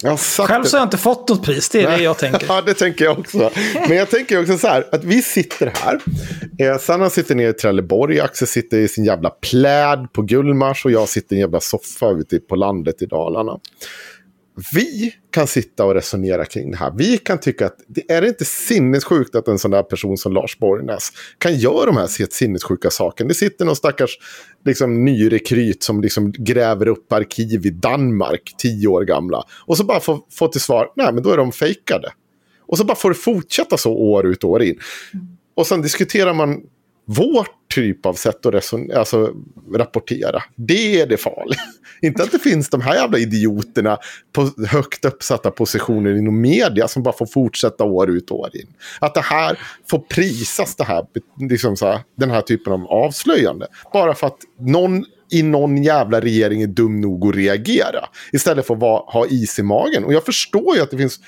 [0.06, 1.70] Jag Själv så har jag inte fått något pris.
[1.70, 2.46] Det är det jag tänker.
[2.48, 3.52] Ja, det tänker jag också.
[3.88, 6.00] Men jag tänker också så här, att vi sitter här.
[6.60, 10.92] Eh, Sanna sitter nere i Trelleborg, Axel sitter i sin jävla pläd på Gullmars och
[10.92, 13.60] jag sitter i en jävla soffa ute på landet i Dalarna.
[14.74, 16.94] Vi kan sitta och resonera kring det här.
[16.98, 20.58] Vi kan tycka att det är inte sinnessjukt att en sån där person som Lars
[20.58, 23.28] Borgnäs kan göra de här sinnessjuka sakerna.
[23.28, 24.18] Det sitter någon stackars
[24.66, 29.44] liksom, nyrekryt som liksom gräver upp arkiv i Danmark, tio år gamla.
[29.66, 32.12] Och så bara får få till svar, nej men då är de fejkade.
[32.60, 34.80] Och så bara får det fortsätta så år ut och år in.
[35.56, 36.62] Och sen diskuterar man
[37.06, 39.34] vår typ av sätt att reson- alltså,
[39.74, 40.44] rapportera.
[40.56, 41.60] Det är det farliga.
[42.02, 43.98] Inte att det finns de här jävla idioterna
[44.32, 48.68] på högt uppsatta positioner inom media som bara får fortsätta år ut och år in.
[49.02, 51.06] Att det här får prisas, det här,
[51.50, 53.68] liksom så här, den här typen av avslöjande.
[53.94, 58.06] Bara för att någon i någon jävla regering är dum nog att reagera.
[58.32, 60.04] Istället för att vara, ha is i magen.
[60.04, 61.20] Och jag förstår ju att det finns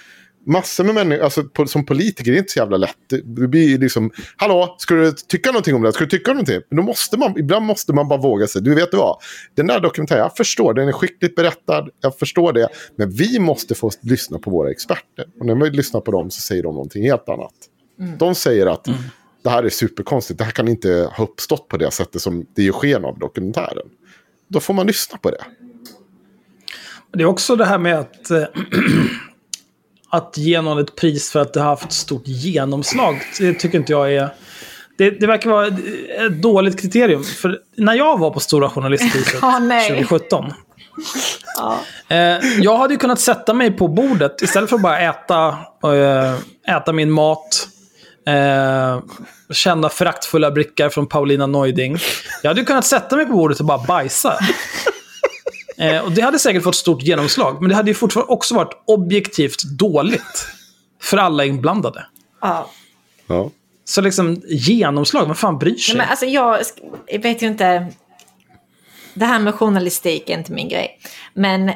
[0.45, 2.97] massor med människor, alltså på, som politiker är det inte så jävla lätt.
[3.09, 5.93] Det blir ju liksom, hallå, ska du tycka någonting om det?
[5.93, 6.61] Ska du tycka någonting?
[6.69, 8.61] Men då måste man, ibland måste man bara våga sig.
[8.61, 9.17] Du vet du vad,
[9.55, 12.67] den där dokumentären, jag förstår, den är skickligt berättad, jag förstår det.
[12.95, 15.25] Men vi måste få lyssna på våra experter.
[15.39, 17.53] Och när vi lyssnar på dem så säger de någonting helt annat.
[18.17, 18.87] De säger att
[19.43, 22.63] det här är superkonstigt, det här kan inte ha uppstått på det sättet som det
[22.63, 23.87] ger sken av dokumentären.
[24.47, 25.43] Då får man lyssna på det.
[27.13, 28.43] Det är också det här med att, eh,
[30.09, 33.21] att ge någon ett pris för att det har haft stort genomslag.
[33.39, 34.29] Det tycker inte jag är...
[34.97, 37.23] Det, det verkar vara ett dåligt kriterium.
[37.23, 39.89] För när jag var på Stora Journalistpriset nej.
[39.89, 40.45] 2017.
[42.07, 42.17] Eh,
[42.61, 45.47] jag hade ju kunnat sätta mig på bordet istället för att bara äta,
[45.83, 47.67] eh, äta min mat.
[48.27, 48.99] Eh,
[49.53, 51.97] känna föraktfulla blickar från Paulina Neuding.
[52.43, 54.39] Jag hade ju kunnat sätta mig på bordet och bara bajsa.
[55.77, 58.83] Eh, och det hade säkert fått stort genomslag, men det hade ju fortfarande också varit
[58.85, 60.47] objektivt dåligt
[61.01, 62.05] för alla inblandade.
[62.41, 62.69] Ja.
[63.27, 63.51] Ja.
[63.85, 65.97] Så liksom genomslag, vad fan bryr Nej, sig?
[65.97, 66.59] men alltså jag
[67.21, 67.87] vet ju inte.
[69.13, 70.99] Det här med journalistik är inte min grej.
[71.33, 71.71] Men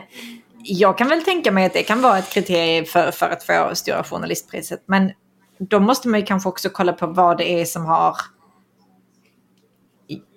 [0.63, 3.75] jag kan väl tänka mig att det kan vara ett kriterium för, för att få
[3.75, 4.83] Stora Journalistpriset.
[4.85, 5.11] Men
[5.59, 8.15] då måste man ju kanske också kolla på vad det är som har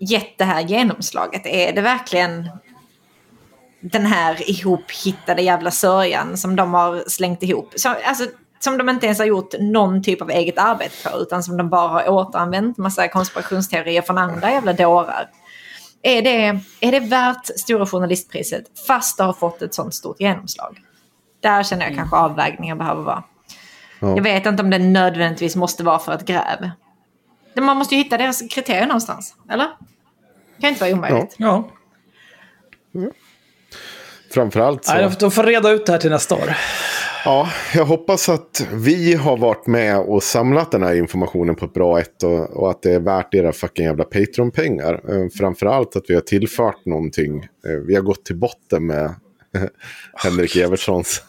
[0.00, 1.46] gett det här genomslaget.
[1.46, 2.48] Är det verkligen
[3.82, 7.72] den här ihophittade jävla sörjan som de har slängt ihop?
[7.76, 8.26] Så, alltså,
[8.60, 11.70] som de inte ens har gjort någon typ av eget arbete på, utan som de
[11.70, 15.30] bara har återanvänt massa konspirationsteorier från andra jävla dårar.
[16.02, 20.78] Är det, är det värt Stora Journalistpriset fast det har fått ett sånt stort genomslag?
[21.40, 23.22] Där känner jag kanske avvägningar behöver vara.
[24.00, 24.16] Ja.
[24.16, 26.70] Jag vet inte om det nödvändigtvis måste vara för ett gräv.
[27.60, 29.66] Man måste ju hitta deras kriterier någonstans, eller?
[30.56, 31.34] Det kan inte vara omöjligt.
[31.38, 31.68] Ja.
[34.34, 34.94] Framförallt så.
[34.94, 36.54] Nej, de får reda ut det här till nästa år.
[37.24, 41.72] Ja, jag hoppas att vi har varit med och samlat den här informationen på ett
[41.74, 44.92] bra ett och, och att det är värt era fucking jävla Patreon-pengar.
[45.08, 47.38] Eh, framförallt att vi har tillfört någonting.
[47.66, 49.14] Eh, vi har gått till botten med
[50.14, 51.22] Henrik Evertssons...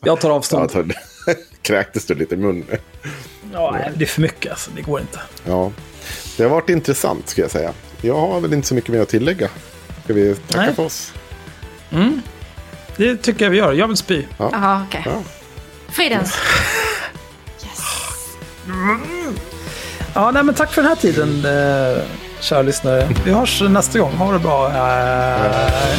[0.00, 0.64] Jag tar avstånd.
[0.64, 0.92] Ja, tar-
[1.62, 2.64] Kräktes du lite i munnen?
[3.52, 4.70] Ja, det är för mycket alltså.
[4.76, 5.20] Det går inte.
[5.44, 5.72] Ja,
[6.36, 7.72] det har varit intressant ska jag säga.
[8.00, 9.48] Jag har väl inte så mycket mer att tillägga.
[10.04, 10.74] Ska vi tacka Nej.
[10.74, 11.12] för oss?
[12.96, 13.72] Det tycker jag vi gör.
[13.72, 14.24] Jag vill spy.
[14.38, 15.02] Jaha, okej.
[15.06, 15.22] Ja.
[15.88, 16.38] Fridens.
[20.14, 22.02] Ja, nej, men tack för den här tiden, eh,
[22.40, 23.08] kära lyssnare.
[23.24, 24.12] Vi hörs nästa gång.
[24.12, 24.68] Ha det bra.
[24.68, 25.98] Eh,